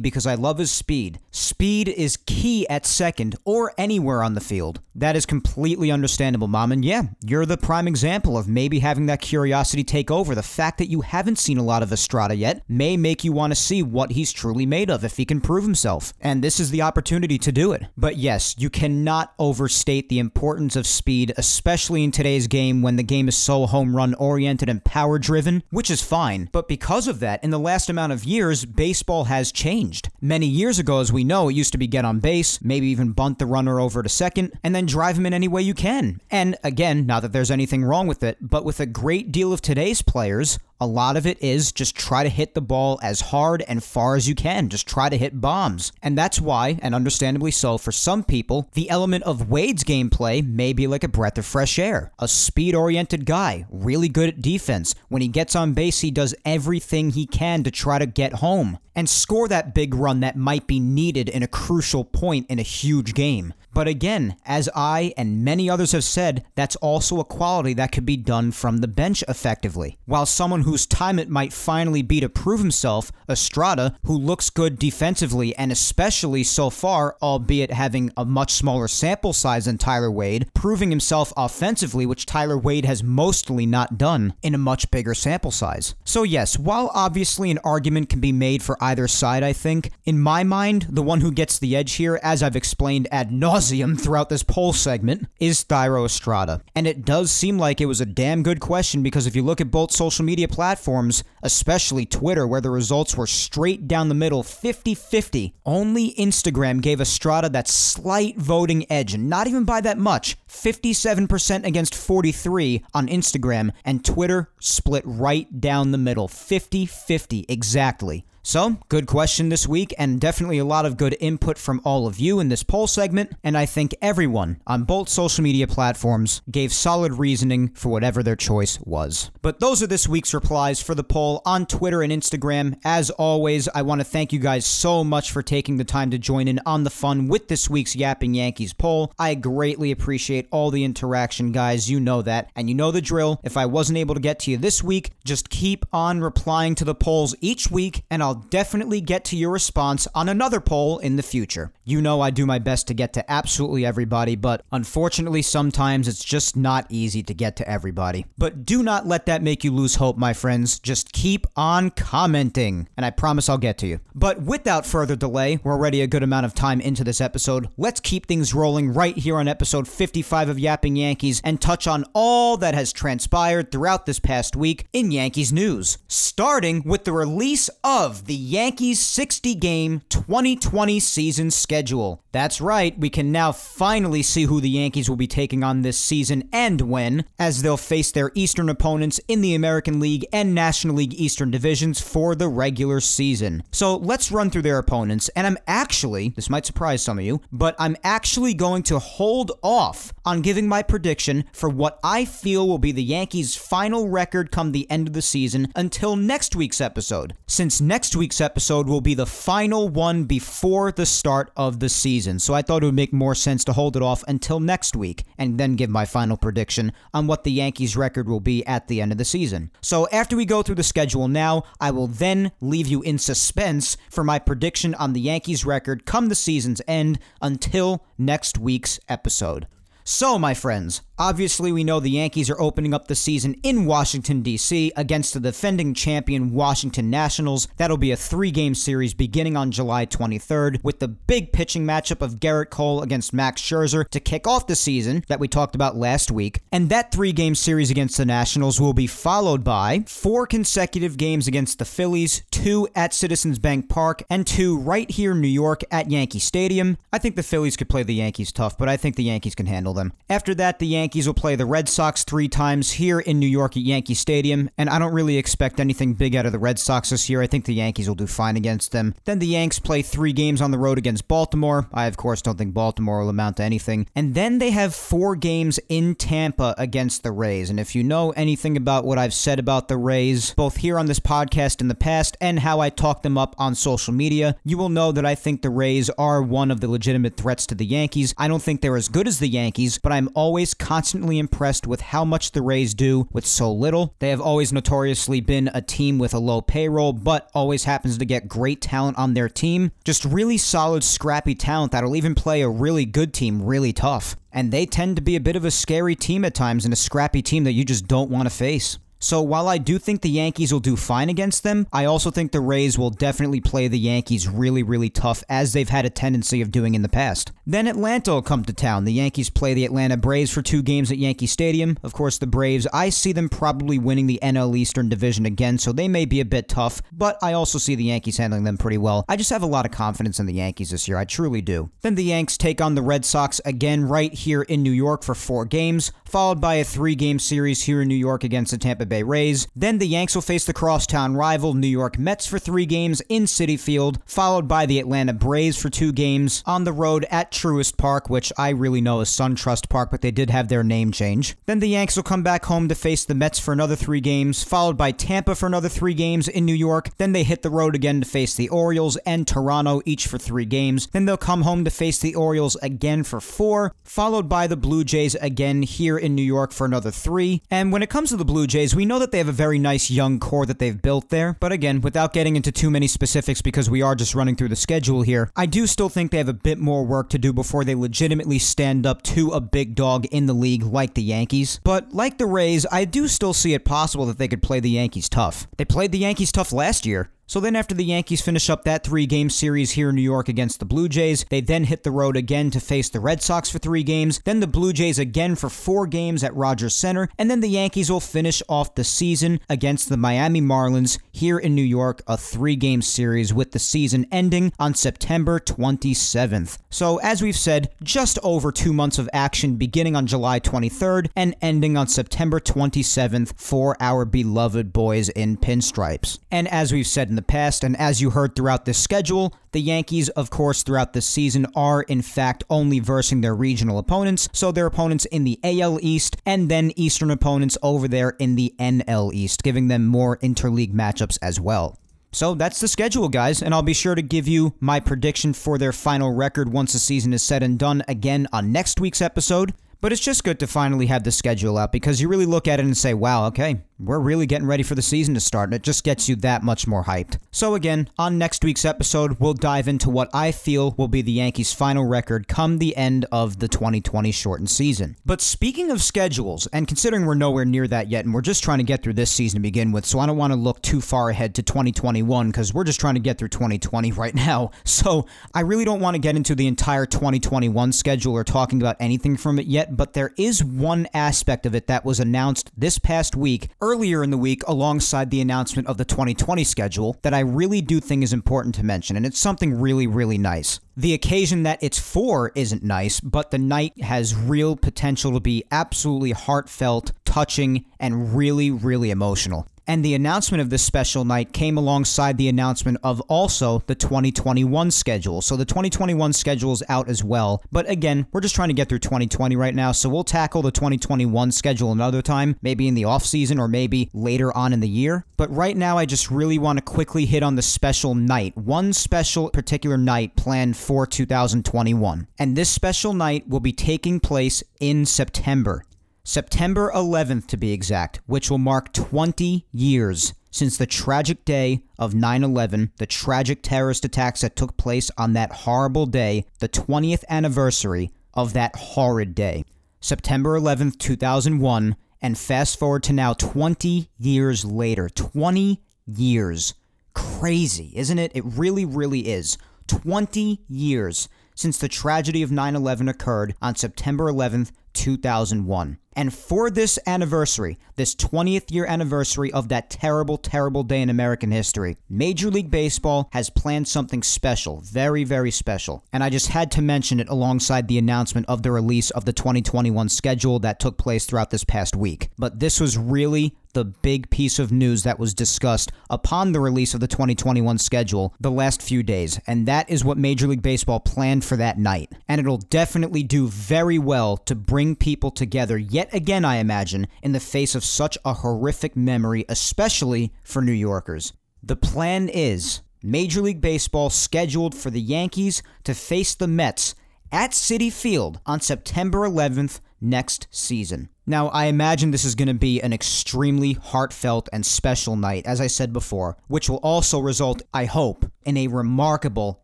because 0.00 0.28
I 0.28 0.36
love 0.36 0.58
his 0.58 0.70
speed. 0.70 1.18
Speed 1.32 1.88
is 1.88 2.16
key 2.18 2.68
at 2.68 2.86
second 2.86 3.34
or 3.44 3.74
anywhere 3.76 4.22
on 4.22 4.34
the 4.34 4.40
field. 4.40 4.80
That 4.94 5.16
is 5.16 5.26
completely 5.26 5.90
understandable, 5.90 6.46
Mom. 6.46 6.70
And 6.70 6.84
yeah, 6.84 7.04
you're 7.24 7.46
the 7.46 7.56
prime 7.56 7.88
example 7.88 8.38
of 8.38 8.46
maybe 8.46 8.78
having 8.78 9.06
that 9.06 9.20
curiosity 9.20 9.82
take 9.82 10.12
over. 10.12 10.36
The 10.36 10.42
fact 10.42 10.78
that 10.78 10.90
you 10.90 11.00
haven't 11.00 11.40
seen 11.40 11.58
a 11.58 11.64
lot 11.64 11.82
of 11.82 11.92
Estrada 11.92 12.36
yet 12.36 12.62
may 12.68 12.96
make 12.96 13.24
you 13.24 13.32
want 13.32 13.50
to 13.50 13.56
see 13.56 13.82
what 13.82 14.12
he's 14.12 14.32
truly 14.32 14.66
made 14.66 14.88
of 14.88 15.02
if 15.02 15.16
he 15.16 15.24
can 15.24 15.40
prove 15.40 15.64
himself. 15.64 16.12
And 16.20 16.44
this 16.44 16.60
is 16.60 16.70
the 16.70 16.82
opportunity 16.82 17.38
to 17.38 17.50
do 17.50 17.72
it. 17.72 17.82
But 17.96 18.18
yes, 18.18 18.54
you 18.56 18.70
cannot 18.70 19.34
overstate 19.36 20.10
the 20.10 20.20
importance 20.20 20.76
of 20.76 20.86
speed, 20.86 21.32
especially 21.36 22.04
in 22.04 22.12
today's 22.12 22.46
game 22.46 22.82
when 22.82 22.94
the 22.94 23.02
game 23.02 23.26
is 23.26 23.36
so 23.36 23.66
home 23.66 23.96
run 23.96 24.14
oriented 24.14 24.68
and 24.68 24.84
power 24.84 25.18
driven, 25.18 25.64
which 25.70 25.90
is 25.90 26.02
fine. 26.02 26.50
But 26.52 26.68
because 26.68 27.08
of 27.08 27.18
that, 27.18 27.42
in 27.42 27.50
the 27.50 27.58
last 27.58 27.90
amount 27.90 28.12
of 28.12 28.24
years, 28.24 28.64
baseball 28.92 29.24
has 29.24 29.50
changed. 29.50 30.10
Many 30.20 30.46
years 30.46 30.78
ago, 30.78 31.00
as 31.00 31.10
we 31.10 31.24
know, 31.24 31.48
it 31.48 31.54
used 31.54 31.72
to 31.72 31.78
be 31.78 31.86
get 31.86 32.04
on 32.04 32.20
base, 32.20 32.60
maybe 32.60 32.88
even 32.88 33.12
bunt 33.12 33.38
the 33.38 33.46
runner 33.46 33.80
over 33.80 34.02
to 34.02 34.08
second, 34.10 34.52
and 34.62 34.74
then 34.74 34.84
drive 34.84 35.16
him 35.16 35.24
in 35.24 35.32
any 35.32 35.48
way 35.48 35.62
you 35.62 35.72
can. 35.72 36.20
And 36.30 36.58
again, 36.62 37.06
not 37.06 37.22
that 37.22 37.32
there's 37.32 37.50
anything 37.50 37.86
wrong 37.86 38.06
with 38.06 38.22
it, 38.22 38.36
but 38.38 38.66
with 38.66 38.80
a 38.80 38.84
great 38.84 39.32
deal 39.32 39.50
of 39.50 39.62
today's 39.62 40.02
players, 40.02 40.58
a 40.80 40.86
lot 40.86 41.16
of 41.16 41.26
it 41.26 41.42
is 41.42 41.72
just 41.72 41.94
try 41.94 42.22
to 42.22 42.28
hit 42.28 42.54
the 42.54 42.60
ball 42.60 42.98
as 43.02 43.20
hard 43.20 43.62
and 43.68 43.84
far 43.84 44.16
as 44.16 44.28
you 44.28 44.34
can. 44.34 44.68
Just 44.68 44.88
try 44.88 45.08
to 45.08 45.16
hit 45.16 45.40
bombs. 45.40 45.92
And 46.02 46.18
that's 46.18 46.40
why, 46.40 46.78
and 46.82 46.94
understandably 46.94 47.52
so, 47.52 47.78
for 47.78 47.92
some 47.92 48.24
people, 48.24 48.68
the 48.74 48.90
element 48.90 49.24
of 49.24 49.48
Wade's 49.48 49.84
gameplay 49.84 50.44
may 50.44 50.72
be 50.72 50.86
like 50.86 51.04
a 51.04 51.08
breath 51.08 51.38
of 51.38 51.46
fresh 51.46 51.78
air. 51.78 52.12
A 52.18 52.26
speed 52.26 52.74
oriented 52.74 53.26
guy, 53.26 53.66
really 53.70 54.08
good 54.08 54.28
at 54.28 54.42
defense. 54.42 54.94
When 55.08 55.22
he 55.22 55.28
gets 55.28 55.54
on 55.54 55.72
base, 55.72 56.00
he 56.00 56.10
does 56.10 56.34
everything 56.44 57.10
he 57.10 57.26
can 57.26 57.62
to 57.62 57.70
try 57.70 57.98
to 57.98 58.06
get 58.06 58.34
home 58.34 58.78
and 58.94 59.08
score 59.08 59.48
that 59.48 59.74
big 59.74 59.94
run 59.94 60.20
that 60.20 60.36
might 60.36 60.66
be 60.66 60.80
needed 60.80 61.28
in 61.28 61.42
a 61.42 61.48
crucial 61.48 62.04
point 62.04 62.46
in 62.48 62.58
a 62.58 62.62
huge 62.62 63.14
game. 63.14 63.54
But 63.74 63.88
again, 63.88 64.36
as 64.44 64.68
I 64.74 65.14
and 65.16 65.44
many 65.44 65.70
others 65.70 65.92
have 65.92 66.04
said, 66.04 66.44
that's 66.54 66.76
also 66.76 67.20
a 67.20 67.24
quality 67.24 67.72
that 67.74 67.90
could 67.90 68.04
be 68.04 68.18
done 68.18 68.52
from 68.52 68.78
the 68.78 68.88
bench 68.88 69.24
effectively. 69.28 69.96
While 70.04 70.26
someone 70.26 70.62
whose 70.62 70.86
time 70.86 71.18
it 71.18 71.30
might 71.30 71.54
finally 71.54 72.02
be 72.02 72.20
to 72.20 72.28
prove 72.28 72.60
himself, 72.60 73.10
Estrada, 73.28 73.96
who 74.04 74.16
looks 74.16 74.50
good 74.50 74.78
defensively 74.78 75.56
and 75.56 75.72
especially 75.72 76.44
so 76.44 76.68
far, 76.68 77.16
albeit 77.22 77.72
having 77.72 78.12
a 78.16 78.26
much 78.26 78.52
smaller 78.52 78.88
sample 78.88 79.32
size 79.32 79.64
than 79.64 79.78
Tyler 79.78 80.10
Wade, 80.10 80.50
proving 80.52 80.90
himself 80.90 81.32
offensively, 81.36 82.04
which 82.04 82.26
Tyler 82.26 82.58
Wade 82.58 82.84
has 82.84 83.02
mostly 83.02 83.64
not 83.64 83.96
done 83.96 84.34
in 84.42 84.54
a 84.54 84.58
much 84.58 84.90
bigger 84.90 85.14
sample 85.14 85.50
size. 85.50 85.94
So, 86.04 86.24
yes, 86.24 86.58
while 86.58 86.90
obviously 86.92 87.50
an 87.50 87.58
argument 87.64 88.10
can 88.10 88.20
be 88.20 88.32
made 88.32 88.62
for 88.62 88.81
either 88.82 89.06
side, 89.08 89.42
I 89.42 89.52
think. 89.52 89.90
In 90.04 90.20
my 90.20 90.42
mind, 90.42 90.86
the 90.90 91.02
one 91.02 91.20
who 91.20 91.30
gets 91.30 91.58
the 91.58 91.76
edge 91.76 91.92
here, 91.94 92.18
as 92.22 92.42
I've 92.42 92.56
explained 92.56 93.08
ad 93.10 93.30
nauseum 93.30 93.98
throughout 93.98 94.28
this 94.28 94.42
poll 94.42 94.72
segment, 94.72 95.28
is 95.38 95.64
Thairo 95.64 96.04
Estrada. 96.04 96.60
And 96.74 96.86
it 96.86 97.04
does 97.04 97.30
seem 97.30 97.58
like 97.58 97.80
it 97.80 97.86
was 97.86 98.00
a 98.00 98.06
damn 98.06 98.42
good 98.42 98.60
question 98.60 99.02
because 99.02 99.26
if 99.26 99.36
you 99.36 99.42
look 99.42 99.60
at 99.60 99.70
both 99.70 99.92
social 99.92 100.24
media 100.24 100.48
platforms, 100.48 101.22
especially 101.42 102.04
Twitter, 102.04 102.46
where 102.46 102.60
the 102.60 102.70
results 102.70 103.16
were 103.16 103.26
straight 103.26 103.86
down 103.86 104.08
the 104.08 104.14
middle 104.14 104.42
50 104.42 104.94
50, 104.94 105.54
only 105.64 106.14
Instagram 106.14 106.82
gave 106.82 107.00
Estrada 107.00 107.48
that 107.50 107.68
slight 107.68 108.36
voting 108.36 108.90
edge, 108.90 109.16
not 109.16 109.46
even 109.46 109.64
by 109.64 109.80
that 109.80 109.98
much 109.98 110.36
57% 110.48 111.64
against 111.64 111.94
43 111.94 112.84
on 112.94 113.08
Instagram, 113.08 113.70
and 113.84 114.04
Twitter 114.04 114.50
split 114.60 115.02
right 115.06 115.60
down 115.60 115.92
the 115.92 115.98
middle 115.98 116.28
50 116.28 116.86
50 116.86 117.46
exactly. 117.48 118.24
So, 118.44 118.78
good 118.88 119.06
question 119.06 119.50
this 119.50 119.68
week, 119.68 119.94
and 119.98 120.20
definitely 120.20 120.58
a 120.58 120.64
lot 120.64 120.84
of 120.84 120.96
good 120.96 121.16
input 121.20 121.56
from 121.56 121.80
all 121.84 122.08
of 122.08 122.18
you 122.18 122.40
in 122.40 122.48
this 122.48 122.64
poll 122.64 122.88
segment. 122.88 123.36
And 123.44 123.56
I 123.56 123.66
think 123.66 123.94
everyone 124.02 124.60
on 124.66 124.82
both 124.82 125.08
social 125.08 125.44
media 125.44 125.68
platforms 125.68 126.42
gave 126.50 126.72
solid 126.72 127.12
reasoning 127.12 127.68
for 127.68 127.90
whatever 127.90 128.20
their 128.20 128.34
choice 128.34 128.80
was. 128.80 129.30
But 129.42 129.60
those 129.60 129.80
are 129.80 129.86
this 129.86 130.08
week's 130.08 130.34
replies 130.34 130.82
for 130.82 130.96
the 130.96 131.04
poll 131.04 131.40
on 131.46 131.66
Twitter 131.66 132.02
and 132.02 132.12
Instagram. 132.12 132.80
As 132.84 133.10
always, 133.10 133.68
I 133.68 133.82
want 133.82 134.00
to 134.00 134.04
thank 134.04 134.32
you 134.32 134.40
guys 134.40 134.66
so 134.66 135.04
much 135.04 135.30
for 135.30 135.42
taking 135.42 135.76
the 135.76 135.84
time 135.84 136.10
to 136.10 136.18
join 136.18 136.48
in 136.48 136.58
on 136.66 136.82
the 136.82 136.90
fun 136.90 137.28
with 137.28 137.46
this 137.46 137.70
week's 137.70 137.94
Yapping 137.94 138.34
Yankees 138.34 138.72
poll. 138.72 139.12
I 139.20 139.36
greatly 139.36 139.92
appreciate 139.92 140.48
all 140.50 140.72
the 140.72 140.82
interaction, 140.82 141.52
guys. 141.52 141.88
You 141.88 142.00
know 142.00 142.22
that. 142.22 142.50
And 142.56 142.68
you 142.68 142.74
know 142.74 142.90
the 142.90 143.00
drill. 143.00 143.40
If 143.44 143.56
I 143.56 143.66
wasn't 143.66 143.98
able 143.98 144.16
to 144.16 144.20
get 144.20 144.40
to 144.40 144.50
you 144.50 144.56
this 144.56 144.82
week, 144.82 145.10
just 145.24 145.48
keep 145.48 145.86
on 145.92 146.20
replying 146.20 146.74
to 146.74 146.84
the 146.84 146.96
polls 146.96 147.36
each 147.40 147.70
week, 147.70 148.02
and 148.10 148.20
I'll 148.20 148.31
I'll 148.32 148.38
definitely 148.48 149.02
get 149.02 149.26
to 149.26 149.36
your 149.36 149.50
response 149.50 150.08
on 150.14 150.26
another 150.26 150.58
poll 150.58 150.98
in 151.00 151.16
the 151.16 151.22
future. 151.22 151.70
You 151.84 152.00
know 152.00 152.22
I 152.22 152.30
do 152.30 152.46
my 152.46 152.58
best 152.58 152.86
to 152.86 152.94
get 152.94 153.12
to 153.12 153.30
absolutely 153.30 153.84
everybody, 153.84 154.36
but 154.36 154.64
unfortunately, 154.72 155.42
sometimes 155.42 156.08
it's 156.08 156.24
just 156.24 156.56
not 156.56 156.86
easy 156.88 157.22
to 157.24 157.34
get 157.34 157.56
to 157.56 157.68
everybody. 157.68 158.24
But 158.38 158.64
do 158.64 158.82
not 158.82 159.06
let 159.06 159.26
that 159.26 159.42
make 159.42 159.64
you 159.64 159.70
lose 159.70 159.96
hope, 159.96 160.16
my 160.16 160.32
friends. 160.32 160.78
Just 160.78 161.12
keep 161.12 161.46
on 161.56 161.90
commenting, 161.90 162.88
and 162.96 163.04
I 163.04 163.10
promise 163.10 163.50
I'll 163.50 163.58
get 163.58 163.76
to 163.78 163.86
you. 163.86 164.00
But 164.14 164.40
without 164.40 164.86
further 164.86 165.14
delay, 165.14 165.58
we're 165.62 165.72
already 165.72 166.00
a 166.00 166.06
good 166.06 166.22
amount 166.22 166.46
of 166.46 166.54
time 166.54 166.80
into 166.80 167.04
this 167.04 167.20
episode. 167.20 167.68
Let's 167.76 168.00
keep 168.00 168.24
things 168.24 168.54
rolling 168.54 168.94
right 168.94 169.18
here 169.18 169.36
on 169.36 169.46
episode 169.46 169.86
55 169.86 170.48
of 170.48 170.58
Yapping 170.58 170.96
Yankees 170.96 171.42
and 171.44 171.60
touch 171.60 171.86
on 171.86 172.06
all 172.14 172.56
that 172.56 172.72
has 172.72 172.94
transpired 172.94 173.70
throughout 173.70 174.06
this 174.06 174.20
past 174.20 174.56
week 174.56 174.86
in 174.94 175.10
Yankees 175.10 175.52
news. 175.52 175.98
Starting 176.08 176.82
with 176.86 177.04
the 177.04 177.12
release 177.12 177.68
of 177.84 178.21
the 178.24 178.34
Yankees 178.34 179.00
60 179.00 179.54
game 179.56 180.02
2020 180.08 181.00
season 181.00 181.50
schedule. 181.50 182.22
That's 182.30 182.60
right, 182.60 182.98
we 182.98 183.10
can 183.10 183.32
now 183.32 183.52
finally 183.52 184.22
see 184.22 184.44
who 184.44 184.60
the 184.60 184.70
Yankees 184.70 185.08
will 185.10 185.16
be 185.16 185.26
taking 185.26 185.64
on 185.64 185.82
this 185.82 185.98
season 185.98 186.48
and 186.52 186.80
when, 186.82 187.24
as 187.38 187.62
they'll 187.62 187.76
face 187.76 188.12
their 188.12 188.30
Eastern 188.34 188.68
opponents 188.68 189.20
in 189.28 189.40
the 189.40 189.54
American 189.54 190.00
League 190.00 190.24
and 190.32 190.54
National 190.54 190.94
League 190.94 191.14
Eastern 191.14 191.50
divisions 191.50 192.00
for 192.00 192.34
the 192.34 192.48
regular 192.48 193.00
season. 193.00 193.64
So 193.72 193.96
let's 193.96 194.32
run 194.32 194.50
through 194.50 194.62
their 194.62 194.78
opponents, 194.78 195.28
and 195.30 195.46
I'm 195.46 195.58
actually, 195.66 196.30
this 196.30 196.48
might 196.48 196.64
surprise 196.64 197.02
some 197.02 197.18
of 197.18 197.24
you, 197.24 197.40
but 197.50 197.74
I'm 197.78 197.96
actually 198.04 198.54
going 198.54 198.84
to 198.84 198.98
hold 198.98 199.52
off 199.62 200.12
on 200.24 200.42
giving 200.42 200.68
my 200.68 200.82
prediction 200.82 201.44
for 201.52 201.68
what 201.68 201.98
I 202.04 202.24
feel 202.24 202.68
will 202.68 202.78
be 202.78 202.92
the 202.92 203.02
Yankees' 203.02 203.56
final 203.56 204.08
record 204.08 204.50
come 204.50 204.72
the 204.72 204.90
end 204.90 205.08
of 205.08 205.14
the 205.14 205.22
season 205.22 205.72
until 205.74 206.16
next 206.16 206.54
week's 206.54 206.80
episode, 206.80 207.34
since 207.46 207.80
next 207.80 208.11
next 208.12 208.18
week's 208.18 208.42
episode 208.42 208.86
will 208.90 209.00
be 209.00 209.14
the 209.14 209.24
final 209.24 209.88
one 209.88 210.24
before 210.24 210.92
the 210.92 211.06
start 211.06 211.50
of 211.56 211.80
the 211.80 211.88
season. 211.88 212.38
So 212.38 212.52
I 212.52 212.60
thought 212.60 212.82
it 212.82 212.84
would 212.84 212.94
make 212.94 213.10
more 213.10 213.34
sense 213.34 213.64
to 213.64 213.72
hold 213.72 213.96
it 213.96 214.02
off 214.02 214.22
until 214.28 214.60
next 214.60 214.94
week 214.94 215.24
and 215.38 215.56
then 215.56 215.76
give 215.76 215.88
my 215.88 216.04
final 216.04 216.36
prediction 216.36 216.92
on 217.14 217.26
what 217.26 217.44
the 217.44 217.50
Yankees' 217.50 217.96
record 217.96 218.28
will 218.28 218.38
be 218.38 218.66
at 218.66 218.86
the 218.86 219.00
end 219.00 219.12
of 219.12 219.18
the 219.18 219.24
season. 219.24 219.70
So 219.80 220.06
after 220.12 220.36
we 220.36 220.44
go 220.44 220.62
through 220.62 220.74
the 220.74 220.82
schedule 220.82 221.26
now, 221.26 221.62
I 221.80 221.90
will 221.90 222.06
then 222.06 222.52
leave 222.60 222.86
you 222.86 223.00
in 223.00 223.16
suspense 223.16 223.96
for 224.10 224.22
my 224.22 224.38
prediction 224.38 224.94
on 224.96 225.14
the 225.14 225.20
Yankees' 225.22 225.64
record 225.64 226.04
come 226.04 226.28
the 226.28 226.34
season's 226.34 226.82
end 226.86 227.18
until 227.40 228.04
next 228.18 228.58
week's 228.58 229.00
episode. 229.08 229.66
So, 230.04 230.36
my 230.36 230.52
friends, 230.52 231.00
obviously 231.22 231.70
we 231.70 231.84
know 231.84 232.00
the 232.00 232.10
Yankees 232.10 232.50
are 232.50 232.60
opening 232.60 232.92
up 232.92 233.06
the 233.06 233.14
season 233.14 233.54
in 233.62 233.86
Washington, 233.86 234.42
D.C. 234.42 234.92
against 234.96 235.32
the 235.32 235.38
defending 235.38 235.94
champion 235.94 236.52
Washington 236.52 237.10
Nationals. 237.10 237.68
That'll 237.76 237.96
be 237.96 238.10
a 238.10 238.16
three 238.16 238.50
game 238.50 238.74
series 238.74 239.14
beginning 239.14 239.56
on 239.56 239.70
July 239.70 240.04
23rd, 240.04 240.82
with 240.82 240.98
the 240.98 241.06
big 241.06 241.52
pitching 241.52 241.86
matchup 241.86 242.22
of 242.22 242.40
Gerrit 242.40 242.70
Cole 242.70 243.02
against 243.02 243.32
Max 243.32 243.62
Scherzer 243.62 244.08
to 244.08 244.18
kick 244.18 244.48
off 244.48 244.66
the 244.66 244.74
season 244.74 245.22
that 245.28 245.38
we 245.38 245.46
talked 245.46 245.76
about 245.76 245.94
last 245.94 246.32
week. 246.32 246.58
And 246.72 246.90
that 246.90 247.12
three 247.12 247.32
game 247.32 247.54
series 247.54 247.92
against 247.92 248.16
the 248.16 248.26
Nationals 248.26 248.80
will 248.80 248.92
be 248.92 249.06
followed 249.06 249.62
by 249.62 250.02
four 250.08 250.44
consecutive 250.48 251.16
games 251.16 251.46
against 251.46 251.78
the 251.78 251.84
Phillies, 251.84 252.42
two 252.50 252.88
at 252.96 253.14
Citizens 253.14 253.60
Bank 253.60 253.88
Park, 253.88 254.24
and 254.28 254.44
two 254.44 254.76
right 254.76 255.08
here 255.08 255.30
in 255.32 255.40
New 255.40 255.46
York 255.46 255.82
at 255.92 256.10
Yankee 256.10 256.40
Stadium. 256.40 256.98
I 257.12 257.18
think 257.18 257.36
the 257.36 257.44
Phillies 257.44 257.76
could 257.76 257.88
play 257.88 258.02
the 258.02 258.14
Yankees 258.14 258.50
tough, 258.50 258.76
but 258.76 258.88
I 258.88 258.96
think 258.96 259.14
the 259.14 259.22
Yankees 259.22 259.54
can 259.54 259.66
handle 259.66 259.94
them. 259.94 260.12
After 260.28 260.52
that, 260.56 260.80
the 260.80 260.86
Yankees 260.88 261.11
will 261.14 261.34
play 261.34 261.56
the 261.56 261.66
Red 261.66 261.88
Sox 261.88 262.24
three 262.24 262.48
times 262.48 262.92
here 262.92 263.20
in 263.20 263.38
New 263.38 263.46
York 263.46 263.76
at 263.76 263.82
Yankee 263.82 264.14
Stadium, 264.14 264.70
and 264.78 264.88
I 264.88 264.98
don't 264.98 265.12
really 265.12 265.36
expect 265.36 265.78
anything 265.78 266.14
big 266.14 266.34
out 266.34 266.46
of 266.46 266.52
the 266.52 266.58
Red 266.58 266.78
Sox 266.78 267.10
this 267.10 267.28
year. 267.28 267.42
I 267.42 267.46
think 267.46 267.66
the 267.66 267.74
Yankees 267.74 268.08
will 268.08 268.14
do 268.14 268.26
fine 268.26 268.56
against 268.56 268.92
them. 268.92 269.14
Then 269.24 269.38
the 269.38 269.46
Yanks 269.46 269.78
play 269.78 270.00
three 270.02 270.32
games 270.32 270.62
on 270.62 270.70
the 270.70 270.78
road 270.78 270.98
against 270.98 271.28
Baltimore. 271.28 271.88
I, 271.92 272.06
of 272.06 272.16
course, 272.16 272.40
don't 272.40 272.56
think 272.56 272.72
Baltimore 272.72 273.20
will 273.20 273.28
amount 273.28 273.58
to 273.58 273.62
anything. 273.62 274.06
And 274.14 274.34
then 274.34 274.58
they 274.58 274.70
have 274.70 274.94
four 274.94 275.36
games 275.36 275.78
in 275.88 276.14
Tampa 276.14 276.74
against 276.78 277.22
the 277.22 277.32
Rays. 277.32 277.68
And 277.68 277.78
if 277.78 277.94
you 277.94 278.02
know 278.02 278.30
anything 278.30 278.76
about 278.76 279.04
what 279.04 279.18
I've 279.18 279.34
said 279.34 279.58
about 279.58 279.88
the 279.88 279.96
Rays, 279.98 280.54
both 280.54 280.78
here 280.78 280.98
on 280.98 281.06
this 281.06 281.20
podcast 281.20 281.80
in 281.80 281.88
the 281.88 281.94
past 281.94 282.36
and 282.40 282.60
how 282.60 282.80
I 282.80 282.88
talk 282.88 283.22
them 283.22 283.36
up 283.36 283.54
on 283.58 283.74
social 283.74 284.14
media, 284.14 284.56
you 284.64 284.78
will 284.78 284.88
know 284.88 285.12
that 285.12 285.26
I 285.26 285.34
think 285.34 285.60
the 285.60 285.70
Rays 285.70 286.08
are 286.10 286.42
one 286.42 286.70
of 286.70 286.80
the 286.80 286.88
legitimate 286.88 287.36
threats 287.36 287.66
to 287.66 287.74
the 287.74 287.86
Yankees. 287.86 288.34
I 288.38 288.48
don't 288.48 288.62
think 288.62 288.80
they're 288.80 288.96
as 288.96 289.08
good 289.08 289.28
as 289.28 289.38
the 289.38 289.48
Yankees 289.48 289.82
Yankees, 289.82 289.98
but 289.98 290.12
I'm 290.12 290.28
always 290.34 290.74
constantly 290.92 291.38
impressed 291.38 291.86
with 291.86 292.02
how 292.02 292.22
much 292.22 292.52
the 292.52 292.60
Rays 292.60 292.92
do 292.92 293.26
with 293.32 293.46
so 293.46 293.72
little. 293.72 294.14
They 294.18 294.28
have 294.28 294.42
always 294.42 294.74
notoriously 294.74 295.40
been 295.40 295.70
a 295.72 295.80
team 295.80 296.18
with 296.18 296.34
a 296.34 296.38
low 296.38 296.60
payroll, 296.60 297.14
but 297.14 297.50
always 297.54 297.84
happens 297.84 298.18
to 298.18 298.26
get 298.26 298.46
great 298.46 298.82
talent 298.82 299.16
on 299.16 299.32
their 299.32 299.48
team. 299.48 299.92
Just 300.04 300.26
really 300.26 300.58
solid, 300.58 301.02
scrappy 301.02 301.54
talent 301.54 301.92
that'll 301.92 302.14
even 302.14 302.34
play 302.34 302.60
a 302.60 302.68
really 302.68 303.06
good 303.06 303.32
team 303.32 303.62
really 303.62 303.94
tough. 303.94 304.36
And 304.52 304.70
they 304.70 304.84
tend 304.84 305.16
to 305.16 305.22
be 305.22 305.34
a 305.34 305.40
bit 305.40 305.56
of 305.56 305.64
a 305.64 305.70
scary 305.70 306.14
team 306.14 306.44
at 306.44 306.54
times 306.54 306.84
and 306.84 306.92
a 306.92 306.96
scrappy 306.96 307.40
team 307.40 307.64
that 307.64 307.72
you 307.72 307.86
just 307.86 308.06
don't 308.06 308.28
want 308.28 308.44
to 308.44 308.54
face. 308.54 308.98
So 309.22 309.40
while 309.40 309.68
I 309.68 309.78
do 309.78 310.00
think 310.00 310.20
the 310.20 310.28
Yankees 310.28 310.72
will 310.72 310.80
do 310.80 310.96
fine 310.96 311.28
against 311.28 311.62
them, 311.62 311.86
I 311.92 312.06
also 312.06 312.32
think 312.32 312.50
the 312.50 312.60
Rays 312.60 312.98
will 312.98 313.10
definitely 313.10 313.60
play 313.60 313.86
the 313.86 313.98
Yankees 313.98 314.48
really, 314.48 314.82
really 314.82 315.10
tough, 315.10 315.44
as 315.48 315.72
they've 315.72 315.88
had 315.88 316.04
a 316.04 316.10
tendency 316.10 316.60
of 316.60 316.72
doing 316.72 316.96
in 316.96 317.02
the 317.02 317.08
past. 317.08 317.52
Then 317.64 317.86
Atlanta 317.86 318.32
will 318.32 318.42
come 318.42 318.64
to 318.64 318.72
town. 318.72 319.04
The 319.04 319.12
Yankees 319.12 319.48
play 319.48 319.74
the 319.74 319.84
Atlanta 319.84 320.16
Braves 320.16 320.50
for 320.50 320.60
two 320.60 320.82
games 320.82 321.12
at 321.12 321.18
Yankee 321.18 321.46
Stadium. 321.46 321.96
Of 322.02 322.12
course, 322.12 322.38
the 322.38 322.48
Braves, 322.48 322.88
I 322.92 323.10
see 323.10 323.30
them 323.30 323.48
probably 323.48 323.96
winning 323.96 324.26
the 324.26 324.40
NL 324.42 324.76
Eastern 324.76 325.08
Division 325.08 325.46
again, 325.46 325.78
so 325.78 325.92
they 325.92 326.08
may 326.08 326.24
be 326.24 326.40
a 326.40 326.44
bit 326.44 326.68
tough, 326.68 327.00
but 327.12 327.38
I 327.44 327.52
also 327.52 327.78
see 327.78 327.94
the 327.94 328.04
Yankees 328.04 328.38
handling 328.38 328.64
them 328.64 328.76
pretty 328.76 328.98
well. 328.98 329.24
I 329.28 329.36
just 329.36 329.50
have 329.50 329.62
a 329.62 329.66
lot 329.66 329.86
of 329.86 329.92
confidence 329.92 330.40
in 330.40 330.46
the 330.46 330.54
Yankees 330.54 330.90
this 330.90 331.06
year. 331.06 331.16
I 331.16 331.26
truly 331.26 331.62
do. 331.62 331.92
Then 332.00 332.16
the 332.16 332.24
Yanks 332.24 332.58
take 332.58 332.80
on 332.80 332.96
the 332.96 333.02
Red 333.02 333.24
Sox 333.24 333.60
again 333.64 334.02
right 334.04 334.34
here 334.34 334.62
in 334.62 334.82
New 334.82 334.90
York 334.90 335.22
for 335.22 335.36
four 335.36 335.64
games, 335.64 336.10
followed 336.24 336.60
by 336.60 336.74
a 336.74 336.84
three 336.84 337.14
game 337.14 337.38
series 337.38 337.84
here 337.84 338.02
in 338.02 338.08
New 338.08 338.16
York 338.16 338.42
against 338.42 338.72
the 338.72 338.78
Tampa 338.78 339.06
Bay 339.06 339.11
Rays. 339.20 339.66
Then 339.76 339.98
the 339.98 340.06
Yanks 340.06 340.34
will 340.34 340.42
face 340.42 340.64
the 340.64 340.72
crosstown 340.72 341.36
rival 341.36 341.74
New 341.74 341.88
York 341.88 342.18
Mets 342.18 342.46
for 342.46 342.58
three 342.58 342.86
games 342.86 343.20
in 343.28 343.44
Citi 343.44 343.78
Field, 343.78 344.20
followed 344.24 344.68
by 344.68 344.86
the 344.86 344.98
Atlanta 344.98 345.32
Braves 345.32 345.76
for 345.76 345.90
two 345.90 346.12
games 346.12 346.62
on 346.64 346.84
the 346.84 346.92
road 346.92 347.26
at 347.30 347.50
Truist 347.50 347.96
Park, 347.96 348.30
which 348.30 348.52
I 348.56 348.70
really 348.70 349.00
know 349.00 349.20
is 349.20 349.28
SunTrust 349.28 349.88
Park, 349.88 350.10
but 350.12 350.20
they 350.20 350.30
did 350.30 350.50
have 350.50 350.68
their 350.68 350.84
name 350.84 351.10
change. 351.10 351.56
Then 351.66 351.80
the 351.80 351.88
Yanks 351.88 352.16
will 352.16 352.22
come 352.22 352.42
back 352.42 352.66
home 352.66 352.88
to 352.88 352.94
face 352.94 353.24
the 353.24 353.34
Mets 353.34 353.58
for 353.58 353.72
another 353.72 353.96
three 353.96 354.20
games, 354.20 354.62
followed 354.62 354.96
by 354.96 355.10
Tampa 355.10 355.54
for 355.54 355.66
another 355.66 355.88
three 355.88 356.14
games 356.14 356.46
in 356.46 356.64
New 356.64 356.74
York. 356.74 357.10
Then 357.18 357.32
they 357.32 357.42
hit 357.42 357.62
the 357.62 357.70
road 357.70 357.94
again 357.94 358.20
to 358.20 358.28
face 358.28 358.54
the 358.54 358.68
Orioles 358.68 359.16
and 359.26 359.48
Toronto, 359.48 360.00
each 360.04 360.28
for 360.28 360.38
three 360.38 360.64
games. 360.64 361.08
Then 361.08 361.24
they'll 361.24 361.36
come 361.36 361.62
home 361.62 361.84
to 361.84 361.90
face 361.90 362.18
the 362.18 362.34
Orioles 362.34 362.76
again 362.76 363.24
for 363.24 363.40
four, 363.40 363.94
followed 364.04 364.48
by 364.48 364.66
the 364.66 364.76
Blue 364.76 365.02
Jays 365.02 365.34
again 365.36 365.82
here 365.82 366.16
in 366.16 366.34
New 366.34 366.42
York 366.42 366.72
for 366.72 366.84
another 366.84 367.10
three. 367.10 367.62
And 367.70 367.90
when 367.92 368.02
it 368.02 368.10
comes 368.10 368.30
to 368.30 368.36
the 368.36 368.44
Blue 368.44 368.66
Jays, 368.66 368.94
we 368.94 369.01
know 369.06 369.18
that 369.18 369.32
they 369.32 369.38
have 369.38 369.48
a 369.48 369.52
very 369.52 369.78
nice 369.78 370.10
young 370.10 370.38
core 370.38 370.66
that 370.66 370.78
they've 370.78 371.00
built 371.00 371.30
there. 371.30 371.56
But 371.60 371.72
again, 371.72 372.00
without 372.00 372.32
getting 372.32 372.56
into 372.56 372.72
too 372.72 372.90
many 372.90 373.06
specifics 373.06 373.62
because 373.62 373.88
we 373.90 374.02
are 374.02 374.14
just 374.14 374.34
running 374.34 374.56
through 374.56 374.68
the 374.68 374.76
schedule 374.76 375.22
here, 375.22 375.50
I 375.56 375.66
do 375.66 375.86
still 375.86 376.08
think 376.08 376.30
they 376.30 376.38
have 376.38 376.48
a 376.48 376.54
bit 376.54 376.78
more 376.78 377.04
work 377.04 377.28
to 377.30 377.38
do 377.38 377.52
before 377.52 377.84
they 377.84 377.94
legitimately 377.94 378.58
stand 378.58 379.06
up 379.06 379.22
to 379.22 379.50
a 379.50 379.60
big 379.60 379.94
dog 379.94 380.26
in 380.26 380.46
the 380.46 380.54
league 380.54 380.82
like 380.82 381.14
the 381.14 381.22
Yankees. 381.22 381.80
But 381.84 382.12
like 382.12 382.38
the 382.38 382.46
Rays, 382.46 382.86
I 382.90 383.04
do 383.04 383.28
still 383.28 383.54
see 383.54 383.74
it 383.74 383.84
possible 383.84 384.26
that 384.26 384.38
they 384.38 384.48
could 384.48 384.62
play 384.62 384.80
the 384.80 384.90
Yankees 384.90 385.28
tough. 385.28 385.66
They 385.76 385.84
played 385.84 386.12
the 386.12 386.18
Yankees 386.18 386.52
tough 386.52 386.72
last 386.72 387.06
year. 387.06 387.30
So 387.52 387.60
then, 387.60 387.76
after 387.76 387.94
the 387.94 388.02
Yankees 388.02 388.40
finish 388.40 388.70
up 388.70 388.84
that 388.84 389.04
three 389.04 389.26
game 389.26 389.50
series 389.50 389.90
here 389.90 390.08
in 390.08 390.14
New 390.14 390.22
York 390.22 390.48
against 390.48 390.78
the 390.78 390.86
Blue 390.86 391.06
Jays, 391.06 391.44
they 391.50 391.60
then 391.60 391.84
hit 391.84 392.02
the 392.02 392.10
road 392.10 392.34
again 392.34 392.70
to 392.70 392.80
face 392.80 393.10
the 393.10 393.20
Red 393.20 393.42
Sox 393.42 393.68
for 393.68 393.78
three 393.78 394.02
games, 394.02 394.40
then 394.46 394.60
the 394.60 394.66
Blue 394.66 394.94
Jays 394.94 395.18
again 395.18 395.54
for 395.54 395.68
four 395.68 396.06
games 396.06 396.42
at 396.42 396.56
Rogers 396.56 396.94
Center, 396.94 397.28
and 397.36 397.50
then 397.50 397.60
the 397.60 397.68
Yankees 397.68 398.10
will 398.10 398.20
finish 398.20 398.62
off 398.70 398.94
the 398.94 399.04
season 399.04 399.60
against 399.68 400.08
the 400.08 400.16
Miami 400.16 400.62
Marlins 400.62 401.18
here 401.30 401.58
in 401.58 401.74
New 401.74 401.82
York, 401.82 402.22
a 402.26 402.38
three 402.38 402.74
game 402.74 403.02
series 403.02 403.52
with 403.52 403.72
the 403.72 403.78
season 403.78 404.26
ending 404.32 404.72
on 404.78 404.94
September 404.94 405.60
27th. 405.60 406.78
So, 406.88 407.18
as 407.18 407.42
we've 407.42 407.54
said, 407.54 407.90
just 408.02 408.38
over 408.42 408.72
two 408.72 408.94
months 408.94 409.18
of 409.18 409.28
action 409.34 409.76
beginning 409.76 410.16
on 410.16 410.26
July 410.26 410.58
23rd 410.58 411.28
and 411.36 411.54
ending 411.60 411.98
on 411.98 412.06
September 412.06 412.60
27th 412.60 413.52
for 413.60 413.94
our 414.00 414.24
beloved 414.24 414.94
boys 414.94 415.28
in 415.28 415.58
pinstripes. 415.58 416.38
And 416.50 416.66
as 416.68 416.94
we've 416.94 417.06
said 417.06 417.28
in 417.28 417.36
the 417.36 417.41
past, 417.42 417.84
and 417.84 417.96
as 417.96 418.20
you 418.20 418.30
heard 418.30 418.54
throughout 418.54 418.84
this 418.84 418.98
schedule, 418.98 419.54
the 419.72 419.80
Yankees, 419.80 420.28
of 420.30 420.50
course, 420.50 420.82
throughout 420.82 421.12
the 421.12 421.20
season 421.20 421.66
are 421.74 422.02
in 422.02 422.22
fact 422.22 422.64
only 422.70 422.98
versing 422.98 423.40
their 423.40 423.54
regional 423.54 423.98
opponents, 423.98 424.48
so 424.52 424.72
their 424.72 424.86
opponents 424.86 425.24
in 425.26 425.44
the 425.44 425.58
AL 425.64 425.98
East 426.02 426.36
and 426.44 426.70
then 426.70 426.92
Eastern 426.96 427.30
opponents 427.30 427.76
over 427.82 428.08
there 428.08 428.30
in 428.38 428.54
the 428.54 428.74
NL 428.78 429.32
East, 429.32 429.62
giving 429.62 429.88
them 429.88 430.06
more 430.06 430.36
interleague 430.38 430.92
matchups 430.92 431.38
as 431.42 431.60
well. 431.60 431.98
So 432.34 432.54
that's 432.54 432.80
the 432.80 432.88
schedule, 432.88 433.28
guys, 433.28 433.62
and 433.62 433.74
I'll 433.74 433.82
be 433.82 433.92
sure 433.92 434.14
to 434.14 434.22
give 434.22 434.48
you 434.48 434.74
my 434.80 435.00
prediction 435.00 435.52
for 435.52 435.76
their 435.76 435.92
final 435.92 436.32
record 436.32 436.72
once 436.72 436.94
the 436.94 436.98
season 436.98 437.34
is 437.34 437.42
said 437.42 437.62
and 437.62 437.78
done 437.78 438.02
again 438.08 438.48
on 438.52 438.72
next 438.72 439.00
week's 439.00 439.20
episode. 439.20 439.74
But 440.02 440.10
it's 440.10 440.20
just 440.20 440.42
good 440.42 440.58
to 440.58 440.66
finally 440.66 441.06
have 441.06 441.22
the 441.22 441.30
schedule 441.30 441.78
out 441.78 441.92
because 441.92 442.20
you 442.20 442.26
really 442.26 442.44
look 442.44 442.66
at 442.66 442.80
it 442.80 442.84
and 442.84 442.96
say, 442.96 443.14
wow, 443.14 443.46
okay, 443.46 443.82
we're 444.02 444.18
really 444.18 444.46
getting 444.46 444.66
ready 444.66 444.82
for 444.82 444.96
the 444.96 445.02
season 445.02 445.34
to 445.34 445.40
start, 445.40 445.68
and 445.68 445.74
it 445.74 445.82
just 445.82 446.02
gets 446.02 446.28
you 446.28 446.34
that 446.36 446.64
much 446.64 446.88
more 446.88 447.04
hyped. 447.04 447.38
So, 447.52 447.76
again, 447.76 448.10
on 448.18 448.36
next 448.36 448.64
week's 448.64 448.84
episode, 448.84 449.38
we'll 449.38 449.54
dive 449.54 449.86
into 449.86 450.10
what 450.10 450.28
I 450.34 450.50
feel 450.50 450.92
will 450.98 451.06
be 451.06 451.22
the 451.22 451.30
Yankees' 451.30 451.72
final 451.72 452.04
record 452.04 452.48
come 452.48 452.78
the 452.78 452.96
end 452.96 453.26
of 453.30 453.60
the 453.60 453.68
2020 453.68 454.32
shortened 454.32 454.70
season. 454.70 455.16
But 455.24 455.40
speaking 455.40 455.90
of 455.92 456.02
schedules, 456.02 456.66
and 456.72 456.88
considering 456.88 457.26
we're 457.26 457.34
nowhere 457.34 457.64
near 457.64 457.86
that 457.86 458.08
yet, 458.10 458.24
and 458.24 458.34
we're 458.34 458.40
just 458.40 458.64
trying 458.64 458.78
to 458.78 458.84
get 458.84 459.04
through 459.04 459.12
this 459.12 459.30
season 459.30 459.58
to 459.58 459.62
begin 459.62 459.92
with, 459.92 460.04
so 460.04 460.18
I 460.18 460.26
don't 460.26 460.36
want 460.36 460.52
to 460.52 460.58
look 460.58 460.82
too 460.82 461.00
far 461.00 461.30
ahead 461.30 461.54
to 461.54 461.62
2021 461.62 462.48
because 462.48 462.74
we're 462.74 462.84
just 462.84 462.98
trying 462.98 463.14
to 463.14 463.20
get 463.20 463.38
through 463.38 463.48
2020 463.48 464.12
right 464.12 464.34
now. 464.34 464.70
So, 464.84 465.26
I 465.54 465.60
really 465.60 465.84
don't 465.84 466.00
want 466.00 466.14
to 466.14 466.20
get 466.20 466.36
into 466.36 466.54
the 466.54 466.66
entire 466.66 467.06
2021 467.06 467.92
schedule 467.92 468.34
or 468.34 468.44
talking 468.44 468.80
about 468.80 468.96
anything 469.00 469.36
from 469.36 469.58
it 469.58 469.66
yet, 469.66 469.91
but 469.96 470.14
there 470.14 470.32
is 470.36 470.64
one 470.64 471.06
aspect 471.14 471.66
of 471.66 471.74
it 471.74 471.86
that 471.86 472.04
was 472.04 472.18
announced 472.18 472.72
this 472.76 472.98
past 472.98 473.36
week 473.36 473.68
earlier 473.80 474.24
in 474.24 474.30
the 474.30 474.38
week 474.38 474.62
alongside 474.66 475.30
the 475.30 475.40
announcement 475.40 475.86
of 475.86 475.98
the 475.98 476.04
2020 476.04 476.64
schedule 476.64 477.16
that 477.22 477.34
I 477.34 477.40
really 477.40 477.80
do 477.80 478.00
think 478.00 478.24
is 478.24 478.32
important 478.32 478.74
to 478.76 478.84
mention, 478.84 479.16
and 479.16 479.26
it's 479.26 479.38
something 479.38 479.80
really, 479.80 480.06
really 480.06 480.38
nice. 480.38 480.80
The 480.96 481.14
occasion 481.14 481.62
that 481.62 481.82
it's 481.82 481.98
for 481.98 482.52
isn't 482.54 482.82
nice, 482.82 483.20
but 483.20 483.50
the 483.50 483.58
night 483.58 484.00
has 484.02 484.34
real 484.34 484.76
potential 484.76 485.32
to 485.32 485.40
be 485.40 485.64
absolutely 485.70 486.32
heartfelt, 486.32 487.12
touching, 487.24 487.84
and 488.00 488.34
really, 488.34 488.70
really 488.70 489.10
emotional. 489.10 489.66
And 489.86 490.04
the 490.04 490.14
announcement 490.14 490.60
of 490.60 490.70
this 490.70 490.82
special 490.82 491.24
night 491.24 491.52
came 491.52 491.76
alongside 491.76 492.38
the 492.38 492.48
announcement 492.48 492.98
of 493.02 493.20
also 493.22 493.82
the 493.86 493.94
2021 493.94 494.90
schedule. 494.90 495.42
So 495.42 495.56
the 495.56 495.64
2021 495.64 496.32
schedule 496.32 496.72
is 496.72 496.82
out 496.88 497.08
as 497.08 497.24
well. 497.24 497.62
But 497.72 497.88
again, 497.90 498.26
we're 498.32 498.40
just 498.40 498.54
trying 498.54 498.68
to 498.68 498.74
get 498.74 498.88
through 498.88 499.00
2020 499.00 499.56
right 499.56 499.74
now. 499.74 499.92
So 499.92 500.08
we'll 500.08 500.24
tackle 500.24 500.62
the 500.62 500.70
2021 500.70 501.52
schedule 501.52 501.92
another 501.92 502.22
time, 502.22 502.56
maybe 502.62 502.86
in 502.86 502.94
the 502.94 503.04
off 503.04 503.24
season 503.24 503.58
or 503.58 503.68
maybe 503.68 504.10
later 504.12 504.56
on 504.56 504.72
in 504.72 504.80
the 504.80 504.88
year. 504.88 505.26
But 505.36 505.54
right 505.54 505.76
now, 505.76 505.98
I 505.98 506.06
just 506.06 506.30
really 506.30 506.58
want 506.58 506.78
to 506.78 506.84
quickly 506.84 507.26
hit 507.26 507.42
on 507.42 507.56
the 507.56 507.62
special 507.62 508.14
night. 508.14 508.56
One 508.56 508.92
special 508.92 509.50
particular 509.50 509.98
night 509.98 510.36
planned 510.36 510.76
for 510.76 511.06
2021. 511.06 512.28
And 512.38 512.56
this 512.56 512.70
special 512.70 513.12
night 513.12 513.48
will 513.48 513.60
be 513.60 513.72
taking 513.72 514.20
place 514.20 514.62
in 514.78 515.04
September. 515.06 515.84
September 516.24 516.92
11th 516.94 517.48
to 517.48 517.56
be 517.56 517.72
exact, 517.72 518.20
which 518.26 518.48
will 518.48 518.58
mark 518.58 518.92
20 518.92 519.66
years 519.72 520.34
since 520.52 520.76
the 520.76 520.86
tragic 520.86 521.44
day 521.44 521.82
of 521.98 522.14
9 522.14 522.44
11, 522.44 522.92
the 522.98 523.06
tragic 523.06 523.60
terrorist 523.60 524.04
attacks 524.04 524.42
that 524.42 524.54
took 524.54 524.76
place 524.76 525.10
on 525.18 525.32
that 525.32 525.50
horrible 525.52 526.06
day, 526.06 526.44
the 526.60 526.68
20th 526.68 527.24
anniversary 527.28 528.12
of 528.34 528.52
that 528.52 528.76
horrid 528.76 529.34
day. 529.34 529.64
September 530.00 530.58
11th, 530.58 530.96
2001, 530.98 531.96
and 532.20 532.38
fast 532.38 532.78
forward 532.78 533.02
to 533.02 533.12
now 533.12 533.32
20 533.32 534.08
years 534.16 534.64
later. 534.64 535.08
20 535.08 535.82
years. 536.06 536.74
Crazy, 537.14 537.92
isn't 537.96 538.18
it? 538.18 538.30
It 538.32 538.44
really, 538.44 538.84
really 538.84 539.28
is. 539.28 539.58
20 539.88 540.60
years 540.68 541.28
since 541.56 541.78
the 541.78 541.88
tragedy 541.88 542.42
of 542.42 542.52
9 542.52 542.76
11 542.76 543.08
occurred 543.08 543.54
on 543.60 543.74
September 543.74 544.30
11th, 544.30 544.70
2001. 544.92 545.98
And 546.14 546.32
for 546.32 546.70
this 546.70 546.98
anniversary, 547.06 547.78
this 547.96 548.14
20th 548.14 548.70
year 548.70 548.86
anniversary 548.86 549.52
of 549.52 549.68
that 549.68 549.90
terrible, 549.90 550.36
terrible 550.36 550.82
day 550.82 551.00
in 551.02 551.10
American 551.10 551.50
history, 551.50 551.96
Major 552.08 552.50
League 552.50 552.70
Baseball 552.70 553.28
has 553.32 553.50
planned 553.50 553.88
something 553.88 554.22
special, 554.22 554.80
very, 554.80 555.24
very 555.24 555.50
special. 555.50 556.04
And 556.12 556.22
I 556.22 556.30
just 556.30 556.48
had 556.48 556.70
to 556.72 556.82
mention 556.82 557.20
it 557.20 557.28
alongside 557.28 557.88
the 557.88 557.98
announcement 557.98 558.46
of 558.48 558.62
the 558.62 558.72
release 558.72 559.10
of 559.10 559.24
the 559.24 559.32
2021 559.32 560.08
schedule 560.08 560.58
that 560.60 560.80
took 560.80 560.98
place 560.98 561.26
throughout 561.26 561.50
this 561.50 561.64
past 561.64 561.96
week. 561.96 562.28
But 562.38 562.60
this 562.60 562.80
was 562.80 562.98
really 562.98 563.56
the 563.72 563.84
big 563.84 564.30
piece 564.30 564.58
of 564.58 564.72
news 564.72 565.02
that 565.02 565.18
was 565.18 565.34
discussed 565.34 565.92
upon 566.10 566.52
the 566.52 566.60
release 566.60 566.94
of 566.94 567.00
the 567.00 567.08
2021 567.08 567.78
schedule 567.78 568.34
the 568.40 568.50
last 568.50 568.82
few 568.82 569.02
days, 569.02 569.40
and 569.46 569.66
that 569.66 569.88
is 569.90 570.04
what 570.04 570.18
Major 570.18 570.46
League 570.46 570.62
Baseball 570.62 571.00
planned 571.00 571.44
for 571.44 571.56
that 571.56 571.78
night. 571.78 572.12
And 572.28 572.40
it'll 572.40 572.58
definitely 572.58 573.22
do 573.22 573.48
very 573.48 573.98
well 573.98 574.36
to 574.38 574.54
bring 574.54 574.96
people 574.96 575.30
together 575.30 575.78
yet 575.78 576.12
again, 576.12 576.44
I 576.44 576.56
imagine, 576.56 577.06
in 577.22 577.32
the 577.32 577.40
face 577.40 577.74
of 577.74 577.84
such 577.84 578.18
a 578.24 578.34
horrific 578.34 578.96
memory, 578.96 579.44
especially 579.48 580.32
for 580.44 580.62
New 580.62 580.72
Yorkers. 580.72 581.32
The 581.62 581.76
plan 581.76 582.28
is 582.28 582.82
Major 583.02 583.40
League 583.40 583.60
Baseball 583.60 584.10
scheduled 584.10 584.74
for 584.74 584.90
the 584.90 585.00
Yankees 585.00 585.62
to 585.84 585.94
face 585.94 586.34
the 586.34 586.48
Mets 586.48 586.94
at 587.30 587.52
Citi 587.52 587.92
Field 587.92 588.40
on 588.46 588.60
September 588.60 589.20
11th 589.20 589.80
next 590.00 590.46
season. 590.50 591.08
Now, 591.26 591.48
I 591.48 591.66
imagine 591.66 592.10
this 592.10 592.24
is 592.24 592.34
going 592.34 592.48
to 592.48 592.54
be 592.54 592.80
an 592.80 592.92
extremely 592.92 593.74
heartfelt 593.74 594.48
and 594.52 594.66
special 594.66 595.14
night, 595.14 595.46
as 595.46 595.60
I 595.60 595.68
said 595.68 595.92
before, 595.92 596.36
which 596.48 596.68
will 596.68 596.78
also 596.78 597.20
result, 597.20 597.62
I 597.72 597.84
hope, 597.84 598.30
in 598.44 598.56
a 598.56 598.66
remarkable 598.66 599.60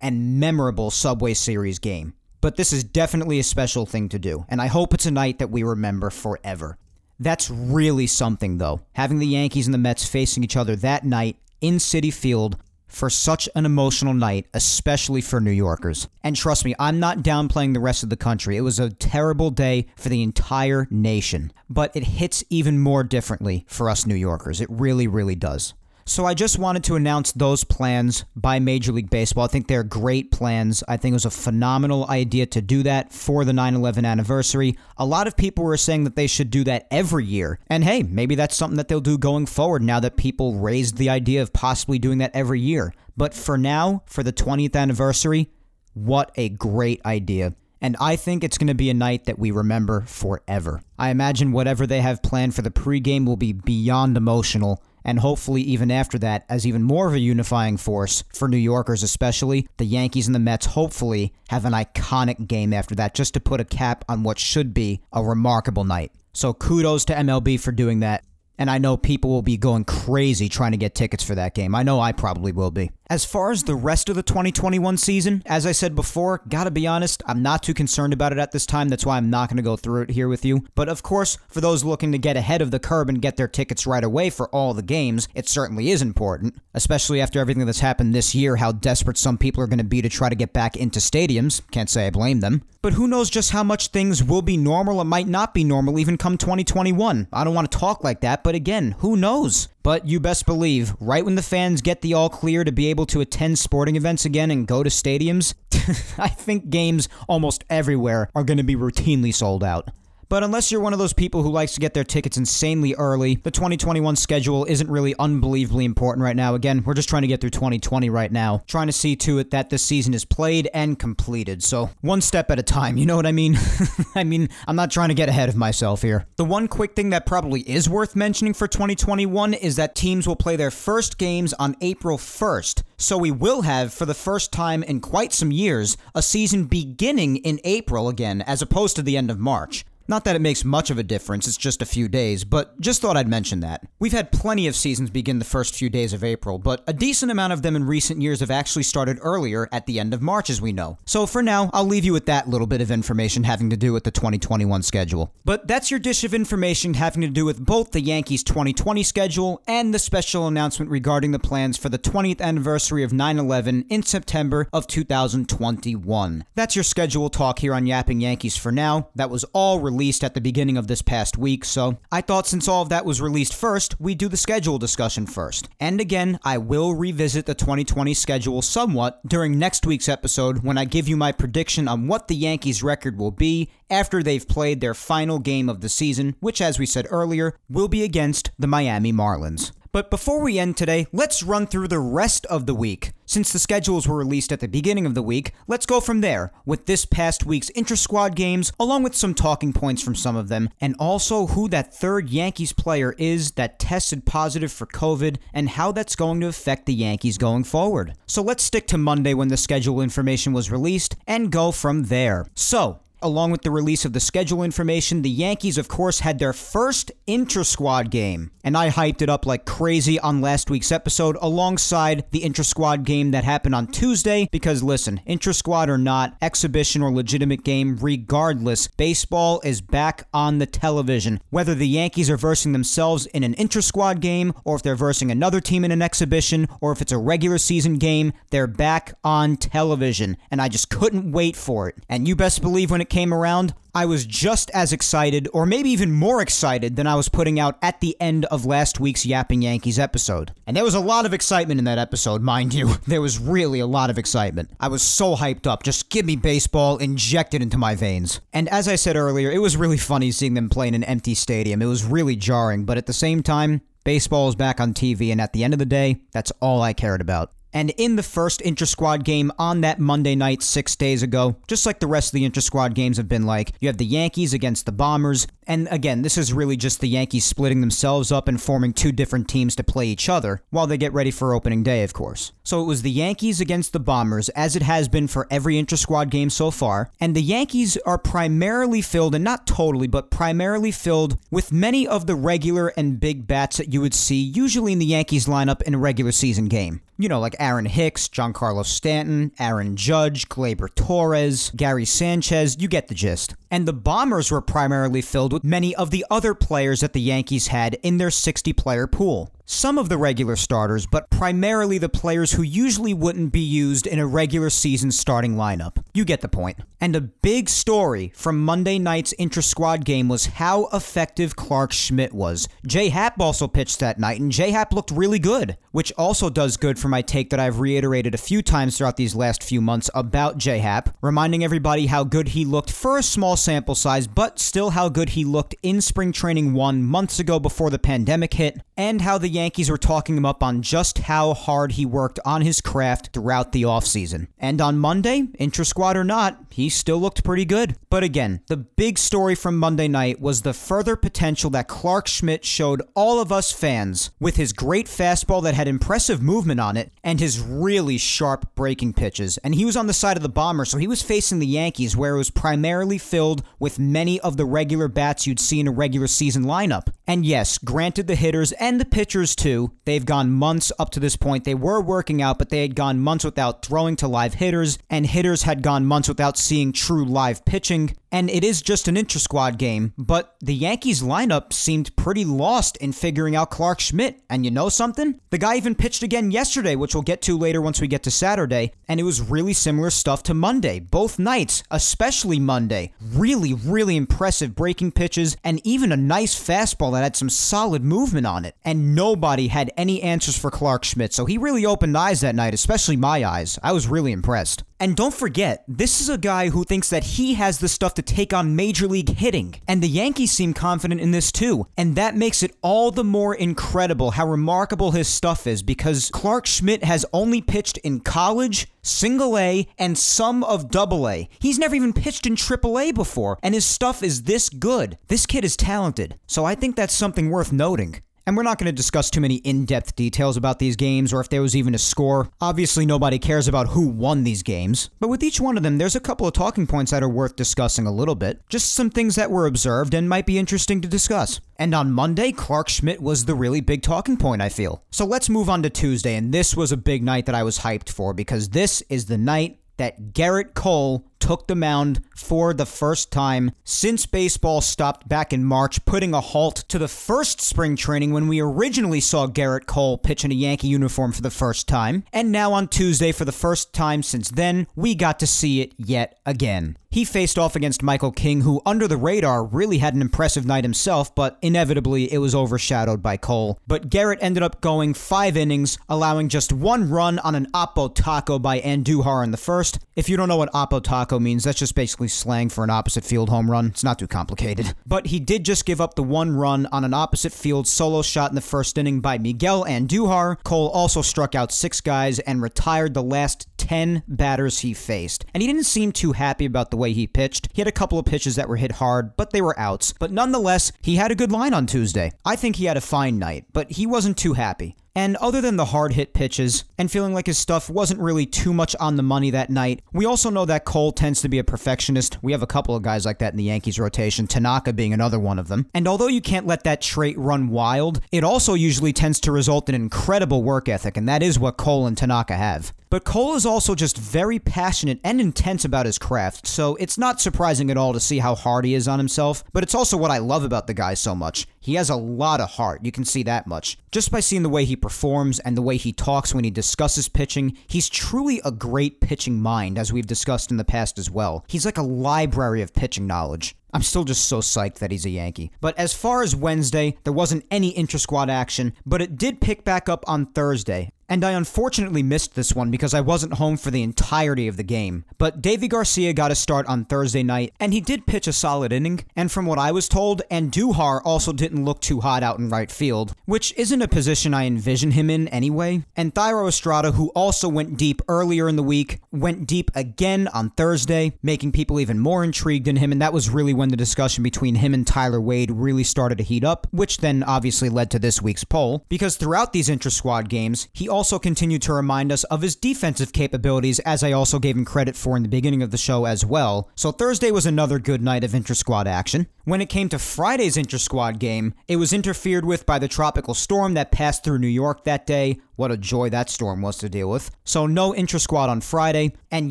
and 0.00 0.38
memorable 0.38 0.92
Subway 0.92 1.34
Series 1.34 1.80
game. 1.80 2.14
But 2.40 2.54
this 2.54 2.72
is 2.72 2.84
definitely 2.84 3.40
a 3.40 3.44
special 3.44 3.86
thing 3.86 4.08
to 4.10 4.20
do, 4.20 4.46
and 4.48 4.62
I 4.62 4.68
hope 4.68 4.94
it's 4.94 5.06
a 5.06 5.10
night 5.10 5.40
that 5.40 5.50
we 5.50 5.64
remember 5.64 6.10
forever. 6.10 6.78
That's 7.18 7.50
really 7.50 8.06
something, 8.06 8.58
though. 8.58 8.82
Having 8.92 9.18
the 9.18 9.26
Yankees 9.26 9.66
and 9.66 9.74
the 9.74 9.78
Mets 9.78 10.06
facing 10.06 10.44
each 10.44 10.56
other 10.56 10.76
that 10.76 11.04
night 11.04 11.38
in 11.60 11.78
Citi 11.78 12.12
Field 12.14 12.56
for 12.88 13.10
such 13.10 13.48
an 13.54 13.66
emotional 13.66 14.14
night, 14.14 14.46
especially 14.54 15.20
for 15.20 15.40
New 15.40 15.50
Yorkers. 15.50 16.08
And 16.24 16.34
trust 16.34 16.64
me, 16.64 16.74
I'm 16.78 16.98
not 16.98 17.18
downplaying 17.18 17.74
the 17.74 17.80
rest 17.80 18.02
of 18.02 18.10
the 18.10 18.16
country. 18.16 18.56
It 18.56 18.62
was 18.62 18.78
a 18.78 18.90
terrible 18.90 19.50
day 19.50 19.86
for 19.96 20.08
the 20.08 20.22
entire 20.22 20.88
nation, 20.90 21.52
but 21.68 21.94
it 21.94 22.04
hits 22.04 22.42
even 22.50 22.78
more 22.78 23.04
differently 23.04 23.64
for 23.68 23.88
us 23.88 24.06
New 24.06 24.14
Yorkers. 24.14 24.60
It 24.60 24.68
really, 24.70 25.06
really 25.06 25.36
does. 25.36 25.74
So 26.08 26.24
I 26.24 26.32
just 26.32 26.58
wanted 26.58 26.84
to 26.84 26.94
announce 26.96 27.32
those 27.32 27.64
plans 27.64 28.24
by 28.34 28.60
Major 28.60 28.92
League 28.92 29.10
Baseball. 29.10 29.44
I 29.44 29.48
think 29.48 29.68
they're 29.68 29.84
great 29.84 30.32
plans. 30.32 30.82
I 30.88 30.96
think 30.96 31.12
it 31.12 31.16
was 31.16 31.26
a 31.26 31.30
phenomenal 31.30 32.08
idea 32.08 32.46
to 32.46 32.62
do 32.62 32.82
that 32.84 33.12
for 33.12 33.44
the 33.44 33.52
9 33.52 33.74
11 33.74 34.06
anniversary. 34.06 34.78
A 34.96 35.04
lot 35.04 35.26
of 35.26 35.36
people 35.36 35.64
were 35.64 35.76
saying 35.76 36.04
that 36.04 36.16
they 36.16 36.26
should 36.26 36.48
do 36.48 36.64
that 36.64 36.86
every 36.90 37.26
year. 37.26 37.58
And 37.68 37.84
hey, 37.84 38.04
maybe 38.04 38.36
that's 38.36 38.56
something 38.56 38.78
that 38.78 38.88
they'll 38.88 39.02
do 39.02 39.18
going 39.18 39.44
forward 39.44 39.82
now 39.82 40.00
that 40.00 40.16
people 40.16 40.54
raised 40.54 40.96
the 40.96 41.10
idea 41.10 41.42
of 41.42 41.52
possibly 41.52 41.98
doing 41.98 42.16
that 42.18 42.34
every 42.34 42.60
year. 42.60 42.94
But 43.14 43.34
for 43.34 43.58
now, 43.58 44.02
for 44.06 44.22
the 44.22 44.32
20th 44.32 44.76
anniversary, 44.76 45.50
what 45.92 46.32
a 46.36 46.48
great 46.48 47.04
idea. 47.04 47.52
And 47.82 47.96
I 48.00 48.16
think 48.16 48.42
it's 48.42 48.56
going 48.56 48.68
to 48.68 48.74
be 48.74 48.88
a 48.88 48.94
night 48.94 49.26
that 49.26 49.38
we 49.38 49.50
remember 49.50 50.00
forever. 50.06 50.80
I 50.98 51.10
imagine 51.10 51.52
whatever 51.52 51.86
they 51.86 52.00
have 52.00 52.22
planned 52.22 52.54
for 52.54 52.62
the 52.62 52.70
pregame 52.70 53.26
will 53.26 53.36
be 53.36 53.52
beyond 53.52 54.16
emotional 54.16 54.82
and 55.08 55.20
hopefully 55.20 55.62
even 55.62 55.90
after 55.90 56.18
that 56.18 56.44
as 56.50 56.66
even 56.66 56.82
more 56.82 57.08
of 57.08 57.14
a 57.14 57.18
unifying 57.18 57.78
force 57.78 58.24
for 58.34 58.46
New 58.46 58.58
Yorkers, 58.58 59.02
especially. 59.02 59.66
The 59.78 59.86
Yankees 59.86 60.26
and 60.26 60.34
the 60.34 60.38
Mets 60.38 60.66
hopefully 60.66 61.32
have 61.48 61.64
an 61.64 61.72
iconic 61.72 62.46
game 62.46 62.74
after 62.74 62.94
that 62.96 63.14
just 63.14 63.32
to 63.32 63.40
put 63.40 63.58
a 63.58 63.64
cap 63.64 64.04
on 64.06 64.22
what 64.22 64.38
should 64.38 64.74
be 64.74 65.00
a 65.10 65.24
remarkable 65.24 65.84
night. 65.84 66.12
So 66.34 66.52
kudos 66.52 67.06
to 67.06 67.14
MLB 67.14 67.58
for 67.58 67.72
doing 67.72 68.00
that. 68.00 68.22
And 68.58 68.70
I 68.70 68.78
know 68.78 68.96
people 68.96 69.30
will 69.30 69.42
be 69.42 69.56
going 69.56 69.84
crazy 69.84 70.48
trying 70.48 70.72
to 70.72 70.76
get 70.76 70.94
tickets 70.94 71.22
for 71.22 71.34
that 71.36 71.54
game. 71.54 71.74
I 71.74 71.82
know 71.82 72.00
I 72.00 72.12
probably 72.12 72.52
will 72.52 72.70
be. 72.70 72.90
As 73.10 73.24
far 73.24 73.52
as 73.52 73.62
the 73.62 73.74
rest 73.74 74.10
of 74.10 74.16
the 74.16 74.22
2021 74.22 74.98
season, 74.98 75.42
as 75.46 75.64
I 75.64 75.72
said 75.72 75.94
before, 75.94 76.42
gotta 76.46 76.70
be 76.70 76.86
honest, 76.86 77.22
I'm 77.26 77.42
not 77.42 77.62
too 77.62 77.72
concerned 77.72 78.12
about 78.12 78.32
it 78.32 78.38
at 78.38 78.52
this 78.52 78.66
time. 78.66 78.90
That's 78.90 79.06
why 79.06 79.16
I'm 79.16 79.30
not 79.30 79.48
gonna 79.48 79.62
go 79.62 79.76
through 79.76 80.02
it 80.02 80.10
here 80.10 80.28
with 80.28 80.44
you. 80.44 80.64
But 80.74 80.90
of 80.90 81.02
course, 81.02 81.38
for 81.48 81.62
those 81.62 81.84
looking 81.84 82.12
to 82.12 82.18
get 82.18 82.36
ahead 82.36 82.60
of 82.60 82.70
the 82.70 82.78
curve 82.78 83.08
and 83.08 83.22
get 83.22 83.38
their 83.38 83.48
tickets 83.48 83.86
right 83.86 84.04
away 84.04 84.28
for 84.28 84.48
all 84.50 84.74
the 84.74 84.82
games, 84.82 85.26
it 85.34 85.48
certainly 85.48 85.90
is 85.90 86.02
important. 86.02 86.56
Especially 86.74 87.18
after 87.18 87.40
everything 87.40 87.64
that's 87.64 87.80
happened 87.80 88.14
this 88.14 88.34
year, 88.34 88.56
how 88.56 88.72
desperate 88.72 89.16
some 89.16 89.38
people 89.38 89.62
are 89.62 89.68
gonna 89.68 89.84
be 89.84 90.02
to 90.02 90.10
try 90.10 90.28
to 90.28 90.34
get 90.34 90.52
back 90.52 90.76
into 90.76 90.98
stadiums. 90.98 91.62
Can't 91.70 91.88
say 91.88 92.08
I 92.08 92.10
blame 92.10 92.40
them. 92.40 92.62
But 92.82 92.92
who 92.92 93.08
knows 93.08 93.28
just 93.28 93.50
how 93.50 93.64
much 93.64 93.88
things 93.88 94.22
will 94.22 94.42
be 94.42 94.56
normal 94.56 95.00
and 95.00 95.10
might 95.10 95.26
not 95.26 95.52
be 95.52 95.64
normal 95.64 95.98
even 95.98 96.16
come 96.16 96.38
2021. 96.38 97.26
I 97.32 97.42
don't 97.42 97.54
want 97.54 97.70
to 97.70 97.78
talk 97.78 98.04
like 98.04 98.20
that, 98.20 98.44
but 98.44 98.47
again, 98.54 98.96
who 98.98 99.16
knows? 99.16 99.68
But 99.82 100.06
you 100.06 100.20
best 100.20 100.46
believe, 100.46 100.94
right 101.00 101.24
when 101.24 101.34
the 101.34 101.42
fans 101.42 101.80
get 101.80 102.02
the 102.02 102.14
all 102.14 102.28
clear 102.28 102.64
to 102.64 102.72
be 102.72 102.88
able 102.88 103.06
to 103.06 103.20
attend 103.20 103.58
sporting 103.58 103.96
events 103.96 104.24
again 104.24 104.50
and 104.50 104.66
go 104.66 104.82
to 104.82 104.90
stadiums, 104.90 105.54
I 106.18 106.28
think 106.28 106.70
games 106.70 107.08
almost 107.28 107.64
everywhere 107.70 108.30
are 108.34 108.44
going 108.44 108.58
to 108.58 108.62
be 108.62 108.76
routinely 108.76 109.34
sold 109.34 109.64
out. 109.64 109.88
But 110.28 110.44
unless 110.44 110.70
you're 110.70 110.82
one 110.82 110.92
of 110.92 110.98
those 110.98 111.14
people 111.14 111.42
who 111.42 111.50
likes 111.50 111.72
to 111.72 111.80
get 111.80 111.94
their 111.94 112.04
tickets 112.04 112.36
insanely 112.36 112.94
early, 112.94 113.36
the 113.36 113.50
2021 113.50 114.14
schedule 114.16 114.66
isn't 114.66 114.90
really 114.90 115.14
unbelievably 115.18 115.86
important 115.86 116.22
right 116.22 116.36
now. 116.36 116.54
Again, 116.54 116.82
we're 116.84 116.92
just 116.92 117.08
trying 117.08 117.22
to 117.22 117.28
get 117.28 117.40
through 117.40 117.50
2020 117.50 118.10
right 118.10 118.30
now, 118.30 118.62
trying 118.66 118.88
to 118.88 118.92
see 118.92 119.16
to 119.16 119.38
it 119.38 119.50
that 119.52 119.70
this 119.70 119.82
season 119.82 120.12
is 120.12 120.26
played 120.26 120.68
and 120.74 120.98
completed. 120.98 121.62
So, 121.62 121.88
one 122.02 122.20
step 122.20 122.50
at 122.50 122.58
a 122.58 122.62
time, 122.62 122.98
you 122.98 123.06
know 123.06 123.16
what 123.16 123.24
I 123.24 123.32
mean? 123.32 123.56
I 124.14 124.22
mean, 124.22 124.50
I'm 124.66 124.76
not 124.76 124.90
trying 124.90 125.08
to 125.08 125.14
get 125.14 125.30
ahead 125.30 125.48
of 125.48 125.56
myself 125.56 126.02
here. 126.02 126.26
The 126.36 126.44
one 126.44 126.68
quick 126.68 126.94
thing 126.94 127.08
that 127.10 127.24
probably 127.24 127.62
is 127.62 127.88
worth 127.88 128.14
mentioning 128.14 128.52
for 128.52 128.68
2021 128.68 129.54
is 129.54 129.76
that 129.76 129.94
teams 129.94 130.28
will 130.28 130.36
play 130.36 130.56
their 130.56 130.70
first 130.70 131.16
games 131.16 131.54
on 131.54 131.74
April 131.80 132.18
1st. 132.18 132.82
So 132.98 133.16
we 133.16 133.30
will 133.30 133.62
have, 133.62 133.94
for 133.94 134.04
the 134.04 134.12
first 134.12 134.52
time 134.52 134.82
in 134.82 135.00
quite 135.00 135.32
some 135.32 135.52
years, 135.52 135.96
a 136.14 136.20
season 136.20 136.66
beginning 136.66 137.36
in 137.36 137.60
April 137.64 138.10
again, 138.10 138.42
as 138.42 138.60
opposed 138.60 138.94
to 138.96 139.02
the 139.02 139.16
end 139.16 139.30
of 139.30 139.38
March. 139.38 139.86
Not 140.10 140.24
that 140.24 140.34
it 140.34 140.40
makes 140.40 140.64
much 140.64 140.88
of 140.88 140.96
a 140.96 141.02
difference, 141.02 141.46
it's 141.46 141.58
just 141.58 141.82
a 141.82 141.86
few 141.86 142.08
days, 142.08 142.42
but 142.42 142.80
just 142.80 143.02
thought 143.02 143.18
I'd 143.18 143.28
mention 143.28 143.60
that. 143.60 143.84
We've 143.98 144.10
had 144.10 144.32
plenty 144.32 144.66
of 144.66 144.74
seasons 144.74 145.10
begin 145.10 145.38
the 145.38 145.44
first 145.44 145.74
few 145.74 145.90
days 145.90 146.14
of 146.14 146.24
April, 146.24 146.58
but 146.58 146.82
a 146.86 146.94
decent 146.94 147.30
amount 147.30 147.52
of 147.52 147.60
them 147.60 147.76
in 147.76 147.84
recent 147.84 148.22
years 148.22 148.40
have 148.40 148.50
actually 148.50 148.84
started 148.84 149.18
earlier 149.20 149.68
at 149.70 149.84
the 149.84 150.00
end 150.00 150.14
of 150.14 150.22
March, 150.22 150.48
as 150.48 150.62
we 150.62 150.72
know. 150.72 150.96
So 151.04 151.26
for 151.26 151.42
now, 151.42 151.68
I'll 151.74 151.84
leave 151.84 152.06
you 152.06 152.14
with 152.14 152.24
that 152.24 152.48
little 152.48 152.66
bit 152.66 152.80
of 152.80 152.90
information 152.90 153.44
having 153.44 153.68
to 153.68 153.76
do 153.76 153.92
with 153.92 154.04
the 154.04 154.10
2021 154.10 154.82
schedule. 154.82 155.34
But 155.44 155.68
that's 155.68 155.90
your 155.90 156.00
dish 156.00 156.24
of 156.24 156.32
information 156.32 156.94
having 156.94 157.20
to 157.20 157.28
do 157.28 157.44
with 157.44 157.62
both 157.62 157.90
the 157.90 158.00
Yankees 158.00 158.42
2020 158.44 159.02
schedule 159.02 159.62
and 159.68 159.92
the 159.92 159.98
special 159.98 160.46
announcement 160.46 160.90
regarding 160.90 161.32
the 161.32 161.38
plans 161.38 161.76
for 161.76 161.90
the 161.90 161.98
20th 161.98 162.40
anniversary 162.40 163.02
of 163.02 163.12
9 163.12 163.38
11 163.38 163.84
in 163.90 164.02
September 164.02 164.70
of 164.72 164.86
2021. 164.86 166.46
That's 166.54 166.74
your 166.74 166.82
schedule 166.82 167.28
talk 167.28 167.58
here 167.58 167.74
on 167.74 167.84
Yapping 167.84 168.22
Yankees 168.22 168.56
for 168.56 168.72
now. 168.72 169.10
That 169.14 169.28
was 169.28 169.44
all 169.52 169.80
released 169.80 169.97
released 169.98 170.22
at 170.22 170.32
the 170.32 170.40
beginning 170.40 170.76
of 170.76 170.86
this 170.86 171.02
past 171.02 171.36
week, 171.36 171.64
so 171.64 171.98
I 172.12 172.20
thought 172.20 172.46
since 172.46 172.68
all 172.68 172.82
of 172.82 172.88
that 172.90 173.04
was 173.04 173.20
released 173.20 173.52
first, 173.52 174.00
we'd 174.00 174.18
do 174.18 174.28
the 174.28 174.36
schedule 174.36 174.78
discussion 174.78 175.26
first. 175.26 175.68
And 175.80 176.00
again, 176.00 176.38
I 176.44 176.58
will 176.58 176.94
revisit 176.94 177.46
the 177.46 177.56
2020 177.56 178.14
schedule 178.14 178.62
somewhat 178.62 179.18
during 179.26 179.58
next 179.58 179.84
week's 179.84 180.08
episode 180.08 180.62
when 180.62 180.78
I 180.78 180.84
give 180.84 181.08
you 181.08 181.16
my 181.16 181.32
prediction 181.32 181.88
on 181.88 182.06
what 182.06 182.28
the 182.28 182.36
Yankees' 182.36 182.80
record 182.80 183.18
will 183.18 183.32
be 183.32 183.70
after 183.90 184.22
they've 184.22 184.46
played 184.46 184.80
their 184.80 184.94
final 184.94 185.40
game 185.40 185.68
of 185.68 185.80
the 185.80 185.88
season, 185.88 186.36
which, 186.38 186.60
as 186.60 186.78
we 186.78 186.86
said 186.86 187.08
earlier, 187.10 187.56
will 187.68 187.88
be 187.88 188.04
against 188.04 188.52
the 188.56 188.68
Miami 188.68 189.12
Marlins. 189.12 189.72
But 189.98 190.10
before 190.10 190.40
we 190.40 190.60
end 190.60 190.76
today, 190.76 191.08
let's 191.10 191.42
run 191.42 191.66
through 191.66 191.88
the 191.88 191.98
rest 191.98 192.46
of 192.46 192.66
the 192.66 192.74
week. 192.74 193.10
Since 193.26 193.52
the 193.52 193.58
schedules 193.58 194.06
were 194.06 194.14
released 194.14 194.52
at 194.52 194.60
the 194.60 194.68
beginning 194.68 195.06
of 195.06 195.16
the 195.16 195.24
week, 195.24 195.50
let's 195.66 195.86
go 195.86 195.98
from 195.98 196.20
there 196.20 196.52
with 196.64 196.86
this 196.86 197.04
past 197.04 197.44
week's 197.44 197.68
intra 197.70 197.96
squad 197.96 198.36
games, 198.36 198.70
along 198.78 199.02
with 199.02 199.16
some 199.16 199.34
talking 199.34 199.72
points 199.72 200.00
from 200.00 200.14
some 200.14 200.36
of 200.36 200.46
them, 200.46 200.70
and 200.80 200.94
also 201.00 201.48
who 201.48 201.68
that 201.70 201.92
third 201.92 202.30
Yankees 202.30 202.72
player 202.72 203.12
is 203.18 203.50
that 203.52 203.80
tested 203.80 204.24
positive 204.24 204.70
for 204.70 204.86
COVID 204.86 205.38
and 205.52 205.70
how 205.70 205.90
that's 205.90 206.14
going 206.14 206.40
to 206.42 206.46
affect 206.46 206.86
the 206.86 206.94
Yankees 206.94 207.36
going 207.36 207.64
forward. 207.64 208.14
So 208.24 208.40
let's 208.40 208.62
stick 208.62 208.86
to 208.86 208.98
Monday 208.98 209.34
when 209.34 209.48
the 209.48 209.56
schedule 209.56 210.00
information 210.00 210.52
was 210.52 210.70
released 210.70 211.16
and 211.26 211.50
go 211.50 211.72
from 211.72 212.04
there. 212.04 212.46
So, 212.54 213.00
Along 213.20 213.50
with 213.50 213.62
the 213.62 213.70
release 213.70 214.04
of 214.04 214.12
the 214.12 214.20
schedule 214.20 214.62
information, 214.62 215.22
the 215.22 215.30
Yankees, 215.30 215.76
of 215.76 215.88
course, 215.88 216.20
had 216.20 216.38
their 216.38 216.52
first 216.52 217.10
intra 217.26 217.64
squad 217.64 218.10
game. 218.10 218.52
And 218.62 218.76
I 218.76 218.90
hyped 218.90 219.22
it 219.22 219.28
up 219.28 219.44
like 219.44 219.64
crazy 219.64 220.20
on 220.20 220.40
last 220.40 220.70
week's 220.70 220.92
episode 220.92 221.36
alongside 221.40 222.24
the 222.30 222.44
intra 222.44 222.62
squad 222.62 223.04
game 223.04 223.32
that 223.32 223.42
happened 223.42 223.74
on 223.74 223.88
Tuesday. 223.88 224.48
Because 224.52 224.82
listen, 224.82 225.20
intra 225.26 225.52
squad 225.52 225.90
or 225.90 225.98
not, 225.98 226.36
exhibition 226.40 227.02
or 227.02 227.10
legitimate 227.10 227.64
game, 227.64 227.96
regardless, 228.00 228.86
baseball 228.86 229.60
is 229.64 229.80
back 229.80 230.28
on 230.32 230.58
the 230.58 230.66
television. 230.66 231.40
Whether 231.50 231.74
the 231.74 231.88
Yankees 231.88 232.30
are 232.30 232.36
versing 232.36 232.72
themselves 232.72 233.26
in 233.26 233.42
an 233.42 233.54
intra 233.54 233.82
squad 233.82 234.20
game, 234.20 234.52
or 234.64 234.76
if 234.76 234.82
they're 234.82 234.94
versing 234.94 235.30
another 235.30 235.60
team 235.60 235.84
in 235.84 235.90
an 235.90 236.02
exhibition, 236.02 236.68
or 236.80 236.92
if 236.92 237.02
it's 237.02 237.12
a 237.12 237.18
regular 237.18 237.58
season 237.58 237.96
game, 237.96 238.32
they're 238.50 238.68
back 238.68 239.14
on 239.24 239.56
television. 239.56 240.36
And 240.50 240.62
I 240.62 240.68
just 240.68 240.88
couldn't 240.88 241.32
wait 241.32 241.56
for 241.56 241.88
it. 241.88 241.96
And 242.08 242.28
you 242.28 242.36
best 242.36 242.62
believe 242.62 242.90
when 242.90 243.00
it 243.00 243.07
came 243.08 243.32
around, 243.32 243.74
I 243.94 244.06
was 244.06 244.26
just 244.26 244.70
as 244.70 244.92
excited, 244.92 245.48
or 245.52 245.66
maybe 245.66 245.90
even 245.90 246.12
more 246.12 246.40
excited, 246.40 246.94
than 246.94 247.06
I 247.06 247.16
was 247.16 247.28
putting 247.28 247.58
out 247.58 247.78
at 247.82 248.00
the 248.00 248.16
end 248.20 248.44
of 248.44 248.64
last 248.64 249.00
week's 249.00 249.26
Yapping 249.26 249.62
Yankees 249.62 249.98
episode. 249.98 250.52
And 250.66 250.76
there 250.76 250.84
was 250.84 250.94
a 250.94 251.00
lot 251.00 251.26
of 251.26 251.34
excitement 251.34 251.78
in 251.78 251.84
that 251.86 251.98
episode, 251.98 252.42
mind 252.42 252.74
you. 252.74 252.94
There 253.08 253.22
was 253.22 253.38
really 253.38 253.80
a 253.80 253.86
lot 253.86 254.10
of 254.10 254.18
excitement. 254.18 254.70
I 254.78 254.88
was 254.88 255.02
so 255.02 255.34
hyped 255.34 255.66
up. 255.66 255.82
Just 255.82 256.10
give 256.10 256.26
me 256.26 256.36
baseball 256.36 256.98
injected 256.98 257.62
into 257.62 257.78
my 257.78 257.94
veins. 257.94 258.40
And 258.52 258.68
as 258.68 258.86
I 258.86 258.96
said 258.96 259.16
earlier, 259.16 259.50
it 259.50 259.62
was 259.62 259.76
really 259.76 259.96
funny 259.96 260.30
seeing 260.30 260.54
them 260.54 260.68
play 260.68 260.88
in 260.88 260.94
an 260.94 261.04
empty 261.04 261.34
stadium. 261.34 261.80
It 261.80 261.86
was 261.86 262.04
really 262.04 262.36
jarring, 262.36 262.84
but 262.84 262.98
at 262.98 263.06
the 263.06 263.12
same 263.12 263.42
time, 263.42 263.80
baseball 264.04 264.48
is 264.48 264.54
back 264.54 264.80
on 264.80 264.94
TV, 264.94 265.32
and 265.32 265.40
at 265.40 265.52
the 265.52 265.64
end 265.64 265.72
of 265.72 265.78
the 265.78 265.86
day, 265.86 266.20
that's 266.32 266.52
all 266.60 266.82
I 266.82 266.92
cared 266.92 267.20
about. 267.20 267.52
And 267.72 267.90
in 267.96 268.16
the 268.16 268.22
first 268.22 268.62
intra 268.62 268.86
squad 268.86 269.24
game 269.24 269.52
on 269.58 269.82
that 269.82 269.98
Monday 269.98 270.34
night 270.34 270.62
six 270.62 270.96
days 270.96 271.22
ago, 271.22 271.56
just 271.66 271.84
like 271.86 272.00
the 272.00 272.06
rest 272.06 272.28
of 272.28 272.38
the 272.38 272.44
intra 272.44 272.62
squad 272.62 272.94
games 272.94 273.16
have 273.18 273.28
been 273.28 273.44
like, 273.44 273.72
you 273.80 273.88
have 273.88 273.98
the 273.98 274.06
Yankees 274.06 274.54
against 274.54 274.86
the 274.86 274.92
Bombers. 274.92 275.46
And 275.68 275.86
again, 275.90 276.22
this 276.22 276.38
is 276.38 276.52
really 276.52 276.78
just 276.78 277.00
the 277.00 277.08
Yankees 277.08 277.44
splitting 277.44 277.82
themselves 277.82 278.32
up 278.32 278.48
and 278.48 278.60
forming 278.60 278.94
two 278.94 279.12
different 279.12 279.48
teams 279.48 279.76
to 279.76 279.84
play 279.84 280.06
each 280.06 280.28
other 280.28 280.62
while 280.70 280.86
they 280.86 280.96
get 280.96 281.12
ready 281.12 281.30
for 281.30 281.52
opening 281.52 281.82
day, 281.82 282.02
of 282.02 282.14
course. 282.14 282.52
So 282.64 282.80
it 282.80 282.86
was 282.86 283.02
the 283.02 283.10
Yankees 283.10 283.60
against 283.60 283.92
the 283.92 284.00
Bombers, 284.00 284.48
as 284.50 284.76
it 284.76 284.82
has 284.82 285.08
been 285.08 285.28
for 285.28 285.46
every 285.50 285.78
intra 285.78 285.98
squad 285.98 286.30
game 286.30 286.48
so 286.48 286.70
far. 286.70 287.10
And 287.20 287.36
the 287.36 287.42
Yankees 287.42 287.98
are 287.98 288.18
primarily 288.18 289.02
filled, 289.02 289.34
and 289.34 289.44
not 289.44 289.66
totally, 289.66 290.06
but 290.06 290.30
primarily 290.30 290.90
filled 290.90 291.36
with 291.50 291.70
many 291.70 292.08
of 292.08 292.26
the 292.26 292.34
regular 292.34 292.88
and 292.88 293.20
big 293.20 293.46
bats 293.46 293.76
that 293.76 293.92
you 293.92 294.00
would 294.00 294.14
see 294.14 294.40
usually 294.40 294.92
in 294.92 294.98
the 294.98 295.06
Yankees 295.06 295.46
lineup 295.46 295.82
in 295.82 295.94
a 295.94 295.98
regular 295.98 296.32
season 296.32 296.66
game. 296.68 297.02
You 297.20 297.28
know, 297.28 297.40
like 297.40 297.56
Aaron 297.58 297.86
Hicks, 297.86 298.28
Giancarlo 298.28 298.86
Stanton, 298.86 299.50
Aaron 299.58 299.96
Judge, 299.96 300.48
Gleyber 300.48 300.94
Torres, 300.94 301.72
Gary 301.74 302.04
Sanchez, 302.04 302.76
you 302.78 302.86
get 302.86 303.08
the 303.08 303.14
gist. 303.14 303.56
And 303.72 303.86
the 303.86 303.92
Bombers 303.92 304.52
were 304.52 304.60
primarily 304.60 305.20
filled 305.20 305.52
with 305.52 305.57
many 305.64 305.94
of 305.94 306.10
the 306.10 306.24
other 306.30 306.54
players 306.54 307.00
that 307.00 307.12
the 307.12 307.20
Yankees 307.20 307.68
had 307.68 307.94
in 308.02 308.18
their 308.18 308.30
60 308.30 308.72
player 308.72 309.06
pool 309.06 309.52
some 309.70 309.98
of 309.98 310.08
the 310.08 310.16
regular 310.16 310.56
starters, 310.56 311.04
but 311.04 311.28
primarily 311.28 311.98
the 311.98 312.08
players 312.08 312.52
who 312.52 312.62
usually 312.62 313.12
wouldn't 313.12 313.52
be 313.52 313.60
used 313.60 314.06
in 314.06 314.18
a 314.18 314.26
regular 314.26 314.70
season 314.70 315.12
starting 315.12 315.56
lineup. 315.56 316.02
You 316.14 316.24
get 316.24 316.40
the 316.40 316.48
point. 316.48 316.78
And 317.02 317.14
a 317.14 317.20
big 317.20 317.68
story 317.68 318.32
from 318.34 318.64
Monday 318.64 318.98
night's 318.98 319.34
intra 319.38 319.62
squad 319.62 320.06
game 320.06 320.26
was 320.26 320.46
how 320.46 320.86
effective 320.86 321.54
Clarke 321.54 321.92
Schmidt 321.92 322.32
was. 322.32 322.66
J 322.86 323.10
Happ 323.10 323.38
also 323.40 323.68
pitched 323.68 324.00
that 324.00 324.18
night, 324.18 324.40
and 324.40 324.50
J 324.50 324.70
Happ 324.70 324.92
looked 324.92 325.10
really 325.10 325.38
good, 325.38 325.76
which 325.92 326.12
also 326.16 326.48
does 326.48 326.78
good 326.78 326.98
for 326.98 327.08
my 327.08 327.20
take 327.20 327.50
that 327.50 327.60
I've 327.60 327.78
reiterated 327.78 328.34
a 328.34 328.38
few 328.38 328.62
times 328.62 328.96
throughout 328.96 329.16
these 329.16 329.34
last 329.34 329.62
few 329.62 329.82
months 329.82 330.10
about 330.14 330.56
J 330.56 330.78
Happ, 330.78 331.14
reminding 331.20 331.62
everybody 331.62 332.06
how 332.06 332.24
good 332.24 332.48
he 332.48 332.64
looked 332.64 332.90
for 332.90 333.18
a 333.18 333.22
small 333.22 333.54
sample 333.54 333.94
size, 333.94 334.26
but 334.26 334.58
still 334.58 334.90
how 334.90 335.10
good 335.10 335.30
he 335.30 335.44
looked 335.44 335.76
in 335.82 336.00
spring 336.00 336.32
training 336.32 336.72
one 336.72 337.04
months 337.04 337.38
ago 337.38 337.60
before 337.60 337.90
the 337.90 337.98
pandemic 337.98 338.54
hit, 338.54 338.80
and 338.96 339.20
how 339.20 339.38
the 339.38 339.57
Yankees 339.58 339.90
were 339.90 339.98
talking 339.98 340.36
him 340.36 340.46
up 340.46 340.62
on 340.62 340.82
just 340.82 341.18
how 341.18 341.52
hard 341.52 341.92
he 341.92 342.06
worked 342.06 342.38
on 342.44 342.62
his 342.62 342.80
craft 342.80 343.30
throughout 343.32 343.72
the 343.72 343.82
offseason. 343.82 344.46
And 344.58 344.80
on 344.80 344.98
Monday, 344.98 345.48
intra 345.58 345.84
squad 345.84 346.16
or 346.16 346.24
not, 346.24 346.58
he 346.70 346.88
still 346.88 347.18
looked 347.18 347.42
pretty 347.42 347.64
good. 347.64 347.96
But 348.08 348.22
again, 348.22 348.60
the 348.68 348.76
big 348.76 349.18
story 349.18 349.54
from 349.56 349.76
Monday 349.76 350.06
night 350.06 350.40
was 350.40 350.62
the 350.62 350.72
further 350.72 351.16
potential 351.16 351.70
that 351.70 351.88
Clarke 351.88 352.28
Schmidt 352.28 352.64
showed 352.64 353.02
all 353.14 353.40
of 353.40 353.50
us 353.50 353.72
fans 353.72 354.30
with 354.38 354.56
his 354.56 354.72
great 354.72 355.06
fastball 355.06 355.62
that 355.64 355.74
had 355.74 355.88
impressive 355.88 356.40
movement 356.40 356.78
on 356.78 356.96
it 356.96 357.10
and 357.24 357.40
his 357.40 357.58
really 357.60 358.16
sharp 358.16 358.74
breaking 358.76 359.12
pitches. 359.14 359.58
And 359.58 359.74
he 359.74 359.84
was 359.84 359.96
on 359.96 360.06
the 360.06 360.12
side 360.12 360.36
of 360.36 360.42
the 360.42 360.48
bomber, 360.48 360.84
so 360.84 360.98
he 360.98 361.08
was 361.08 361.20
facing 361.20 361.58
the 361.58 361.66
Yankees 361.66 362.16
where 362.16 362.34
it 362.34 362.38
was 362.38 362.50
primarily 362.50 363.18
filled 363.18 363.62
with 363.78 363.98
many 363.98 364.38
of 364.40 364.56
the 364.56 364.64
regular 364.64 365.08
bats 365.08 365.46
you'd 365.46 365.60
see 365.60 365.80
in 365.80 365.88
a 365.88 365.92
regular 365.92 366.28
season 366.28 366.64
lineup. 366.64 367.08
And 367.26 367.44
yes, 367.44 367.76
granted 367.76 368.26
the 368.26 368.36
hitters 368.36 368.72
and 368.72 369.00
the 369.00 369.04
pitchers 369.04 369.47
too, 369.54 369.92
they've 370.04 370.24
gone 370.24 370.50
months 370.50 370.92
up 370.98 371.10
to 371.10 371.20
this 371.20 371.36
point. 371.36 371.64
They 371.64 371.74
were 371.74 372.00
working 372.00 372.42
out, 372.42 372.58
but 372.58 372.70
they 372.70 372.82
had 372.82 372.94
gone 372.94 373.20
months 373.20 373.44
without 373.44 373.84
throwing 373.84 374.16
to 374.16 374.28
live 374.28 374.54
hitters, 374.54 374.98
and 375.10 375.26
hitters 375.26 375.62
had 375.62 375.82
gone 375.82 376.06
months 376.06 376.28
without 376.28 376.56
seeing 376.56 376.92
true 376.92 377.24
live 377.24 377.64
pitching 377.64 378.16
and 378.30 378.50
it 378.50 378.64
is 378.64 378.82
just 378.82 379.08
an 379.08 379.16
intra 379.16 379.40
squad 379.40 379.78
game, 379.78 380.12
but 380.18 380.56
the 380.60 380.74
Yankees 380.74 381.22
lineup 381.22 381.72
seemed 381.72 382.14
pretty 382.16 382.44
lost 382.44 382.96
in 382.98 383.12
figuring 383.12 383.56
out 383.56 383.70
Clarke 383.70 384.00
Schmidt. 384.00 384.40
And 384.50 384.64
you 384.64 384.70
know 384.70 384.88
something? 384.88 385.40
The 385.50 385.58
guy 385.58 385.76
even 385.76 385.94
pitched 385.94 386.22
again 386.22 386.50
yesterday, 386.50 386.96
which 386.96 387.14
we'll 387.14 387.22
get 387.22 387.42
to 387.42 387.56
later 387.56 387.80
once 387.80 388.00
we 388.00 388.08
get 388.08 388.22
to 388.24 388.30
Saturday, 388.30 388.92
and 389.08 389.18
it 389.18 389.24
was 389.24 389.40
really 389.40 389.72
similar 389.72 390.10
stuff 390.10 390.42
to 390.44 390.54
Monday. 390.54 391.00
Both 391.00 391.38
nights, 391.38 391.82
especially 391.90 392.58
Monday. 392.58 393.12
Really, 393.20 393.74
really 393.74 394.16
impressive 394.16 394.74
breaking 394.74 395.12
pitches 395.12 395.56
and 395.64 395.80
even 395.84 396.12
a 396.12 396.16
nice 396.16 396.54
fastball 396.54 397.12
that 397.12 397.22
had 397.22 397.36
some 397.36 397.50
solid 397.50 398.02
movement 398.02 398.46
on 398.46 398.64
it. 398.64 398.74
And 398.84 399.14
nobody 399.14 399.68
had 399.68 399.92
any 399.96 400.22
answers 400.22 400.58
for 400.58 400.70
Clarke 400.70 401.04
Schmidt, 401.04 401.32
so 401.32 401.46
he 401.46 401.58
really 401.58 401.86
opened 401.86 402.16
eyes 402.16 402.40
that 402.40 402.54
night, 402.54 402.74
especially 402.74 403.16
my 403.16 403.44
eyes. 403.44 403.78
I 403.82 403.92
was 403.92 404.06
really 404.06 404.32
impressed. 404.32 404.84
And 405.00 405.14
don't 405.14 405.34
forget, 405.34 405.84
this 405.86 406.20
is 406.20 406.28
a 406.28 406.36
guy 406.36 406.70
who 406.70 406.82
thinks 406.82 407.10
that 407.10 407.22
he 407.22 407.54
has 407.54 407.78
the 407.78 407.88
stuff 407.88 408.14
to 408.18 408.22
take 408.22 408.52
on 408.52 408.74
major 408.74 409.06
league 409.06 409.28
hitting. 409.28 409.76
And 409.86 410.02
the 410.02 410.08
Yankees 410.08 410.50
seem 410.50 410.74
confident 410.74 411.20
in 411.20 411.30
this 411.30 411.52
too. 411.52 411.86
And 411.96 412.16
that 412.16 412.36
makes 412.36 412.64
it 412.64 412.74
all 412.82 413.12
the 413.12 413.22
more 413.22 413.54
incredible 413.54 414.32
how 414.32 414.48
remarkable 414.48 415.12
his 415.12 415.28
stuff 415.28 415.68
is 415.68 415.84
because 415.84 416.30
Clarke 416.32 416.66
Schmidt 416.66 417.04
has 417.04 417.24
only 417.32 417.60
pitched 417.60 417.96
in 417.98 418.18
college, 418.18 418.88
single 419.02 419.56
A, 419.56 419.86
and 419.98 420.18
some 420.18 420.64
of 420.64 420.90
double 420.90 421.28
A. 421.28 421.48
He's 421.60 421.78
never 421.78 421.94
even 421.94 422.12
pitched 422.12 422.44
in 422.44 422.56
triple 422.56 422.98
A 422.98 423.12
before, 423.12 423.56
and 423.62 423.72
his 423.72 423.86
stuff 423.86 424.24
is 424.24 424.42
this 424.42 424.68
good. 424.68 425.16
This 425.28 425.46
kid 425.46 425.64
is 425.64 425.76
talented. 425.76 426.38
So 426.48 426.64
I 426.64 426.74
think 426.74 426.96
that's 426.96 427.14
something 427.14 427.50
worth 427.50 427.70
noting. 427.70 428.20
And 428.48 428.56
we're 428.56 428.62
not 428.62 428.78
going 428.78 428.86
to 428.86 428.92
discuss 428.92 429.28
too 429.28 429.42
many 429.42 429.56
in 429.56 429.84
depth 429.84 430.16
details 430.16 430.56
about 430.56 430.78
these 430.78 430.96
games 430.96 431.34
or 431.34 431.40
if 431.42 431.50
there 431.50 431.60
was 431.60 431.76
even 431.76 431.94
a 431.94 431.98
score. 431.98 432.48
Obviously, 432.62 433.04
nobody 433.04 433.38
cares 433.38 433.68
about 433.68 433.88
who 433.88 434.08
won 434.08 434.42
these 434.42 434.62
games. 434.62 435.10
But 435.20 435.28
with 435.28 435.42
each 435.42 435.60
one 435.60 435.76
of 435.76 435.82
them, 435.82 435.98
there's 435.98 436.16
a 436.16 436.20
couple 436.20 436.46
of 436.46 436.54
talking 436.54 436.86
points 436.86 437.10
that 437.10 437.22
are 437.22 437.28
worth 437.28 437.56
discussing 437.56 438.06
a 438.06 438.10
little 438.10 438.34
bit. 438.34 438.66
Just 438.70 438.94
some 438.94 439.10
things 439.10 439.34
that 439.34 439.50
were 439.50 439.66
observed 439.66 440.14
and 440.14 440.30
might 440.30 440.46
be 440.46 440.56
interesting 440.56 441.02
to 441.02 441.08
discuss. 441.08 441.60
And 441.76 441.94
on 441.94 442.10
Monday, 442.10 442.50
Clarke 442.50 442.88
Schmidt 442.88 443.20
was 443.20 443.44
the 443.44 443.54
really 443.54 443.82
big 443.82 444.00
talking 444.00 444.38
point, 444.38 444.62
I 444.62 444.70
feel. 444.70 445.02
So 445.10 445.26
let's 445.26 445.50
move 445.50 445.68
on 445.68 445.82
to 445.82 445.90
Tuesday. 445.90 446.34
And 446.34 446.50
this 446.50 446.74
was 446.74 446.90
a 446.90 446.96
big 446.96 447.22
night 447.22 447.44
that 447.44 447.54
I 447.54 447.64
was 447.64 447.80
hyped 447.80 448.08
for 448.08 448.32
because 448.32 448.70
this 448.70 449.02
is 449.10 449.26
the 449.26 449.36
night 449.36 449.78
that 449.98 450.32
Gerrit 450.32 450.72
Cole 450.72 451.26
took 451.40 451.66
the 451.66 451.74
mound 451.74 452.22
for 452.36 452.72
the 452.72 452.86
first 452.86 453.30
time 453.30 453.72
since 453.84 454.26
baseball 454.26 454.80
stopped 454.80 455.28
back 455.28 455.52
in 455.52 455.64
March, 455.64 456.04
putting 456.04 456.34
a 456.34 456.40
halt 456.40 456.84
to 456.88 456.98
the 456.98 457.08
first 457.08 457.60
spring 457.60 457.96
training 457.96 458.32
when 458.32 458.48
we 458.48 458.60
originally 458.60 459.20
saw 459.20 459.46
Gerrit 459.46 459.86
Cole 459.86 460.18
pitch 460.18 460.44
in 460.44 460.52
a 460.52 460.54
Yankee 460.54 460.88
uniform 460.88 461.32
for 461.32 461.42
the 461.42 461.50
first 461.50 461.88
time. 461.88 462.24
And 462.32 462.52
now 462.52 462.72
on 462.72 462.88
Tuesday, 462.88 463.32
for 463.32 463.44
the 463.44 463.52
first 463.52 463.92
time 463.92 464.22
since 464.22 464.50
then, 464.50 464.86
we 464.96 465.14
got 465.14 465.38
to 465.40 465.46
see 465.46 465.80
it 465.80 465.94
yet 465.96 466.38
again. 466.46 466.96
He 467.10 467.24
faced 467.24 467.58
off 467.58 467.74
against 467.74 468.02
Michael 468.02 468.32
King, 468.32 468.60
who, 468.60 468.82
under 468.84 469.08
the 469.08 469.16
radar, 469.16 469.64
really 469.64 469.98
had 469.98 470.14
an 470.14 470.20
impressive 470.20 470.66
night 470.66 470.84
himself, 470.84 471.34
but 471.34 471.56
inevitably 471.62 472.30
it 472.30 472.36
was 472.38 472.54
overshadowed 472.54 473.22
by 473.22 473.38
Cole. 473.38 473.80
But 473.86 474.10
Gerrit 474.10 474.38
ended 474.42 474.62
up 474.62 474.82
going 474.82 475.14
five 475.14 475.56
innings, 475.56 475.96
allowing 476.08 476.50
just 476.50 476.70
one 476.70 477.08
run 477.08 477.38
on 477.38 477.54
an 477.54 477.66
Oppo 477.72 478.14
Taco 478.14 478.58
by 478.58 478.80
Andujar 478.80 479.42
in 479.42 479.52
the 479.52 479.56
first. 479.56 479.98
If 480.16 480.28
you 480.28 480.36
don't 480.36 480.48
know 480.48 480.58
what 480.58 480.72
Oppo 480.72 481.02
Taco 481.02 481.27
means, 481.38 481.64
that's 481.64 481.78
just 481.78 481.94
basically 481.94 482.28
slang 482.28 482.68
for 482.68 482.84
an 482.84 482.90
opposite 482.90 483.24
field 483.24 483.48
home 483.48 483.70
run. 483.70 483.86
It's 483.86 484.04
not 484.04 484.18
too 484.18 484.26
complicated. 484.26 484.94
But 485.06 485.28
he 485.28 485.40
did 485.40 485.64
just 485.64 485.86
give 485.86 486.00
up 486.00 486.14
the 486.14 486.22
one 486.22 486.52
run 486.52 486.86
on 486.92 487.04
an 487.04 487.14
opposite 487.14 487.52
field 487.52 487.86
solo 487.86 488.22
shot 488.22 488.50
in 488.50 488.54
the 488.54 488.60
first 488.60 488.98
inning 488.98 489.20
by 489.20 489.38
Miguel 489.38 489.84
Andujar. 489.84 490.62
Cole 490.64 490.88
also 490.88 491.22
struck 491.22 491.54
out 491.54 491.72
six 491.72 492.00
guys 492.00 492.38
and 492.40 492.60
retired 492.60 493.14
the 493.14 493.22
last 493.22 493.68
10 493.78 494.22
batters 494.28 494.80
he 494.80 494.92
faced. 494.92 495.44
And 495.54 495.62
he 495.62 495.66
didn't 495.66 495.84
seem 495.84 496.12
too 496.12 496.32
happy 496.32 496.66
about 496.66 496.90
the 496.90 496.96
way 496.96 497.12
he 497.12 497.26
pitched. 497.26 497.68
He 497.72 497.80
had 497.80 497.88
a 497.88 497.92
couple 497.92 498.18
of 498.18 498.26
pitches 498.26 498.56
that 498.56 498.68
were 498.68 498.76
hit 498.76 498.92
hard, 498.92 499.36
but 499.36 499.50
they 499.50 499.62
were 499.62 499.78
outs. 499.78 500.12
But 500.18 500.30
nonetheless, 500.30 500.92
he 501.00 501.16
had 501.16 501.30
a 501.30 501.36
good 501.36 501.52
line 501.52 501.74
on 501.74 501.86
Tuesday. 501.86 502.32
I 502.44 502.56
think 502.56 502.76
he 502.76 502.84
had 502.84 502.96
a 502.96 503.02
fine 503.02 503.38
night, 503.38 503.64
but 503.72 503.92
he 503.92 504.06
wasn't 504.06 504.36
too 504.36 504.52
happy. 504.52 504.96
And 505.14 505.36
other 505.36 505.60
than 505.60 505.76
the 505.76 505.86
hard 505.86 506.12
hit 506.12 506.32
pitches 506.32 506.84
and 506.96 507.10
feeling 507.10 507.34
like 507.34 507.46
his 507.46 507.58
stuff 507.58 507.90
wasn't 507.90 508.20
really 508.20 508.46
too 508.46 508.72
much 508.72 508.94
on 509.00 509.16
the 509.16 509.22
money 509.22 509.50
that 509.50 509.70
night, 509.70 510.02
we 510.12 510.24
also 510.24 510.50
know 510.50 510.64
that 510.64 510.84
Cole 510.84 511.12
tends 511.12 511.42
to 511.42 511.48
be 511.48 511.58
a 511.58 511.64
perfectionist. 511.64 512.38
We 512.42 512.52
have 512.52 512.62
a 512.62 512.66
couple 512.66 512.94
of 512.94 513.02
guys 513.02 513.26
like 513.26 513.38
that 513.38 513.52
in 513.52 513.56
the 513.56 513.64
Yankees 513.64 513.98
rotation, 513.98 514.46
Tanaka 514.46 514.92
being 514.92 515.12
another 515.12 515.38
one 515.38 515.58
of 515.58 515.68
them. 515.68 515.86
And 515.94 516.06
although 516.06 516.28
you 516.28 516.40
can't 516.40 516.66
let 516.66 516.84
that 516.84 517.00
trait 517.00 517.36
run 517.38 517.68
wild, 517.68 518.20
it 518.30 518.44
also 518.44 518.74
usually 518.74 519.12
tends 519.12 519.40
to 519.40 519.52
result 519.52 519.88
in 519.88 519.94
incredible 519.94 520.62
work 520.62 520.88
ethic, 520.88 521.16
and 521.16 521.28
that 521.28 521.42
is 521.42 521.58
what 521.58 521.76
Cole 521.76 522.06
and 522.06 522.16
Tanaka 522.16 522.54
have. 522.54 522.92
But 523.10 523.24
Cole 523.24 523.54
is 523.54 523.64
also 523.64 523.94
just 523.94 524.18
very 524.18 524.58
passionate 524.58 525.18
and 525.24 525.40
intense 525.40 525.84
about 525.84 526.04
his 526.04 526.18
craft, 526.18 526.66
so 526.66 526.94
it's 526.96 527.16
not 527.16 527.40
surprising 527.40 527.90
at 527.90 527.96
all 527.96 528.12
to 528.12 528.20
see 528.20 528.38
how 528.38 528.54
hard 528.54 528.84
he 528.84 528.94
is 528.94 529.08
on 529.08 529.18
himself. 529.18 529.64
But 529.72 529.82
it's 529.82 529.94
also 529.94 530.16
what 530.18 530.30
I 530.30 530.38
love 530.38 530.62
about 530.62 530.86
the 530.86 530.94
guy 530.94 531.14
so 531.14 531.34
much. 531.34 531.66
He 531.80 531.94
has 531.94 532.10
a 532.10 532.16
lot 532.16 532.60
of 532.60 532.70
heart, 532.72 533.04
you 533.04 533.10
can 533.10 533.24
see 533.24 533.42
that 533.44 533.66
much. 533.66 533.96
Just 534.12 534.30
by 534.30 534.40
seeing 534.40 534.62
the 534.62 534.68
way 534.68 534.84
he 534.84 534.96
performs 534.96 535.58
and 535.60 535.74
the 535.74 535.82
way 535.82 535.96
he 535.96 536.12
talks 536.12 536.54
when 536.54 536.64
he 536.64 536.70
discusses 536.70 537.28
pitching, 537.28 537.78
he's 537.86 538.10
truly 538.10 538.60
a 538.64 538.70
great 538.70 539.20
pitching 539.22 539.58
mind, 539.60 539.96
as 539.96 540.12
we've 540.12 540.26
discussed 540.26 540.70
in 540.70 540.76
the 540.76 540.84
past 540.84 541.18
as 541.18 541.30
well. 541.30 541.64
He's 541.66 541.86
like 541.86 541.98
a 541.98 542.02
library 542.02 542.82
of 542.82 542.92
pitching 542.92 543.26
knowledge. 543.26 543.74
I'm 543.92 544.02
still 544.02 544.24
just 544.24 544.46
so 544.46 544.58
psyched 544.58 544.98
that 544.98 545.10
he's 545.10 545.26
a 545.26 545.30
Yankee. 545.30 545.70
But 545.80 545.98
as 545.98 546.14
far 546.14 546.42
as 546.42 546.54
Wednesday, 546.54 547.16
there 547.24 547.32
wasn't 547.32 547.64
any 547.70 547.88
intra 547.90 548.18
squad 548.18 548.50
action, 548.50 548.92
but 549.06 549.22
it 549.22 549.36
did 549.36 549.60
pick 549.60 549.84
back 549.84 550.08
up 550.08 550.24
on 550.28 550.46
Thursday. 550.46 551.10
And 551.30 551.44
I 551.44 551.50
unfortunately 551.50 552.22
missed 552.22 552.54
this 552.54 552.74
one 552.74 552.90
because 552.90 553.12
I 553.12 553.20
wasn't 553.20 553.54
home 553.54 553.76
for 553.76 553.90
the 553.90 554.02
entirety 554.02 554.66
of 554.66 554.78
the 554.78 554.82
game. 554.82 555.26
But 555.36 555.60
Deivi 555.60 555.86
Garcia 555.86 556.32
got 556.32 556.50
a 556.50 556.54
start 556.54 556.86
on 556.86 557.04
Thursday 557.04 557.42
night, 557.42 557.74
and 557.78 557.92
he 557.92 558.00
did 558.00 558.26
pitch 558.26 558.46
a 558.46 558.52
solid 558.52 558.94
inning. 558.94 559.26
And 559.36 559.52
from 559.52 559.66
what 559.66 559.78
I 559.78 559.92
was 559.92 560.08
told, 560.08 560.40
Andujar 560.50 561.20
also 561.24 561.52
didn't 561.52 561.84
look 561.84 562.00
too 562.00 562.20
hot 562.20 562.42
out 562.42 562.58
in 562.58 562.70
right 562.70 562.90
field, 562.90 563.34
which 563.44 563.74
isn't 563.76 564.00
a 564.00 564.08
position 564.08 564.54
I 564.54 564.64
envision 564.64 565.10
him 565.10 565.28
in 565.28 565.48
anyway. 565.48 566.02
And 566.16 566.34
Thairo 566.34 566.66
Estrada, 566.66 567.12
who 567.12 567.28
also 567.34 567.68
went 567.68 567.98
deep 567.98 568.22
earlier 568.26 568.66
in 568.66 568.76
the 568.76 568.82
week, 568.82 569.20
went 569.30 569.66
deep 569.66 569.90
again 569.94 570.48
on 570.48 570.70
Thursday, 570.70 571.34
making 571.42 571.72
people 571.72 572.00
even 572.00 572.18
more 572.18 572.42
intrigued 572.42 572.88
in 572.88 572.96
him. 572.96 573.12
And 573.12 573.20
that 573.20 573.34
was 573.34 573.50
really 573.50 573.74
when 573.78 573.88
the 573.88 573.96
discussion 573.96 574.42
between 574.42 574.74
him 574.74 574.92
and 574.92 575.06
Tyler 575.06 575.40
Wade 575.40 575.70
really 575.70 576.04
started 576.04 576.36
to 576.38 576.44
heat 576.44 576.64
up, 576.64 576.86
which 576.90 577.18
then 577.18 577.42
obviously 577.42 577.88
led 577.88 578.10
to 578.10 578.18
this 578.18 578.42
week's 578.42 578.64
poll. 578.64 579.06
Because 579.08 579.36
throughout 579.36 579.72
these 579.72 579.88
intra 579.88 580.10
squad 580.10 580.48
games, 580.48 580.88
he 580.92 581.08
also 581.08 581.38
continued 581.38 581.82
to 581.82 581.92
remind 581.92 582.32
us 582.32 582.44
of 582.44 582.62
his 582.62 582.76
defensive 582.76 583.32
capabilities, 583.32 584.00
as 584.00 584.22
I 584.22 584.32
also 584.32 584.58
gave 584.58 584.76
him 584.76 584.84
credit 584.84 585.16
for 585.16 585.36
in 585.36 585.44
the 585.44 585.48
beginning 585.48 585.80
of 585.82 585.92
the 585.92 585.96
show 585.96 586.26
as 586.26 586.44
well. 586.44 586.90
So 586.94 587.12
Thursday 587.12 587.50
was 587.50 587.64
another 587.64 587.98
good 587.98 588.20
night 588.20 588.44
of 588.44 588.54
inter 588.54 588.74
squad 588.74 589.06
action. 589.06 589.46
When 589.64 589.80
it 589.80 589.88
came 589.90 590.08
to 590.08 590.18
Friday's 590.18 590.76
inter 590.76 590.98
squad 590.98 591.38
game, 591.38 591.74
it 591.86 591.96
was 591.96 592.12
interfered 592.12 592.64
with 592.64 592.84
by 592.84 592.98
the 592.98 593.06
tropical 593.06 593.54
storm 593.54 593.94
that 593.94 594.10
passed 594.10 594.42
through 594.42 594.58
New 594.58 594.66
York 594.66 595.04
that 595.04 595.26
day. 595.26 595.60
What 595.76 595.92
a 595.92 595.96
joy 595.96 596.30
that 596.30 596.50
storm 596.50 596.82
was 596.82 596.98
to 596.98 597.08
deal 597.08 597.30
with. 597.30 597.50
So, 597.64 597.86
no 597.86 598.12
intra 598.14 598.40
squad 598.40 598.68
on 598.68 598.80
Friday. 598.80 599.34
And 599.50 599.70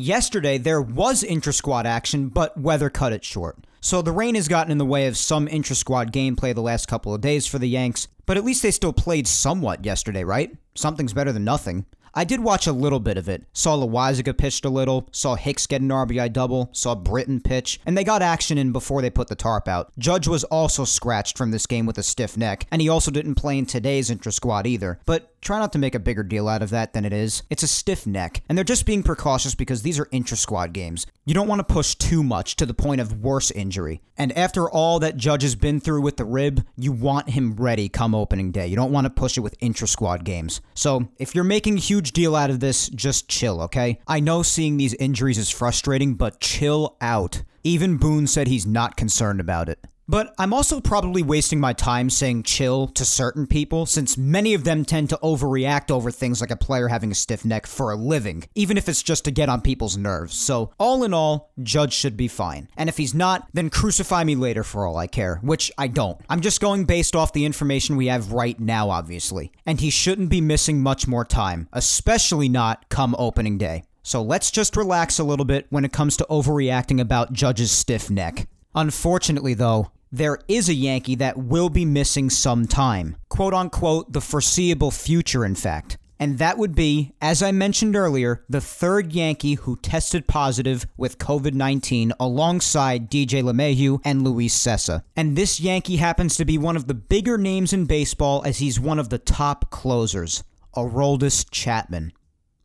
yesterday, 0.00 0.56
there 0.56 0.80
was 0.80 1.22
intra 1.22 1.52
squad 1.52 1.84
action, 1.84 2.28
but 2.28 2.58
weather 2.58 2.88
cut 2.88 3.12
it 3.12 3.24
short. 3.24 3.58
So 3.88 4.02
the 4.02 4.12
rain 4.12 4.34
has 4.34 4.48
gotten 4.48 4.70
in 4.70 4.76
the 4.76 4.84
way 4.84 5.06
of 5.06 5.16
some 5.16 5.48
intra 5.48 5.74
squad 5.74 6.12
gameplay 6.12 6.54
the 6.54 6.60
last 6.60 6.88
couple 6.88 7.14
of 7.14 7.22
days 7.22 7.46
for 7.46 7.58
the 7.58 7.70
Yanks, 7.70 8.06
but 8.26 8.36
at 8.36 8.44
least 8.44 8.62
they 8.62 8.70
still 8.70 8.92
played 8.92 9.26
somewhat 9.26 9.82
yesterday, 9.82 10.24
right? 10.24 10.54
Something's 10.74 11.14
better 11.14 11.32
than 11.32 11.44
nothing. 11.44 11.86
I 12.14 12.24
did 12.24 12.40
watch 12.40 12.66
a 12.66 12.72
little 12.72 13.00
bit 13.00 13.16
of 13.16 13.28
it. 13.28 13.44
Saw 13.52 13.76
Loaisiga 13.76 14.36
pitched 14.36 14.64
a 14.64 14.70
little, 14.70 15.08
saw 15.12 15.34
Hicks 15.34 15.66
get 15.66 15.80
an 15.80 15.88
RBI 15.88 16.32
double, 16.32 16.70
saw 16.72 16.94
Britton 16.94 17.40
pitch, 17.40 17.80
and 17.86 17.96
they 17.96 18.04
got 18.04 18.22
action 18.22 18.58
in 18.58 18.72
before 18.72 19.02
they 19.02 19.10
put 19.10 19.28
the 19.28 19.34
tarp 19.34 19.68
out. 19.68 19.92
Judge 19.98 20.28
was 20.28 20.44
also 20.44 20.84
scratched 20.84 21.38
from 21.38 21.50
this 21.50 21.66
game 21.66 21.86
with 21.86 21.98
a 21.98 22.02
stiff 22.02 22.36
neck, 22.36 22.66
and 22.70 22.82
he 22.82 22.88
also 22.88 23.10
didn't 23.10 23.36
play 23.36 23.58
in 23.58 23.66
today's 23.66 24.10
intra 24.10 24.32
squad 24.32 24.66
either. 24.66 24.98
But 25.06 25.40
try 25.40 25.58
not 25.58 25.72
to 25.72 25.78
make 25.78 25.94
a 25.94 26.00
bigger 26.00 26.22
deal 26.22 26.48
out 26.48 26.62
of 26.62 26.70
that 26.70 26.92
than 26.92 27.04
it 27.04 27.12
is. 27.12 27.42
It's 27.50 27.62
a 27.62 27.68
stiff 27.68 28.06
neck, 28.06 28.42
and 28.48 28.56
they're 28.56 28.64
just 28.64 28.86
being 28.86 29.02
precautious 29.02 29.54
because 29.54 29.82
these 29.82 29.98
are 29.98 30.08
intra 30.10 30.36
squad 30.36 30.72
games. 30.72 31.06
You 31.24 31.34
don't 31.34 31.48
want 31.48 31.60
to 31.60 31.72
push 31.72 31.94
too 31.94 32.22
much 32.22 32.56
to 32.56 32.66
the 32.66 32.74
point 32.74 33.00
of 33.00 33.22
worse 33.22 33.50
injury. 33.50 34.00
And 34.16 34.36
after 34.36 34.68
all 34.68 34.98
that 34.98 35.16
Judge 35.16 35.42
has 35.42 35.54
been 35.54 35.80
through 35.80 36.00
with 36.00 36.16
the 36.16 36.24
rib, 36.24 36.66
you 36.76 36.90
want 36.90 37.30
him 37.30 37.54
ready 37.54 37.88
come 37.88 38.14
opening 38.14 38.50
day. 38.50 38.66
You 38.66 38.76
don't 38.76 38.92
want 38.92 39.04
to 39.04 39.10
push 39.10 39.36
it 39.36 39.42
with 39.42 39.54
intra 39.60 39.86
squad 39.86 40.24
games. 40.24 40.60
So 40.74 41.08
if 41.18 41.34
you're 41.34 41.44
making 41.44 41.76
a 41.76 41.80
huge 41.98 42.12
deal 42.12 42.36
out 42.36 42.48
of 42.48 42.60
this, 42.60 42.88
just 42.90 43.28
chill, 43.28 43.60
okay? 43.60 43.98
I 44.06 44.20
know 44.20 44.44
seeing 44.44 44.76
these 44.76 44.94
injuries 44.94 45.36
is 45.36 45.50
frustrating, 45.50 46.14
but 46.14 46.38
chill 46.38 46.96
out. 47.00 47.42
Even 47.64 47.96
Boone 47.96 48.28
said 48.28 48.46
he's 48.46 48.64
not 48.64 48.96
concerned 48.96 49.40
about 49.40 49.68
it. 49.68 49.84
But 50.10 50.34
I'm 50.38 50.54
also 50.54 50.80
probably 50.80 51.22
wasting 51.22 51.60
my 51.60 51.74
time 51.74 52.08
saying 52.08 52.44
chill 52.44 52.86
to 52.88 53.04
certain 53.04 53.46
people 53.46 53.84
since 53.84 54.16
many 54.16 54.54
of 54.54 54.64
them 54.64 54.86
tend 54.86 55.10
to 55.10 55.18
overreact 55.22 55.90
over 55.90 56.10
things 56.10 56.40
like 56.40 56.50
a 56.50 56.56
player 56.56 56.88
having 56.88 57.10
a 57.12 57.14
stiff 57.14 57.44
neck 57.44 57.66
for 57.66 57.92
a 57.92 57.96
living, 57.96 58.44
even 58.54 58.78
if 58.78 58.88
it's 58.88 59.02
just 59.02 59.26
to 59.26 59.30
get 59.30 59.50
on 59.50 59.60
people's 59.60 59.98
nerves. 59.98 60.34
So, 60.34 60.72
all 60.78 61.04
in 61.04 61.12
all, 61.12 61.52
Judge 61.62 61.92
should 61.92 62.16
be 62.16 62.26
fine. 62.26 62.68
And 62.74 62.88
if 62.88 62.96
he's 62.96 63.14
not, 63.14 63.48
then 63.52 63.68
crucify 63.68 64.24
me 64.24 64.34
later 64.34 64.64
for 64.64 64.86
all 64.86 64.96
I 64.96 65.08
care, 65.08 65.40
which 65.42 65.70
I 65.76 65.88
don't. 65.88 66.18
I'm 66.30 66.40
just 66.40 66.62
going 66.62 66.86
based 66.86 67.14
off 67.14 67.34
the 67.34 67.44
information 67.44 67.96
we 67.96 68.06
have 68.06 68.32
right 68.32 68.58
now, 68.58 68.88
obviously. 68.88 69.52
And 69.66 69.78
he 69.78 69.90
shouldn't 69.90 70.30
be 70.30 70.40
missing 70.40 70.82
much 70.82 71.06
more 71.06 71.26
time, 71.26 71.68
especially 71.74 72.48
not 72.48 72.88
come 72.88 73.14
opening 73.18 73.58
day. 73.58 73.84
So 74.02 74.22
let's 74.22 74.50
just 74.50 74.74
relax 74.74 75.18
a 75.18 75.24
little 75.24 75.44
bit 75.44 75.66
when 75.68 75.84
it 75.84 75.92
comes 75.92 76.16
to 76.16 76.26
overreacting 76.30 76.98
about 76.98 77.34
Judge's 77.34 77.70
stiff 77.70 78.08
neck. 78.08 78.48
Unfortunately, 78.74 79.52
though, 79.52 79.90
there 80.10 80.38
is 80.48 80.68
a 80.68 80.74
Yankee 80.74 81.16
that 81.16 81.36
will 81.36 81.68
be 81.68 81.84
missing 81.84 82.30
some 82.30 82.66
time. 82.66 83.16
Quote 83.28 83.54
unquote, 83.54 84.12
the 84.12 84.20
foreseeable 84.20 84.90
future, 84.90 85.44
in 85.44 85.54
fact. 85.54 85.98
And 86.20 86.38
that 86.38 86.58
would 86.58 86.74
be, 86.74 87.12
as 87.22 87.42
I 87.42 87.52
mentioned 87.52 87.94
earlier, 87.94 88.44
the 88.48 88.60
third 88.60 89.12
Yankee 89.12 89.54
who 89.54 89.76
tested 89.76 90.26
positive 90.26 90.84
with 90.96 91.18
COVID 91.18 91.54
19 91.54 92.12
alongside 92.18 93.10
DJ 93.10 93.42
LeMahieu 93.42 94.00
and 94.04 94.22
Luis 94.24 94.56
Cessa. 94.56 95.04
And 95.14 95.36
this 95.36 95.60
Yankee 95.60 95.96
happens 95.96 96.36
to 96.36 96.44
be 96.44 96.58
one 96.58 96.76
of 96.76 96.88
the 96.88 96.94
bigger 96.94 97.38
names 97.38 97.72
in 97.72 97.84
baseball 97.84 98.42
as 98.44 98.58
he's 98.58 98.80
one 98.80 98.98
of 98.98 99.10
the 99.10 99.18
top 99.18 99.70
closers, 99.70 100.42
Aroldis 100.76 101.46
Chapman. 101.50 102.12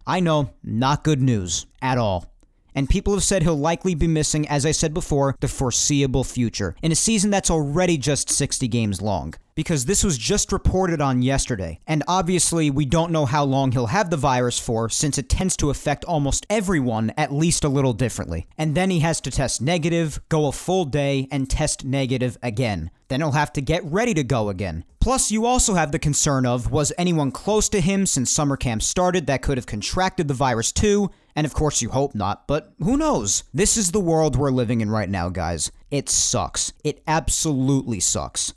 I 0.05 0.19
know, 0.19 0.49
not 0.63 1.03
good 1.03 1.21
news 1.21 1.67
at 1.81 1.97
all 1.97 2.32
and 2.75 2.89
people 2.89 3.13
have 3.13 3.23
said 3.23 3.43
he'll 3.43 3.55
likely 3.55 3.95
be 3.95 4.07
missing, 4.07 4.47
as 4.47 4.65
I 4.65 4.71
said 4.71 4.93
before, 4.93 5.35
the 5.39 5.47
foreseeable 5.47 6.23
future, 6.23 6.75
in 6.81 6.91
a 6.91 6.95
season 6.95 7.29
that's 7.29 7.51
already 7.51 7.97
just 7.97 8.29
60 8.29 8.67
games 8.67 9.01
long. 9.01 9.33
Because 9.55 9.85
this 9.85 10.03
was 10.03 10.17
just 10.17 10.51
reported 10.51 10.99
on 10.99 11.21
yesterday, 11.21 11.79
and 11.85 12.03
obviously 12.07 12.69
we 12.71 12.85
don't 12.85 13.11
know 13.11 13.25
how 13.25 13.43
long 13.43 13.71
he'll 13.71 13.87
have 13.87 14.09
the 14.09 14.17
virus 14.17 14.57
for 14.57 14.89
since 14.89 15.17
it 15.17 15.29
tends 15.29 15.55
to 15.57 15.69
affect 15.69 16.03
almost 16.05 16.47
everyone 16.49 17.11
at 17.17 17.31
least 17.31 17.63
a 17.63 17.69
little 17.69 17.93
differently. 17.93 18.47
And 18.57 18.73
then 18.73 18.89
he 18.89 18.99
has 18.99 19.21
to 19.21 19.31
test 19.31 19.61
negative, 19.61 20.19
go 20.29 20.47
a 20.47 20.51
full 20.51 20.85
day, 20.85 21.27
and 21.31 21.49
test 21.49 21.85
negative 21.85 22.37
again. 22.41 22.89
Then 23.09 23.21
he'll 23.21 23.33
have 23.33 23.53
to 23.53 23.61
get 23.61 23.83
ready 23.85 24.13
to 24.15 24.23
go 24.23 24.49
again. 24.49 24.85
Plus, 24.99 25.31
you 25.31 25.45
also 25.45 25.73
have 25.73 25.91
the 25.91 25.99
concern 25.99 26.45
of 26.45 26.71
was 26.71 26.93
anyone 26.97 27.29
close 27.29 27.69
to 27.69 27.81
him 27.81 28.05
since 28.05 28.31
summer 28.31 28.55
camp 28.55 28.81
started 28.81 29.27
that 29.27 29.41
could 29.41 29.57
have 29.57 29.67
contracted 29.67 30.27
the 30.27 30.33
virus 30.33 30.71
too? 30.71 31.11
And 31.35 31.45
of 31.45 31.53
course, 31.53 31.81
you 31.81 31.89
hope 31.89 32.15
not, 32.15 32.47
but 32.47 32.73
who 32.79 32.95
knows? 32.95 33.43
This 33.53 33.75
is 33.75 33.91
the 33.91 33.99
world 33.99 34.35
we're 34.35 34.49
living 34.49 34.81
in 34.81 34.89
right 34.89 35.09
now, 35.09 35.29
guys. 35.29 35.71
It 35.91 36.09
sucks. 36.09 36.73
It 36.83 37.03
absolutely 37.05 37.99
sucks. 37.99 38.53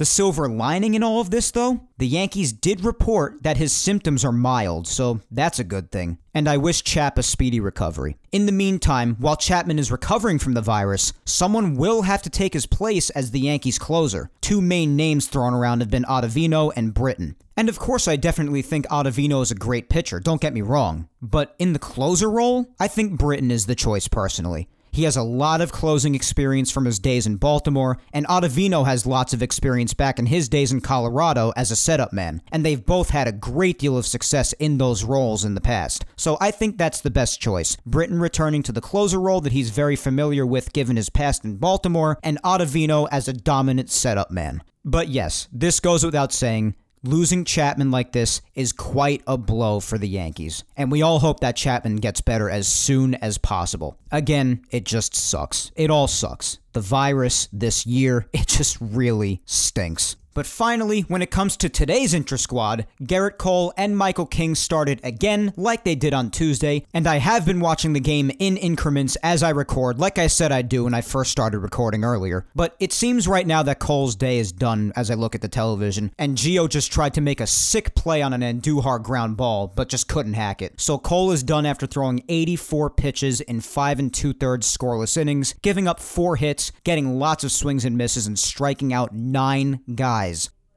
The 0.00 0.06
silver 0.06 0.48
lining 0.48 0.94
in 0.94 1.02
all 1.02 1.20
of 1.20 1.28
this, 1.28 1.50
though, 1.50 1.82
the 1.98 2.06
Yankees 2.06 2.54
did 2.54 2.86
report 2.86 3.42
that 3.42 3.58
his 3.58 3.70
symptoms 3.70 4.24
are 4.24 4.32
mild, 4.32 4.86
so 4.88 5.20
that's 5.30 5.58
a 5.58 5.62
good 5.62 5.90
thing. 5.92 6.16
And 6.32 6.48
I 6.48 6.56
wish 6.56 6.82
Chap 6.82 7.18
a 7.18 7.22
speedy 7.22 7.60
recovery. 7.60 8.16
In 8.32 8.46
the 8.46 8.50
meantime, 8.50 9.16
while 9.18 9.36
Chapman 9.36 9.78
is 9.78 9.92
recovering 9.92 10.38
from 10.38 10.54
the 10.54 10.62
virus, 10.62 11.12
someone 11.26 11.74
will 11.74 12.00
have 12.00 12.22
to 12.22 12.30
take 12.30 12.54
his 12.54 12.64
place 12.64 13.10
as 13.10 13.30
the 13.30 13.40
Yankees 13.40 13.78
closer. 13.78 14.30
Two 14.40 14.62
main 14.62 14.96
names 14.96 15.28
thrown 15.28 15.52
around 15.52 15.80
have 15.80 15.90
been 15.90 16.04
Ottavino 16.04 16.72
and 16.74 16.94
Britton. 16.94 17.36
And 17.54 17.68
of 17.68 17.78
course, 17.78 18.08
I 18.08 18.16
definitely 18.16 18.62
think 18.62 18.86
Ottavino 18.86 19.42
is 19.42 19.50
a 19.50 19.54
great 19.54 19.90
pitcher, 19.90 20.18
don't 20.18 20.40
get 20.40 20.54
me 20.54 20.62
wrong. 20.62 21.10
But 21.20 21.54
in 21.58 21.74
the 21.74 21.78
closer 21.78 22.30
role, 22.30 22.74
I 22.80 22.88
think 22.88 23.18
Britton 23.18 23.50
is 23.50 23.66
the 23.66 23.74
choice 23.74 24.08
personally. 24.08 24.66
He 24.90 25.04
has 25.04 25.16
a 25.16 25.22
lot 25.22 25.60
of 25.60 25.72
closing 25.72 26.14
experience 26.14 26.70
from 26.70 26.84
his 26.84 26.98
days 26.98 27.26
in 27.26 27.36
Baltimore, 27.36 27.98
and 28.12 28.26
Ottavino 28.26 28.86
has 28.86 29.06
lots 29.06 29.32
of 29.32 29.42
experience 29.42 29.94
back 29.94 30.18
in 30.18 30.26
his 30.26 30.48
days 30.48 30.72
in 30.72 30.80
Colorado 30.80 31.52
as 31.56 31.70
a 31.70 31.76
setup 31.76 32.12
man, 32.12 32.42
and 32.50 32.64
they've 32.64 32.84
both 32.84 33.10
had 33.10 33.28
a 33.28 33.32
great 33.32 33.78
deal 33.78 33.96
of 33.96 34.06
success 34.06 34.52
in 34.54 34.78
those 34.78 35.04
roles 35.04 35.44
in 35.44 35.54
the 35.54 35.60
past. 35.60 36.04
So 36.16 36.36
I 36.40 36.50
think 36.50 36.76
that's 36.76 37.00
the 37.00 37.10
best 37.10 37.40
choice. 37.40 37.76
Britton 37.86 38.20
returning 38.20 38.62
to 38.64 38.72
the 38.72 38.80
closer 38.80 39.20
role 39.20 39.40
that 39.40 39.52
he's 39.52 39.70
very 39.70 39.96
familiar 39.96 40.44
with 40.44 40.72
given 40.72 40.96
his 40.96 41.10
past 41.10 41.44
in 41.44 41.56
Baltimore, 41.56 42.18
and 42.22 42.42
Ottavino 42.42 43.08
as 43.10 43.28
a 43.28 43.32
dominant 43.32 43.90
setup 43.90 44.30
man. 44.30 44.62
But 44.84 45.08
yes, 45.08 45.46
this 45.52 45.78
goes 45.78 46.04
without 46.04 46.32
saying, 46.32 46.74
Losing 47.02 47.46
Chapman 47.46 47.90
like 47.90 48.12
this 48.12 48.42
is 48.54 48.74
quite 48.74 49.22
a 49.26 49.38
blow 49.38 49.80
for 49.80 49.96
the 49.96 50.06
Yankees, 50.06 50.64
and 50.76 50.92
we 50.92 51.00
all 51.00 51.20
hope 51.20 51.40
that 51.40 51.56
Chapman 51.56 51.96
gets 51.96 52.20
better 52.20 52.50
as 52.50 52.68
soon 52.68 53.14
as 53.14 53.38
possible. 53.38 53.96
Again, 54.10 54.66
it 54.70 54.84
just 54.84 55.14
sucks. 55.14 55.72
It 55.76 55.90
all 55.90 56.08
sucks. 56.08 56.58
The 56.74 56.82
virus 56.82 57.48
this 57.54 57.86
year, 57.86 58.26
it 58.34 58.48
just 58.48 58.76
really 58.82 59.40
stinks. 59.46 60.16
But 60.32 60.46
finally, 60.46 61.00
when 61.02 61.22
it 61.22 61.30
comes 61.30 61.56
to 61.56 61.68
today's 61.68 62.14
intra 62.14 62.38
squad, 62.38 62.86
Gerrit 63.02 63.36
Cole 63.36 63.72
and 63.76 63.96
Michael 63.96 64.26
King 64.26 64.54
started 64.54 65.00
again 65.02 65.52
like 65.56 65.82
they 65.82 65.96
did 65.96 66.14
on 66.14 66.30
Tuesday, 66.30 66.86
and 66.94 67.06
I 67.06 67.16
have 67.16 67.44
been 67.44 67.58
watching 67.58 67.94
the 67.94 68.00
game 68.00 68.30
in 68.38 68.56
increments 68.56 69.16
as 69.24 69.42
I 69.42 69.50
record, 69.50 69.98
like 69.98 70.18
I 70.18 70.28
said 70.28 70.52
I'd 70.52 70.68
do 70.68 70.84
when 70.84 70.94
I 70.94 71.00
first 71.00 71.32
started 71.32 71.58
recording 71.58 72.04
earlier. 72.04 72.46
But 72.54 72.76
it 72.78 72.92
seems 72.92 73.26
right 73.26 73.46
now 73.46 73.64
that 73.64 73.80
Cole's 73.80 74.14
day 74.14 74.38
is 74.38 74.52
done 74.52 74.92
as 74.94 75.10
I 75.10 75.14
look 75.14 75.34
at 75.34 75.40
the 75.40 75.48
television, 75.48 76.12
and 76.16 76.36
Gio 76.36 76.68
just 76.68 76.92
tried 76.92 77.14
to 77.14 77.20
make 77.20 77.40
a 77.40 77.46
sick 77.46 77.94
play 77.96 78.22
on 78.22 78.32
an 78.32 78.42
Andujar 78.42 79.02
ground 79.02 79.36
ball, 79.36 79.72
but 79.74 79.88
just 79.88 80.06
couldn't 80.06 80.34
hack 80.34 80.62
it. 80.62 80.80
So 80.80 80.96
Cole 80.96 81.32
is 81.32 81.42
done 81.42 81.66
after 81.66 81.86
throwing 81.86 82.22
84 82.28 82.90
pitches 82.90 83.40
in 83.40 83.60
five 83.60 83.98
and 83.98 84.14
two 84.14 84.32
thirds 84.32 84.76
scoreless 84.76 85.16
innings, 85.16 85.56
giving 85.62 85.88
up 85.88 85.98
four 85.98 86.36
hits, 86.36 86.70
getting 86.84 87.18
lots 87.18 87.42
of 87.42 87.50
swings 87.50 87.84
and 87.84 87.98
misses, 87.98 88.28
and 88.28 88.38
striking 88.38 88.92
out 88.92 89.12
nine 89.12 89.80
guys 89.94 90.19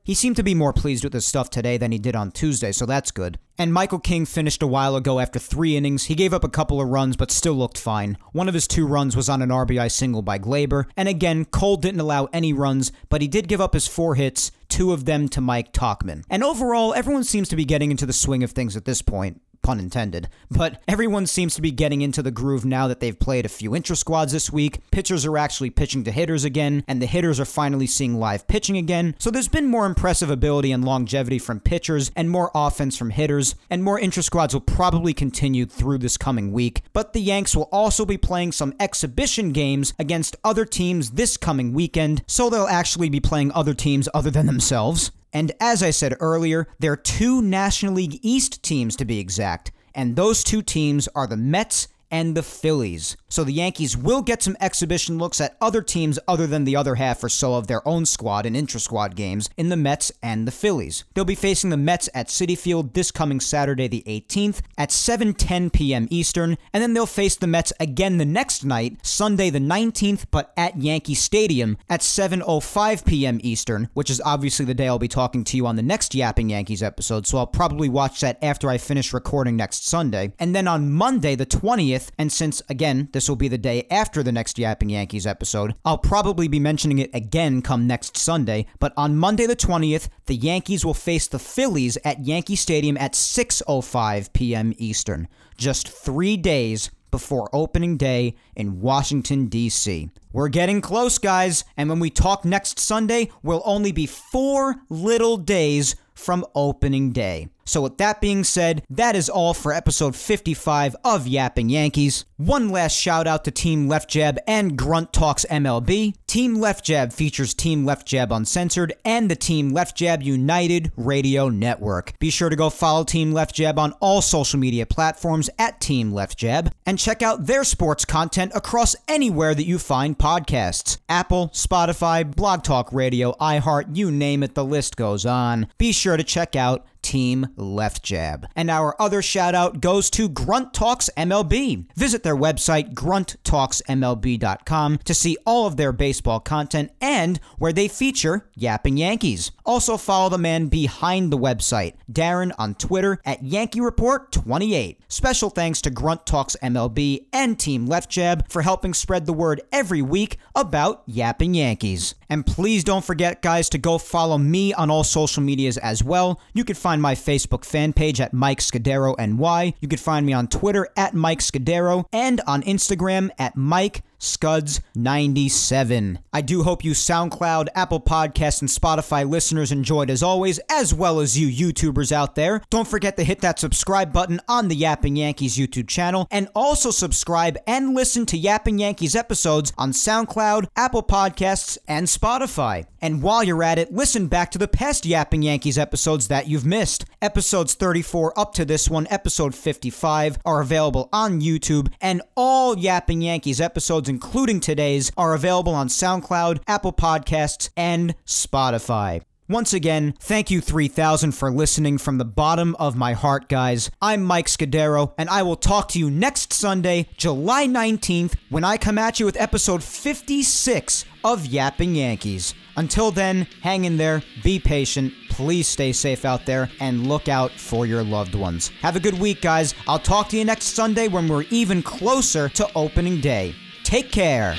He 0.06 0.14
seemed 0.14 0.36
to 0.36 0.44
be 0.44 0.54
more 0.54 0.74
pleased 0.74 1.06
with 1.06 1.14
his 1.14 1.26
stuff 1.26 1.50
today 1.50 1.78
than 1.78 1.94
he 1.94 1.98
did 1.98 2.14
on 2.14 2.32
Tuesday, 2.32 2.74
so 2.74 2.86
that's 2.86 3.10
good. 3.10 3.40
And 3.58 3.74
Michael 3.74 4.00
King 4.00 4.26
finished 4.26 4.62
a 4.62 4.68
while 4.68 4.98
ago 4.98 5.20
after 5.20 5.40
three 5.40 5.78
innings. 5.78 6.06
He 6.06 6.16
gave 6.16 6.34
up 6.34 6.44
a 6.44 6.50
couple 6.50 6.82
of 6.82 6.90
runs, 6.90 7.16
but 7.16 7.32
still 7.32 7.54
looked 7.54 7.78
fine. 7.78 8.18
One 8.34 8.50
of 8.50 8.54
his 8.54 8.68
two 8.68 8.86
runs 8.86 9.16
was 9.16 9.30
on 9.30 9.42
an 9.42 9.50
RBI 9.50 9.90
single 9.90 10.22
by 10.22 10.40
Gleyber. 10.40 10.86
And 10.98 11.08
again, 11.08 11.46
Cole 11.46 11.78
didn't 11.78 12.02
allow 12.02 12.28
any 12.34 12.52
runs, 12.52 12.92
but 13.08 13.22
he 13.22 13.30
did 13.30 13.48
give 13.48 13.62
up 13.62 13.74
his 13.74 13.88
four 13.88 14.16
hits, 14.16 14.52
two 14.68 14.92
of 14.92 15.06
them 15.06 15.30
to 15.30 15.40
Mike 15.40 15.72
Tauchman. 15.72 16.24
And 16.30 16.44
overall, 16.44 16.94
everyone 16.94 17.24
seems 17.24 17.48
to 17.50 17.56
be 17.56 17.64
getting 17.64 17.90
into 17.90 18.06
the 18.06 18.12
swing 18.12 18.44
of 18.44 18.52
things 18.52 18.76
at 18.76 18.86
this 18.86 19.02
point 19.02 19.42
pun 19.64 19.80
intended. 19.80 20.30
But 20.52 20.82
everyone 20.88 21.26
seems 21.26 21.56
to 21.56 21.62
be 21.62 21.72
getting 21.72 22.02
into 22.02 22.22
the 22.22 22.30
groove 22.30 22.66
now 22.66 22.88
that 22.88 23.00
they've 23.00 23.18
played 23.18 23.46
a 23.46 23.50
few 23.50 23.76
intra 23.76 23.96
squads 23.96 24.32
this 24.32 24.52
week. 24.52 24.80
Pitchers 24.92 25.26
are 25.26 25.38
actually 25.38 25.72
pitching 25.72 26.04
to 26.04 26.12
hitters 26.12 26.44
again, 26.44 26.84
and 26.88 27.02
the 27.02 27.08
hitters 27.08 27.40
are 27.40 27.46
finally 27.46 27.88
seeing 27.88 28.20
live 28.20 28.48
pitching 28.48 28.78
again. 28.78 29.16
So 29.18 29.32
there's 29.32 29.48
been 29.48 29.66
more 29.66 29.86
impressive 29.86 30.30
ability 30.30 30.72
and 30.72 30.86
longevity 30.86 31.40
from 31.40 31.60
pitchers 31.60 32.12
and 32.16 32.30
more 32.30 32.52
offense 32.54 32.98
from 32.98 33.10
hitters, 33.10 33.56
and 33.70 33.84
more 33.84 34.00
intra 34.00 34.22
squads 34.22 34.54
will 34.54 34.62
probably 34.62 35.14
continue 35.14 35.66
through 35.66 35.98
this 35.98 36.18
coming 36.18 36.52
week. 36.52 36.82
But 36.94 37.14
the 37.14 37.22
Yanks 37.22 37.56
will 37.56 37.70
also 37.72 38.06
be 38.06 38.18
playing 38.18 38.52
some 38.52 38.74
exhibition 38.80 39.52
games 39.52 39.94
against 39.98 40.36
other 40.44 40.66
teams 40.66 41.12
this 41.12 41.38
coming 41.38 41.74
weekend, 41.74 42.24
so 42.28 42.50
they'll 42.50 42.68
actually 42.68 43.10
be 43.10 43.20
playing 43.20 43.52
other 43.54 43.74
teams 43.74 44.10
other 44.14 44.30
than 44.30 44.46
themselves. 44.46 45.12
And 45.34 45.52
as 45.60 45.82
I 45.82 45.90
said 45.90 46.16
earlier, 46.20 46.68
there 46.80 46.94
are 46.94 46.98
two 46.98 47.42
National 47.42 47.94
League 47.94 48.20
East 48.22 48.62
teams 48.64 48.96
to 48.98 49.06
be 49.06 49.20
exact, 49.20 49.72
and 49.96 50.16
those 50.16 50.44
two 50.44 50.62
teams 50.62 51.10
are 51.16 51.28
the 51.28 51.36
Mets 51.38 51.88
and 52.14 52.36
the 52.38 52.44
Phillies. 52.44 53.18
So 53.28 53.44
the 53.44 53.52
Yankees 53.52 53.98
will 53.98 54.22
get 54.22 54.44
some 54.44 54.56
exhibition 54.62 55.18
looks 55.18 55.42
at 55.42 55.58
other 55.60 55.82
teams 55.82 56.20
other 56.28 56.46
than 56.46 56.64
the 56.64 56.76
other 56.76 56.94
half 56.96 57.24
or 57.24 57.30
so 57.30 57.56
of 57.56 57.66
their 57.66 57.86
own 57.88 58.06
squad 58.06 58.46
and 58.46 58.56
intra 58.56 58.80
squad 58.80 59.16
games 59.16 59.50
in 59.58 59.70
the 59.70 59.76
Mets 59.76 60.12
and 60.22 60.48
the 60.48 60.52
Phillies. 60.52 61.06
They'll 61.16 61.26
be 61.26 61.34
facing 61.34 61.72
the 61.72 61.78
Mets 61.78 62.10
at 62.14 62.28
Citi 62.28 62.56
Field 62.56 62.94
this 62.94 63.10
coming 63.10 63.40
Saturday 63.40 63.88
the 63.88 64.04
18th 64.06 64.62
at 64.78 64.90
7:10 64.90 65.74
p.m. 65.74 66.08
Eastern, 66.12 66.56
and 66.72 66.84
then 66.84 66.94
they'll 66.94 67.08
face 67.08 67.36
the 67.36 67.48
Mets 67.48 67.74
again 67.80 68.20
the 68.20 68.26
next 68.26 68.64
night, 68.64 69.04
Sunday 69.04 69.50
the 69.50 69.58
19th, 69.58 70.26
but 70.30 70.54
at 70.56 70.78
Yankee 70.78 71.16
Stadium 71.16 71.80
at 71.90 72.02
7:05 72.02 73.06
p.m. 73.06 73.40
Eastern, 73.42 73.90
which 73.96 74.12
is 74.12 74.22
obviously 74.24 74.66
the 74.66 74.76
day 74.76 74.88
I'll 74.88 75.00
be 75.00 75.08
talking 75.08 75.44
to 75.46 75.58
you 75.58 75.66
on 75.66 75.78
the 75.78 75.82
next 75.82 76.14
Yapping 76.14 76.52
Yankees 76.52 76.84
episode, 76.84 77.26
so 77.26 77.40
I'll 77.40 77.48
probably 77.48 77.90
watch 77.90 78.20
that 78.20 78.38
after 78.44 78.70
I 78.70 78.78
finish 78.78 79.14
recording 79.14 79.56
next 79.56 79.88
Sunday. 79.88 80.34
And 80.38 80.56
then 80.56 80.68
on 80.68 80.92
Monday 80.92 81.34
the 81.34 81.48
20th 81.48 82.03
20th, 82.04 82.12
and 82.18 82.32
since, 82.32 82.62
again, 82.70 83.10
this 83.12 83.30
will 83.30 83.36
be 83.36 83.48
the 83.48 83.58
day 83.58 83.88
after 83.90 84.24
the 84.24 84.32
next 84.32 84.58
Yapping 84.58 84.90
Yankees 84.90 85.28
episode, 85.28 85.74
I'll 85.86 85.98
probably 85.98 86.48
be 86.48 86.60
mentioning 86.60 87.00
it 87.00 87.14
again 87.14 87.62
come 87.62 87.88
next 87.88 88.18
Sunday, 88.18 88.66
but 88.80 88.94
on 88.98 89.18
Monday 89.18 89.46
the 89.46 89.56
20th, 89.56 90.10
the 90.26 90.36
Yankees 90.36 90.86
will 90.86 90.94
face 90.94 91.28
the 91.28 91.40
Phillies 91.40 91.98
at 92.04 92.26
Yankee 92.26 92.56
Stadium 92.56 92.98
at 92.98 93.14
6.05 93.14 94.34
p.m. 94.34 94.74
Eastern. 94.78 95.28
Just 95.58 95.88
three 95.88 96.38
days 96.38 96.90
before 97.12 97.50
opening 97.54 97.96
day 97.96 98.36
in 98.56 98.82
Washington, 98.82 99.46
D.C. 99.46 100.10
We're 100.32 100.48
getting 100.48 100.82
close, 100.82 101.20
guys, 101.20 101.64
and 101.78 101.88
when 101.90 102.00
we 102.00 102.10
talk 102.10 102.44
next 102.44 102.80
Sunday, 102.80 103.30
we'll 103.44 103.62
only 103.66 103.92
be 103.92 104.08
four 104.08 104.78
little 104.90 105.38
days 105.38 105.96
from 106.16 106.46
opening 106.56 107.12
day. 107.12 107.50
So, 107.66 107.82
with 107.82 107.98
that 107.98 108.22
being 108.22 108.44
said, 108.44 108.84
that 108.90 109.16
is 109.16 109.30
all 109.30 109.54
for 109.54 109.74
episode 109.74 110.16
55 110.16 110.96
of 111.04 111.28
Yapping 111.28 111.70
Yankees. 111.70 112.26
One 112.38 112.70
last 112.70 112.98
shout 112.98 113.26
out 113.26 113.46
to 113.46 113.52
Team 113.52 113.88
Left 113.88 114.10
Jab 114.10 114.38
and 114.46 114.78
Grunt 114.78 115.14
Talks 115.14 115.46
MLB. 115.50 116.14
Team 116.28 116.56
Left 116.56 116.84
Jab 116.84 117.14
features 117.14 117.54
Team 117.54 117.86
Left 117.86 118.06
Jab 118.06 118.32
Uncensored 118.34 118.92
and 119.06 119.32
the 119.32 119.36
Team 119.36 119.70
Left 119.70 119.96
Jab 119.96 120.22
United 120.22 120.92
Radio 120.98 121.48
Network. 121.48 122.18
Be 122.20 122.30
sure 122.30 122.50
to 122.50 122.56
go 122.56 122.70
follow 122.70 123.04
Team 123.04 123.32
Left 123.32 123.56
Jab 123.56 123.80
on 123.80 123.94
all 124.02 124.22
social 124.22 124.60
media 124.60 124.86
platforms 124.86 125.50
at 125.58 125.80
Team 125.80 126.12
Left 126.12 126.38
Jab 126.38 126.74
and 126.86 127.00
check 127.00 127.22
out 127.22 127.46
their 127.46 127.64
sports 127.64 128.04
content 128.04 128.52
across 128.56 128.96
anywhere 129.08 129.56
that 129.56 129.68
you 129.68 129.80
find 129.80 130.18
podcasts 130.18 130.98
Apple, 131.08 131.50
Spotify, 131.50 132.30
Blog 132.36 132.64
Talk 132.64 132.92
Radio, 132.92 133.34
iHeart, 133.40 133.96
you 133.96 134.12
name 134.12 134.44
it, 134.44 134.56
the 134.56 134.66
list 134.66 134.98
goes 134.98 135.26
on. 135.26 135.68
Be 135.78 135.92
sure 135.92 136.18
to 136.18 136.24
check 136.24 136.56
out 136.56 136.86
Team 137.04 137.48
Left 137.56 138.02
Jab. 138.02 138.48
And 138.56 138.72
our 138.72 139.00
other 139.00 139.22
shout 139.22 139.54
out 139.54 139.82
goes 139.82 140.10
to 140.12 140.30
Grunt 140.30 140.74
Talks 140.74 141.10
MLB. 141.16 141.86
Visit 141.96 142.24
their 142.24 142.36
website, 142.36 142.94
grunttalksmlb.com, 142.94 144.98
to 144.98 145.14
see 145.14 145.38
all 145.46 145.68
of 145.68 145.78
their 145.78 145.92
baseball 145.92 146.40
content 146.40 146.92
and 147.00 147.40
where 147.58 147.74
they 147.74 147.88
feature 147.88 148.50
Yapping 148.56 148.98
Yankees. 148.98 149.52
Also, 149.66 149.98
follow 149.98 150.30
the 150.30 150.38
man 150.38 150.68
behind 150.68 151.32
the 151.32 151.38
website, 151.38 151.94
Darren, 152.12 152.52
on 152.58 152.76
Twitter 152.76 153.20
at 153.26 153.44
Yankee 153.44 153.82
Report 153.82 154.32
28. 154.32 155.00
Special 155.14 155.52
thanks 155.52 155.80
to 155.82 155.92
Grunt 155.92 156.26
Talks 156.26 156.58
MLB 156.64 157.28
and 157.32 157.60
Team 157.60 157.86
Left 157.86 158.10
Jab 158.10 158.52
for 158.52 158.64
helping 158.64 158.96
spread 158.96 159.28
the 159.28 159.32
word 159.32 159.62
every 159.72 160.02
week 160.02 160.40
about 160.56 161.04
Yapping 161.06 161.54
Yankees. 161.54 162.16
And 162.32 162.44
please 162.44 162.84
don't 162.84 163.06
forget, 163.06 163.44
guys, 163.44 163.70
to 163.70 163.78
go 163.78 164.00
follow 164.00 164.40
me 164.40 164.74
on 164.74 164.90
all 164.90 165.04
social 165.04 165.44
medias 165.44 165.78
as 165.78 166.04
well. 166.04 166.42
You 166.56 166.66
can 166.66 166.76
find 166.76 167.00
my 167.00 167.14
Facebook 167.14 167.64
fan 167.64 167.94
page 167.94 168.20
at 168.20 168.34
Mike 168.34 168.58
Scudero 168.58 169.16
NY. 169.20 169.76
You 169.80 169.88
can 169.88 170.00
find 170.00 170.26
me 170.26 170.34
on 170.34 170.48
Twitter 170.48 170.88
at 170.98 171.14
Mike 171.14 171.42
Scudero 171.42 172.06
and 172.12 172.42
on 172.48 172.64
Instagram 172.64 173.30
at 173.38 173.56
Mike 173.56 174.02
Scuds97. 174.24 176.18
I 176.32 176.42
do 176.42 176.64
hope 176.64 176.84
you 176.86 176.92
SoundCloud, 176.94 177.68
Apple 177.76 178.00
Podcasts, 178.00 178.62
and 178.62 178.70
Spotify 178.70 179.30
listeners 179.30 179.72
enjoyed 179.72 180.10
as 180.10 180.24
always, 180.24 180.60
as 180.70 180.94
well 180.94 181.20
as 181.20 181.38
you 181.38 181.50
YouTubers 181.50 182.14
out 182.14 182.36
there. 182.36 182.62
Don't 182.70 182.88
forget 182.88 183.18
to 183.18 183.26
hit 183.26 183.42
that 183.42 183.60
subscribe 183.60 184.14
button 184.14 184.40
on 184.48 184.70
the 184.70 184.76
Yapping 184.76 185.18
Yankees 185.18 185.58
YouTube 185.58 185.90
channel, 185.90 186.26
and 186.32 186.48
also 186.56 186.90
subscribe 186.90 187.58
and 187.68 187.94
listen 187.94 188.26
to 188.28 188.38
Yapping 188.38 188.80
Yankees 188.80 189.16
episodes 189.16 189.74
on 189.78 189.92
SoundCloud, 189.92 190.68
Apple 190.78 191.04
Podcasts, 191.04 191.78
and 191.88 192.08
Spotify. 192.08 192.86
And 193.02 193.22
while 193.22 193.44
you're 193.44 193.64
at 193.64 193.78
it, 193.78 193.94
listen 193.94 194.28
back 194.28 194.50
to 194.52 194.58
the 194.58 194.70
past 194.70 195.06
Yapping 195.06 195.44
Yankees 195.44 195.78
episodes 195.78 196.30
that 196.30 196.48
you've 196.48 196.66
missed. 196.66 197.04
Episodes 197.22 197.74
34 197.74 198.40
up 198.40 198.54
to 198.54 198.64
this 198.64 198.90
one, 198.90 199.06
episode 199.10 199.54
55, 199.54 200.40
are 200.46 200.62
available 200.62 201.10
on 201.12 201.42
YouTube, 201.42 201.92
and 202.00 202.22
all 202.38 202.78
Yapping 202.78 203.22
Yankees 203.22 203.60
episodes 203.60 204.08
including 204.14 204.60
today's, 204.60 205.12
are 205.18 205.34
available 205.34 205.74
on 205.74 205.88
SoundCloud, 205.88 206.62
Apple 206.68 206.94
Podcasts, 206.94 207.72
and 207.76 208.14
Spotify. 208.28 209.24
Once 209.50 209.74
again, 209.74 210.14
thank 210.20 210.52
you 210.52 210.62
3000 210.62 211.32
for 211.32 211.52
listening 211.52 211.98
from 211.98 212.20
the 212.20 212.26
bottom 212.26 212.76
of 212.76 212.96
my 212.96 213.14
heart, 213.14 213.50
guys. 213.50 213.90
I'm 214.02 214.24
Mike 214.24 214.46
Scudero, 214.46 215.14
and 215.18 215.28
I 215.30 215.42
will 215.42 215.56
talk 215.56 215.90
to 215.90 216.00
you 216.00 216.12
next 216.12 216.54
Sunday, 216.54 217.10
July 217.18 217.66
19th, 217.66 218.36
when 218.50 218.64
I 218.64 218.78
come 218.78 219.00
at 219.00 219.20
you 219.20 219.26
with 219.26 219.42
episode 219.42 219.84
56 219.84 221.06
of 221.24 221.48
Yapping 221.48 221.96
Yankees. 221.96 222.54
Until 222.78 223.10
then, 223.10 223.48
hang 223.62 223.86
in 223.86 223.98
there, 223.98 224.22
be 224.44 224.60
patient, 224.60 225.12
please 225.30 225.68
stay 225.68 225.92
safe 225.92 226.24
out 226.24 226.46
there, 226.46 226.70
and 226.80 227.08
look 227.08 227.28
out 227.28 227.52
for 227.52 227.88
your 227.88 228.04
loved 228.04 228.36
ones. 228.36 228.70
Have 228.82 228.96
a 228.96 229.00
good 229.00 229.20
week, 229.20 229.42
guys. 229.42 229.74
I'll 229.88 230.00
talk 230.00 230.30
to 230.30 230.38
you 230.38 230.46
next 230.46 230.68
Sunday 230.68 231.08
when 231.08 231.28
we're 231.28 231.46
even 231.50 231.82
closer 231.82 232.48
to 232.50 232.70
opening 232.76 233.20
day. 233.20 233.56
Take 233.84 234.12
care. 234.12 234.56